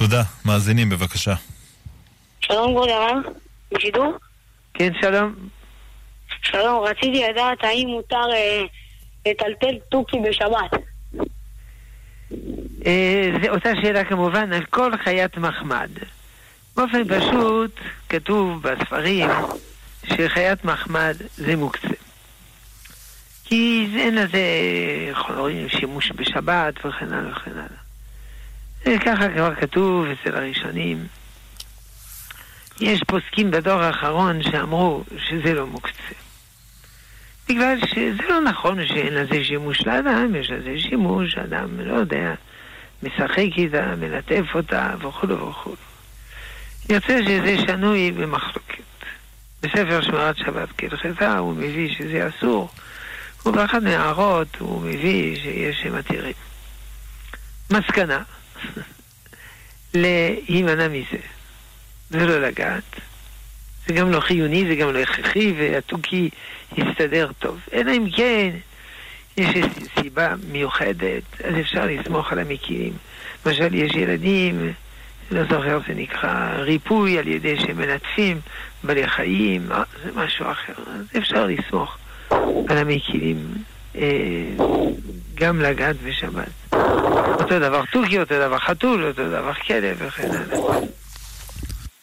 תודה. 0.00 0.22
מאזינים, 0.44 0.88
בבקשה. 0.88 1.34
שלום 2.40 2.72
כבוד 2.72 2.88
הרב, 2.88 3.16
בשידור? 3.72 4.14
כן, 4.74 4.92
שלום. 5.00 5.34
שלום, 6.42 6.84
רציתי 6.84 7.24
לדעת 7.30 7.58
האם 7.64 7.88
מותר 7.88 8.32
אה, 8.32 8.62
לטלטל 9.26 9.78
תוכי 9.88 10.16
בשבת. 10.28 10.70
אה, 12.86 13.30
זו 13.42 13.48
אותה 13.48 13.70
שאלה 13.82 14.04
כמובן 14.04 14.52
על 14.52 14.64
כל 14.64 14.92
חיית 15.04 15.36
מחמד. 15.36 15.90
באופן 16.76 17.02
פשוט 17.08 17.80
כתוב 18.08 18.62
בספרים 18.62 19.30
שחיית 20.06 20.64
מחמד 20.64 21.16
זה 21.36 21.56
מוקצה. 21.56 21.88
כי 23.44 23.88
אין 23.96 24.14
לזה, 24.14 24.42
יכול 25.10 25.38
רואים, 25.38 25.68
שימוש 25.68 26.12
בשבת 26.12 26.74
וכן 26.86 27.12
הלאה 27.12 27.32
וכן 27.32 27.52
הלאה. 27.52 27.79
ככה 28.84 29.28
כבר 29.34 29.54
כתוב 29.54 30.06
אצל 30.06 30.36
הראשונים. 30.36 31.06
יש 32.80 33.02
פוסקים 33.06 33.50
בדור 33.50 33.80
האחרון 33.80 34.42
שאמרו 34.42 35.04
שזה 35.18 35.54
לא 35.54 35.66
מוקצה. 35.66 36.14
בגלל 37.48 37.78
שזה 37.86 38.22
לא 38.28 38.40
נכון 38.40 38.86
שאין 38.86 39.14
לזה 39.14 39.44
שימוש 39.44 39.86
לאדם, 39.86 40.34
יש 40.34 40.50
לזה 40.50 40.80
שימוש, 40.80 41.34
אדם 41.34 41.80
לא 41.80 41.94
יודע, 41.94 42.34
משחק 43.02 43.38
איתה, 43.56 43.94
מלטף 43.96 44.44
אותה 44.54 44.94
וכו' 44.98 45.28
וכו'. 45.28 45.74
יוצא 46.88 47.22
שזה 47.22 47.56
שנוי 47.66 48.12
במחלוקת. 48.12 48.80
בספר 49.62 50.00
שמירת 50.00 50.36
שבת 50.36 50.68
כהלכתה 50.78 51.38
הוא 51.38 51.54
מביא 51.54 51.94
שזה 51.94 52.28
אסור, 52.28 52.70
ובאחת 53.46 53.82
מהערות 53.82 54.56
הוא 54.58 54.82
מביא 54.82 55.36
שיש 55.42 55.82
שמתירים. 55.82 56.34
מסקנה, 57.70 58.22
להימנע 59.94 60.88
מזה, 60.88 61.18
ולא 62.10 62.38
לגעת. 62.38 63.00
זה 63.86 63.94
גם 63.94 64.10
לא 64.10 64.20
חיוני, 64.20 64.64
זה 64.68 64.74
גם 64.74 64.92
לא 64.92 64.98
הכרחי, 64.98 65.54
והתוכי 65.58 66.30
יסתדר 66.76 67.30
טוב. 67.38 67.60
אלא 67.72 67.92
אם 67.92 68.10
כן, 68.16 68.50
יש 69.36 69.48
סיבה 70.00 70.34
מיוחדת, 70.52 71.22
אז 71.44 71.54
אפשר 71.60 71.86
לסמוך 71.86 72.32
על 72.32 72.38
המקימים. 72.38 72.92
למשל, 73.46 73.74
יש 73.74 73.94
ילדים, 73.94 74.72
לא 75.30 75.42
זוכר, 75.44 75.78
זה 75.88 75.94
נקרא 75.94 76.54
ריפוי 76.56 77.18
על 77.18 77.28
ידי 77.28 77.60
שמנטפים 77.60 78.40
בעלי 78.84 79.08
חיים, 79.08 79.72
אה, 79.72 79.82
זה 80.04 80.10
משהו 80.14 80.50
אחר. 80.50 80.72
אז 80.86 81.06
אפשר 81.18 81.46
לסמוך 81.46 81.98
על 82.68 82.78
המקימים 82.78 83.54
אה, 83.96 84.02
גם 85.40 85.60
לגעת 85.60 85.96
בשבת. 86.02 86.74
אותו 87.40 87.58
דבר 87.58 87.82
תוכי, 87.92 88.18
אותו 88.18 88.34
דבר 88.34 88.58
חתול, 88.58 89.04
אותו 89.04 89.28
דבר 89.28 89.54
כלב 89.54 89.96
וכן 89.98 90.30
הלאה. 90.30 90.78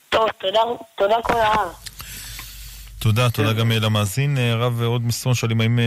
טוב, 0.10 0.30
תודה, 0.38 0.60
תודה 0.98 1.16
כל 1.24 1.34
הרב. 1.34 1.74
תודה, 3.00 3.30
תודה 3.30 3.54
גם 3.54 3.72
למאזין. 3.72 4.38
רב 4.38 4.82
עוד 4.82 5.02
מסרון 5.06 5.36
שואלים 5.36 5.62
האם 5.62 5.80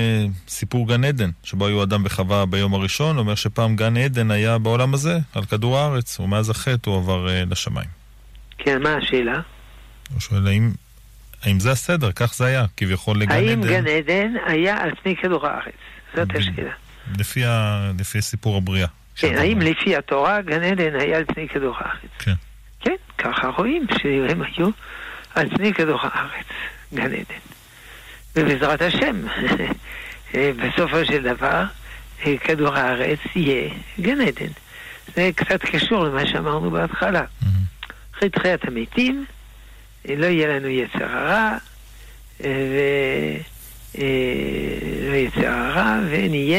סיפור 0.49 0.89
גן 0.89 1.05
עדן, 1.05 1.31
שבו 1.45 1.67
היו 1.67 1.83
אדם 1.83 2.03
וחווה 2.05 2.47
ביום 2.47 2.75
הראשון, 2.75 3.19
אומר 3.19 3.35
שפעם 3.35 3.77
גן 3.77 3.97
עדן 3.97 4.31
היה 4.31 4.59
בעולם 4.59 4.95
הזה, 4.95 5.19
על 5.35 5.45
כדור 5.45 5.79
הארץ, 5.79 6.21
ומאז 6.21 6.51
החטא 6.51 6.91
הוא 6.91 6.99
עבר 6.99 7.27
לשמיים. 7.51 7.89
כן, 8.59 8.83
מה 8.83 8.97
השאלה? 8.97 9.41
הוא 10.13 10.21
שואל 10.21 10.47
האם, 10.47 10.71
האם 11.43 11.61
זה 11.61 11.71
הסדר, 11.71 12.13
כך 12.13 12.35
זה 12.35 12.47
היה, 12.47 12.65
כביכול 12.77 13.19
לגן 13.19 13.33
האם 13.33 13.63
עדן. 13.63 13.75
האם 13.75 13.85
גן 13.85 13.87
עדן 13.87 14.33
היה 14.47 14.83
על 14.83 14.91
פני 15.03 15.17
כדור 15.17 15.47
הארץ? 15.47 15.75
זאת 16.17 16.29
השאלה. 16.35 16.73
לפי, 17.19 17.45
ה... 17.45 17.91
לפי 17.99 18.23
סיפור 18.23 18.57
הבריאה. 18.57 18.87
כן, 19.17 19.39
האם 19.39 19.61
לפי 19.61 19.97
התורה 19.97 20.43
גן 20.43 20.63
עדן 20.63 21.01
היה 21.01 21.17
על 21.17 21.25
פני 21.25 21.49
כדור 21.49 21.77
הארץ? 21.79 22.11
כן. 22.19 22.33
כן, 22.81 22.95
ככה 23.19 23.49
רואים 23.49 23.87
שהם 24.03 24.43
היו 24.43 24.71
על 25.35 25.49
פני 25.49 25.75
כדור 25.75 26.01
הארץ. 26.03 26.47
גן 26.95 27.13
עדן. 27.13 27.41
ובעזרת 28.37 28.83
השם, 28.83 29.17
בסופו 30.35 31.05
של 31.05 31.23
דבר, 31.23 31.65
כדור 32.41 32.77
הארץ 32.77 33.19
יהיה 33.37 33.71
גן 34.01 34.21
עדן. 34.21 34.53
זה 35.17 35.31
קצת 35.35 35.63
קשור 35.63 36.05
למה 36.05 36.27
שאמרנו 36.27 36.71
בהתחלה. 36.71 37.25
אחרי 38.15 38.31
תחיית 38.31 38.65
המתים, 38.65 39.25
לא 40.05 40.27
יהיה 40.27 40.49
לנו 40.49 40.69
יצר 40.69 41.05
הרע, 41.05 41.57
ולא 43.95 45.15
יצר 45.15 45.49
הרע, 45.49 45.99
ונהיה, 46.11 46.59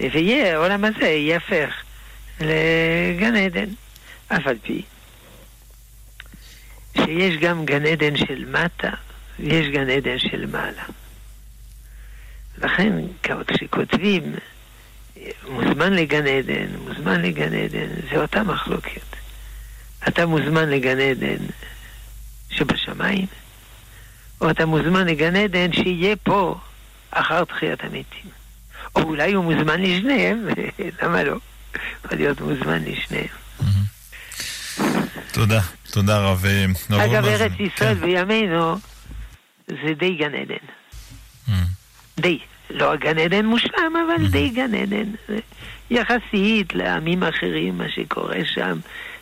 ויהיה, 0.00 0.54
העולם 0.54 0.84
הזה 0.84 1.06
ייהפך 1.08 1.70
לגן 2.40 3.36
עדן. 3.36 3.68
אף 4.28 4.46
על 4.46 4.56
פי 4.62 4.82
שיש 6.96 7.36
גם 7.36 7.64
גן 7.64 7.86
עדן 7.86 8.16
של 8.16 8.44
מטה 8.48 8.90
ויש 9.40 9.66
גן 9.68 9.90
עדן 9.90 10.18
של 10.18 10.46
מעלה. 10.46 10.84
לכן 12.58 12.92
כשכותבים 13.46 14.34
מוזמן 15.48 15.92
לגן 15.92 16.26
עדן, 16.26 16.66
מוזמן 16.84 17.22
לגן 17.22 17.54
עדן, 17.54 17.88
זה 18.10 18.16
אותה 18.22 18.42
מחלוקת. 18.42 19.16
אתה 20.08 20.26
מוזמן 20.26 20.68
לגן 20.68 21.00
עדן 21.00 21.44
שבשמיים, 22.50 23.26
או 24.42 24.50
אתה 24.50 24.66
מוזמן 24.66 25.06
לגן 25.06 25.36
עדן 25.36 25.72
שיהיה 25.72 26.16
פה 26.16 26.58
אחר 27.10 27.44
תחיית 27.44 27.84
המתים. 27.84 28.30
או 28.96 29.02
אולי 29.02 29.32
הוא 29.32 29.44
מוזמן 29.44 29.82
לשניהם, 29.82 30.48
למה 31.02 31.22
לא? 31.22 31.36
יכול 32.04 32.18
להיות 32.18 32.40
מוזמן 32.40 32.82
לשניהם. 32.84 33.26
תודה, 35.32 35.60
תודה 35.90 36.18
רב. 36.18 36.44
אגב, 36.90 37.24
ארץ 37.24 37.52
ישראל 37.58 37.94
בימינו 37.94 38.76
זה 39.68 39.94
די 39.98 40.14
גן 40.14 40.34
עדן. 40.34 40.66
די. 42.18 42.38
לא 42.70 42.96
גן 42.96 43.18
עדן 43.18 43.46
מושלם, 43.46 43.92
אבל 44.06 44.26
די 44.26 44.48
גן 44.48 44.74
עדן. 44.74 45.10
יחסית 45.90 46.74
לעמים 46.74 47.22
אחרים, 47.22 47.78
מה 47.78 47.88
שקורה 47.88 48.38
שם, 48.44 48.78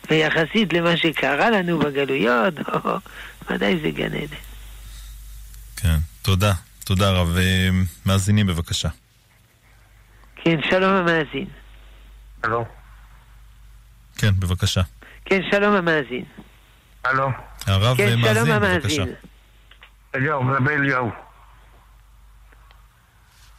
ויחסית 0.09 0.73
למה 0.73 0.97
שקרה 0.97 1.49
לנו 1.49 1.79
בגלויות, 1.79 2.53
ודאי 3.49 3.79
זה 3.81 3.89
גן 3.89 4.13
עדן. 4.13 4.50
כן, 5.81 5.97
תודה. 6.21 6.53
תודה 6.85 7.11
רב. 7.11 7.37
אה, 7.37 7.69
מאזינים 8.05 8.47
בבקשה. 8.47 8.89
כן, 10.35 10.59
שלום 10.69 10.93
המאזין. 10.93 11.45
הלו. 12.43 12.65
כן, 14.17 14.31
בבקשה. 14.39 14.81
כן, 15.25 15.41
שלום 15.51 15.75
המאזין. 15.75 16.23
הלו. 17.03 17.29
הרב 17.67 17.97
כן, 17.97 18.19
מאזין, 18.19 18.33
שלום 18.33 18.59
בבקשה. 18.61 19.03
אליהו, 20.15 20.43
מדבר 20.43 20.73
אליהו. 20.73 21.11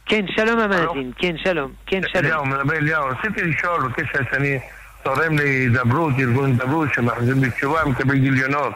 כן, 0.05 0.25
שלום 0.35 0.59
המאזין. 0.59 1.11
כן, 1.17 1.35
שלום. 1.43 1.71
כן, 1.85 2.01
שלום. 2.11 2.25
אליהו, 2.25 2.45
מדבר 2.45 2.77
אליהו. 2.77 3.05
רציתי 3.07 3.43
לשאול, 3.43 3.89
בקשר 3.89 4.19
שאני 4.31 4.59
תורם 5.03 5.37
להידברות, 5.37 6.13
ארגון 6.19 6.51
הידברות, 6.51 6.93
שמחזיר 6.93 7.35
בתשובה, 7.41 7.85
מקבל 7.85 8.17
גיליונות. 8.17 8.73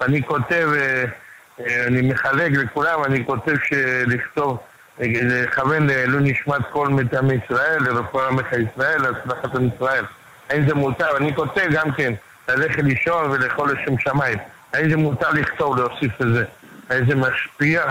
ואני 0.00 0.22
כותב, 0.26 0.68
אה, 0.74 0.80
אה, 0.80 1.04
אני 1.86 2.02
מחלק 2.02 2.52
לכולם, 2.52 3.04
אני 3.04 3.24
כותב 3.26 3.54
לכתוב, 4.06 4.58
אה, 5.00 5.06
לכוון 5.22 5.86
לעילוי 5.86 6.30
נשמת 6.30 6.60
כל 6.72 6.88
מטעמי 6.88 7.34
ישראל, 7.44 7.82
לרפואה 7.82 8.28
עמך 8.28 8.52
ישראל, 8.52 9.02
להצלחת 9.02 9.54
עם 9.54 9.68
ישראל. 9.74 10.04
האם 10.50 10.68
זה 10.68 10.74
מותר? 10.74 11.16
אני 11.16 11.34
כותב 11.34 11.66
גם 11.72 11.92
כן, 11.92 12.12
ללכת 12.48 12.82
לישון 12.82 13.30
ולאכול 13.30 13.72
לשם 13.72 13.98
שמיים. 13.98 14.38
האם 14.72 14.90
זה 14.90 14.96
מותר 14.96 15.30
לכתוב, 15.30 15.76
להוסיף 15.76 16.20
לזה? 16.20 16.44
האם 16.90 17.06
זה 17.06 17.14
משפיע 17.14 17.84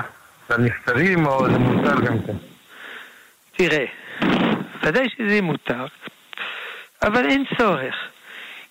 לנפטרים 0.50 1.26
או 1.26 1.50
זה 1.52 1.58
מותר 1.58 2.02
גם 2.02 2.18
כן? 2.28 2.34
תראה, 3.58 3.86
ודאי 4.84 5.10
שזה 5.10 5.42
מותר, 5.42 5.86
אבל 7.04 7.26
אין 7.26 7.44
צורך, 7.58 7.96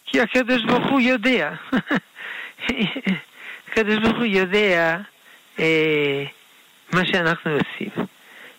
כי 0.06 0.20
הקדוש 0.20 0.64
ברוך 0.64 0.86
הוא 0.90 1.00
יודע. 1.00 1.50
הקדוש 3.72 3.96
ברוך 3.98 4.16
הוא 4.16 4.24
יודע 4.24 4.96
אה, 5.58 6.24
מה 6.92 7.06
שאנחנו 7.06 7.50
עושים. 7.50 8.06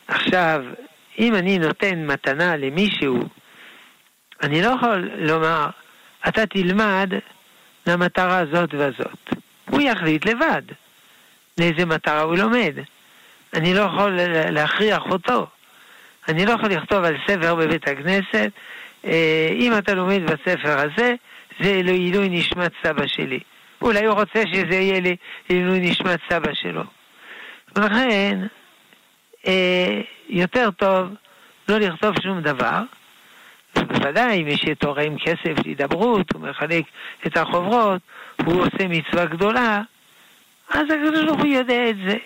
עכשיו, 0.07 0.63
אם 1.19 1.35
אני 1.35 1.59
נותן 1.59 2.05
מתנה 2.05 2.57
למישהו, 2.57 3.19
אני 4.41 4.61
לא 4.61 4.67
יכול 4.67 5.09
לומר, 5.17 5.67
אתה 6.27 6.45
תלמד 6.45 7.13
למטרה 7.87 8.37
הזאת 8.37 8.73
והזאת. 8.73 9.33
הוא 9.69 9.81
יחליט 9.81 10.25
לבד 10.25 10.61
לאיזה 11.57 11.85
מטרה 11.85 12.21
הוא 12.21 12.37
לומד. 12.37 12.73
אני 13.53 13.73
לא 13.73 13.81
יכול 13.81 14.19
להכריח 14.49 15.03
אותו. 15.11 15.47
אני 16.27 16.45
לא 16.45 16.51
יכול 16.51 16.69
לכתוב 16.69 17.03
על 17.03 17.17
ספר 17.27 17.55
בבית 17.55 17.87
הכנסת, 17.87 18.51
אה, 19.05 19.49
אם 19.51 19.77
אתה 19.77 19.93
לומד 19.93 20.21
בספר 20.23 20.79
הזה, 20.79 21.15
זה 21.59 21.81
לעילוי 21.83 22.29
נשמת 22.29 22.71
סבא 22.83 23.07
שלי. 23.07 23.39
אולי 23.81 24.05
הוא 24.05 24.15
רוצה 24.15 24.43
שזה 24.53 24.75
יהיה 24.75 25.01
לעילוי 25.49 25.79
נשמת 25.79 26.19
סבא 26.29 26.53
שלו. 26.53 26.83
ולכן, 27.75 28.39
אה, 29.47 30.01
יותר 30.29 30.71
טוב 30.71 31.07
לא 31.69 31.77
לכתוב 31.77 32.15
שום 32.23 32.41
דבר. 32.41 32.81
בוודאי, 33.75 34.43
מי 34.43 34.57
שתורם 34.57 35.17
כסף 35.17 35.65
להידברות, 35.65 36.33
הוא 36.33 36.41
מחלק 36.41 36.85
את 37.27 37.37
החוברות, 37.37 38.01
הוא 38.45 38.61
עושה 38.61 38.87
מצווה 38.87 39.25
גדולה, 39.25 39.81
אז 40.69 40.81
הקדוש 40.81 41.25
ברוך 41.25 41.41
הוא 41.41 41.47
יודע 41.47 41.89
את 41.89 41.95
זה. 42.07 42.17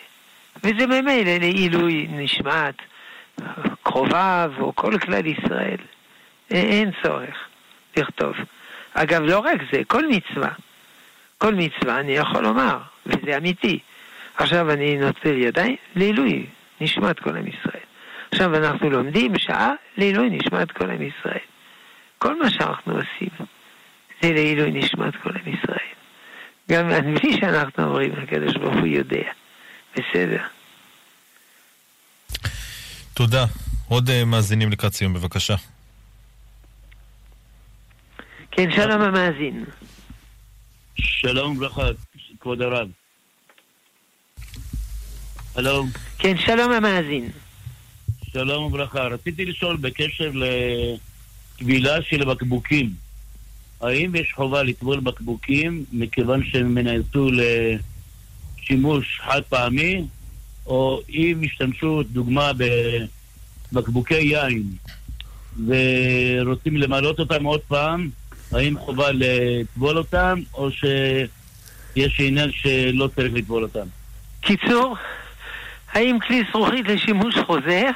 וזה 0.64 0.88
ממילא 0.88 1.38
לעילוי 1.40 2.08
נשמת 2.10 2.76
קרוביו 3.84 4.52
או 4.60 4.76
כל 4.76 4.98
כלל 4.98 5.26
ישראל. 5.26 5.78
אין 6.52 6.92
צורך 7.04 7.36
לכתוב. 7.98 8.34
אגב, 8.94 9.22
לא 9.22 9.40
רק 9.40 9.62
זה, 9.72 9.82
כל 9.88 10.08
מצווה. 10.08 10.50
כל 11.44 11.56
מצווה 11.56 12.00
אני 12.00 12.12
יכול 12.12 12.44
לומר, 12.44 12.78
וזה 13.06 13.38
אמיתי. 13.38 13.80
עכשיו 14.36 14.72
אני 14.72 14.98
נוטל 14.98 15.38
ידיים 15.38 15.76
לעילוי 15.96 16.46
נשמת 16.82 17.20
כל 17.20 17.38
עם 17.38 17.48
ישראל. 17.48 17.84
עכשיו 18.32 18.56
אנחנו 18.56 18.90
לומדים 18.90 19.38
שעה 19.38 19.72
לעילוי 19.98 20.30
נשמת 20.30 20.72
כל 20.72 20.90
עם 20.90 21.02
ישראל. 21.02 21.46
כל 22.18 22.40
מה 22.40 22.50
שאנחנו 22.50 22.94
עושים 22.94 23.30
זה 24.22 24.34
לעילוי 24.34 24.72
נשמת 24.72 25.14
כל 25.24 25.30
עם 25.30 25.54
ישראל. 25.54 25.94
גם 26.72 26.90
בלי 26.90 27.38
שאנחנו 27.40 27.84
אומרים, 27.84 28.14
הקדוש 28.24 28.58
ברוך 28.58 28.76
הוא 28.76 28.88
יודע. 28.88 29.32
בסדר. 29.96 30.42
תודה. 33.14 33.46
עוד 33.90 34.10
uh, 34.10 34.26
מאזינים 34.26 34.72
לקראת 34.72 34.94
סיום, 34.94 35.14
בבקשה. 35.14 35.56
כן, 38.52 38.72
שלום 38.72 39.02
המאזין. 39.02 39.66
שלום 40.96 41.58
וברכה, 41.58 41.88
כבוד 42.40 42.62
הרב. 42.62 42.88
הלו. 45.56 45.86
כן, 46.20 46.38
שלום 46.38 46.72
המאזין. 46.72 47.30
שלום 48.32 48.64
וברכה. 48.64 49.08
רציתי 49.08 49.46
לשאול 49.46 49.78
בקשר 49.78 50.32
לטבילה 50.34 52.02
של 52.02 52.26
בקבוקים. 52.26 52.90
האם 53.82 54.16
יש 54.16 54.34
חובה 54.36 54.64
לטבול 54.64 55.00
בקבוקים 55.00 55.86
מכיוון 55.92 56.44
שהם 56.44 56.78
נעשו 56.78 57.30
לשימוש 58.60 59.20
חד 59.26 59.42
פעמי, 59.50 60.06
או 60.66 61.02
אם 61.10 61.42
השתמשו, 61.46 62.04
דוגמה, 62.04 62.52
בבקבוקי 63.72 64.22
יין 64.22 64.64
ורוצים 65.68 66.78
למלות 66.78 67.20
אותם 67.20 67.44
עוד 67.44 67.62
פעם, 67.62 68.10
האם 68.56 68.80
חובה 68.80 69.10
לטבול 69.14 69.98
אותם, 69.98 70.40
או 70.54 70.70
שיש 70.72 72.20
עניין 72.20 72.52
שלא 72.52 73.10
צריך 73.16 73.34
לטבול 73.34 73.64
אותם? 73.64 73.88
קיצור, 74.42 74.98
האם 75.92 76.18
כלי 76.28 76.44
זכוכית 76.50 76.88
לשימוש 76.88 77.36
חוזר, 77.46 77.90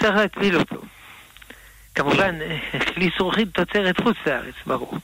צריך 0.00 0.14
להטביל 0.16 0.56
אותו. 0.56 0.82
כמובן, 1.94 2.38
כלי 2.94 3.10
זכוכית 3.14 3.48
תוצרת 3.52 4.00
חוץ 4.00 4.16
לארץ, 4.26 4.54
ברור. 4.66 4.94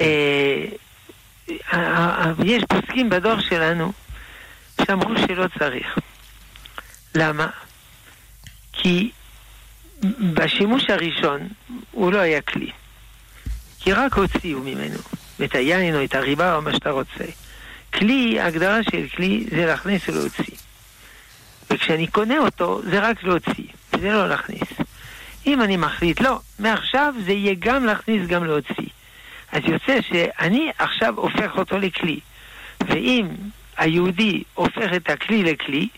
אה, 0.00 0.64
יש 2.44 2.62
פוסקים 2.68 3.10
בדור 3.10 3.40
שלנו 3.40 3.92
שאמרו 4.86 5.14
שלא 5.26 5.46
צריך. 5.58 5.98
למה? 7.14 7.48
כי 8.72 9.10
בשימוש 10.34 10.90
הראשון 10.90 11.48
הוא 11.90 12.12
לא 12.12 12.18
היה 12.18 12.40
כלי. 12.40 12.70
כי 13.86 13.92
רק 13.92 14.14
הוציאו 14.14 14.60
ממנו 14.60 14.98
את 15.44 15.54
היין 15.54 15.94
או 15.94 16.04
את 16.04 16.14
הריבה 16.14 16.56
או 16.56 16.62
מה 16.62 16.72
שאתה 16.72 16.90
רוצה. 16.90 17.24
כלי, 17.94 18.40
ההגדרה 18.40 18.82
של 18.82 19.06
כלי 19.16 19.46
זה 19.50 19.66
להכניס 19.66 20.08
ולהוציא. 20.08 20.56
וכשאני 21.70 22.06
קונה 22.06 22.38
אותו 22.38 22.80
זה 22.82 22.98
רק 22.98 23.22
להוציא, 23.22 23.64
זה 24.00 24.12
לא 24.12 24.28
להכניס. 24.28 24.68
אם 25.46 25.62
אני 25.62 25.76
מחליט, 25.76 26.20
לא, 26.20 26.40
מעכשיו 26.58 27.14
זה 27.26 27.32
יהיה 27.32 27.54
גם 27.58 27.84
להכניס, 27.84 28.28
גם 28.28 28.44
להוציא. 28.44 28.88
אז 29.52 29.62
יוצא 29.64 29.98
שאני 30.08 30.70
עכשיו 30.78 31.14
הופך 31.16 31.58
אותו 31.58 31.78
לכלי. 31.78 32.20
ואם 32.80 33.28
היהודי 33.76 34.42
הופך 34.54 34.92
את 34.96 35.10
הכלי 35.10 35.42
לכלי, 35.42 35.88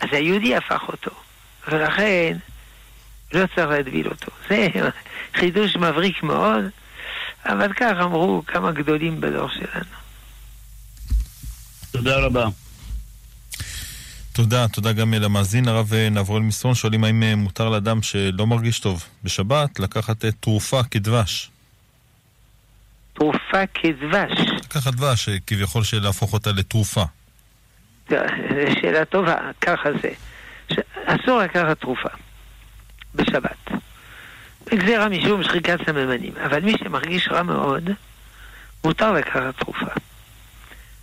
אז 0.00 0.08
היהודי 0.12 0.56
הפך 0.56 0.88
אותו. 0.88 1.10
ולכן 1.68 2.36
לא 3.32 3.46
צריך 3.54 3.68
להדביל 3.68 4.08
אותו. 4.08 4.32
זה 4.48 4.68
חידוש 5.34 5.76
מבריק 5.76 6.22
מאוד, 6.22 6.64
אבל 7.46 7.72
כך 7.72 7.92
אמרו 8.02 8.42
כמה 8.46 8.72
גדולים 8.72 9.20
בדור 9.20 9.48
שלנו. 9.48 9.84
תודה 11.92 12.16
רבה. 12.16 12.48
תודה, 14.32 14.68
תודה 14.68 14.92
גם 14.92 15.14
למאזין 15.14 15.68
הרב 15.68 15.94
נברואל 16.10 16.42
מסרון. 16.42 16.74
שואלים 16.74 17.04
האם 17.04 17.22
אה, 17.22 17.36
מותר 17.36 17.68
לאדם 17.68 18.02
שלא 18.02 18.46
מרגיש 18.46 18.80
טוב 18.80 19.04
בשבת 19.24 19.80
לקחת 19.80 20.24
אה, 20.24 20.32
תרופה 20.32 20.82
כדבש. 20.90 21.50
תרופה 23.12 23.66
כדבש. 23.74 24.32
לקחת 24.64 24.94
דבש, 24.94 25.28
אה, 25.28 25.36
כביכול 25.46 25.82
להפוך 26.02 26.32
אותה 26.32 26.52
לתרופה. 26.52 27.04
זו 28.10 28.16
שאלה 28.80 29.04
טובה, 29.04 29.36
ככה 29.60 29.88
זה. 30.02 30.10
אסור 31.06 31.38
לקחת 31.42 31.80
תרופה 31.80 32.08
בשבת. 33.14 33.70
גזירה 34.74 35.08
משום 35.08 35.42
שחיקת 35.42 35.78
סממנים. 35.86 36.32
אבל 36.44 36.60
מי 36.60 36.74
שמרגיש 36.78 37.28
רע 37.28 37.42
מאוד, 37.42 37.90
מותר 38.84 39.12
לקחת 39.12 39.56
תרופה. 39.58 39.90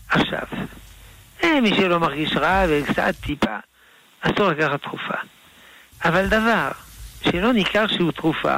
עכשיו, 0.09 0.47
אה, 1.43 1.61
מי 1.61 1.75
שלא 1.75 1.99
מרגיש 1.99 2.33
רע 2.37 2.65
וקצת 2.69 3.15
טיפה, 3.21 3.57
אסור 4.21 4.49
לקחת 4.49 4.81
תרופה. 4.81 5.13
אבל 6.05 6.27
דבר 6.27 6.71
שלא 7.21 7.53
ניכר 7.53 7.87
שהוא 7.87 8.11
תרופה, 8.11 8.57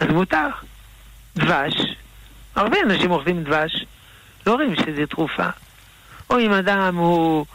אז 0.00 0.08
מותר. 0.08 0.48
דבש, 1.36 1.74
הרבה 2.54 2.76
אנשים 2.84 3.10
אוכלים 3.10 3.44
דבש, 3.44 3.84
לא 4.46 4.54
רואים 4.54 4.76
שזה 4.76 5.06
תרופה. 5.06 5.48
או 6.30 6.38
אם 6.38 6.52
אדם 6.52 6.96
הוא, 6.96 7.46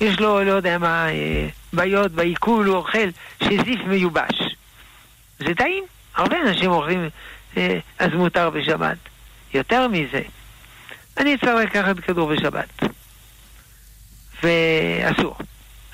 יש 0.00 0.20
לו, 0.20 0.44
לא 0.44 0.50
יודע 0.50 0.78
מה, 0.78 1.08
אה, 1.08 1.48
בעיות 1.72 2.12
בעיכול, 2.12 2.66
הוא 2.66 2.76
אוכל 2.76 3.08
שזיף 3.44 3.80
מיובש. 3.86 4.56
זה 5.38 5.54
טעים. 5.54 5.84
הרבה 6.14 6.36
אנשים 6.40 6.70
אוכלים 6.70 7.08
אה, 7.56 7.78
אז 7.98 8.12
מותר 8.12 8.50
בשבת. 8.50 8.96
יותר 9.54 9.88
מזה, 9.88 10.22
אני 11.18 11.38
צריך 11.38 11.70
לקחת 11.70 12.00
כדור 12.00 12.34
בשבת, 12.34 12.82
ואסור. 14.42 15.36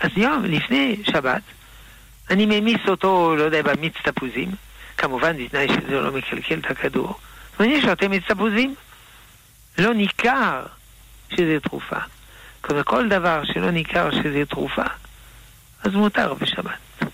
אז 0.01 0.11
יום 0.17 0.45
לפני 0.45 0.97
שבת, 1.03 1.43
אני 2.31 2.47
ממיס 2.47 2.81
אותו, 2.89 3.37
לא 3.37 3.43
יודע, 3.43 3.63
במיץ 3.63 3.95
תפוזים, 4.05 4.51
כמובן 4.97 5.45
בתנאי 5.45 5.69
שזה 5.69 6.01
לא 6.01 6.13
מקלקל 6.13 6.59
את 6.59 6.71
הכדור, 6.71 7.19
ואני 7.61 7.81
שותה 7.81 8.09
מיץ 8.09 8.25
תפוזים. 8.25 8.75
לא 9.79 9.95
ניכר 9.95 10.67
שזה 11.31 11.61
תרופה. 11.63 11.97
כל 12.85 13.09
דבר 13.09 13.43
שלא 13.45 13.71
ניכר 13.71 14.11
שזה 14.11 14.47
תרופה, 14.47 14.83
אז 15.85 15.95
מותר 15.95 16.35
בשבת. 16.35 17.13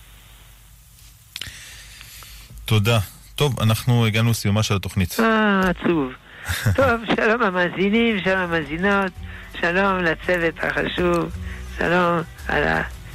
תודה. 2.64 2.98
טוב, 3.34 3.60
אנחנו 3.60 4.06
הגענו 4.06 4.30
לסיומה 4.30 4.62
של 4.62 4.76
התוכנית. 4.76 5.16
אה, 5.20 5.60
עצוב. 5.70 6.12
טוב, 6.76 7.00
שלום 7.16 7.42
המאזינים, 7.42 8.20
שלום 8.24 8.38
המאזינות, 8.38 9.12
שלום 9.60 9.98
לצוות 9.98 10.54
החשוב, 10.62 11.32
שלום 11.78 12.20
על 12.48 12.64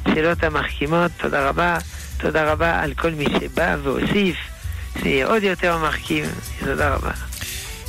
השאלות 0.05 0.43
המחכימות, 0.43 1.11
תודה 1.17 1.49
רבה, 1.49 1.77
תודה 2.17 2.51
רבה 2.51 2.79
על 2.79 2.93
כל 2.93 3.11
מי 3.11 3.25
שבא 3.39 3.75
והוסיף, 3.83 4.37
זה 5.01 5.09
יהיה 5.09 5.27
עוד 5.27 5.43
יותר 5.43 5.77
מחכים, 5.77 6.25
תודה 6.59 6.95
רבה. 6.95 7.28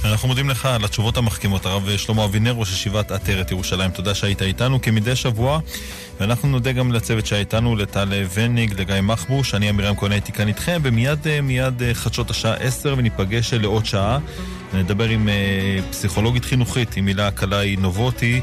אנחנו 0.04 0.28
מודים 0.28 0.50
לך 0.50 0.66
על 0.66 0.84
התשובות 0.84 1.16
המחכימות, 1.16 1.66
הרב 1.66 1.96
שלמה 1.96 2.24
אבינר, 2.24 2.52
ראש 2.52 2.72
ישיבת 2.72 3.10
עטרת 3.10 3.50
ירושלים. 3.50 3.90
תודה 3.90 4.14
שהיית 4.14 4.42
איתנו 4.42 4.82
כמדי 4.82 5.16
שבוע, 5.16 5.60
ואנחנו 6.20 6.48
נודה 6.48 6.72
גם 6.72 6.92
לצוות 6.92 7.26
שהיה 7.26 7.40
איתנו, 7.40 7.76
לטל 7.76 8.12
וניג, 8.34 8.80
לגיא 8.80 9.00
מחבוש, 9.02 9.54
אני 9.54 9.70
אמירם 9.70 9.96
כהן 9.96 10.12
הייתי 10.12 10.32
כאן 10.32 10.48
איתכם, 10.48 10.80
ומיד 10.84 11.26
אה, 11.26 11.40
מיד 11.40 11.82
אה, 11.82 11.94
חדשות 11.94 12.30
השעה 12.30 12.54
10 12.54 12.94
וניפגש 12.98 13.54
לעוד 13.54 13.86
שעה. 13.86 14.18
נדבר 14.74 15.08
עם 15.08 15.28
אה, 15.28 15.78
פסיכולוגית 15.90 16.44
חינוכית, 16.44 16.96
עם 16.96 17.04
מילה 17.04 17.30
קלעי 17.30 17.76
נובוטי, 17.76 18.40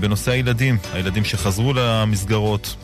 בנושא 0.00 0.30
הילדים, 0.30 0.78
הילדים 0.92 1.24
שחזרו 1.24 1.72
למסגרות. 1.72 2.76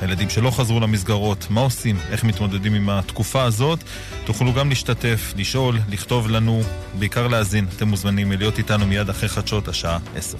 הילדים 0.00 0.30
שלא 0.30 0.50
חזרו 0.50 0.80
למסגרות, 0.80 1.46
מה 1.50 1.60
עושים, 1.60 1.96
איך 2.10 2.24
מתמודדים 2.24 2.74
עם 2.74 2.90
התקופה 2.90 3.42
הזאת. 3.42 3.78
תוכלו 4.24 4.52
גם 4.52 4.68
להשתתף, 4.68 5.32
לשאול, 5.36 5.78
לכתוב 5.88 6.28
לנו, 6.28 6.62
בעיקר 6.98 7.28
להאזין. 7.28 7.66
אתם 7.76 7.88
מוזמנים 7.88 8.32
להיות 8.32 8.58
איתנו 8.58 8.86
מיד 8.86 9.08
אחרי 9.08 9.28
חדשות 9.28 9.68
השעה 9.68 9.98
10. 10.16 10.38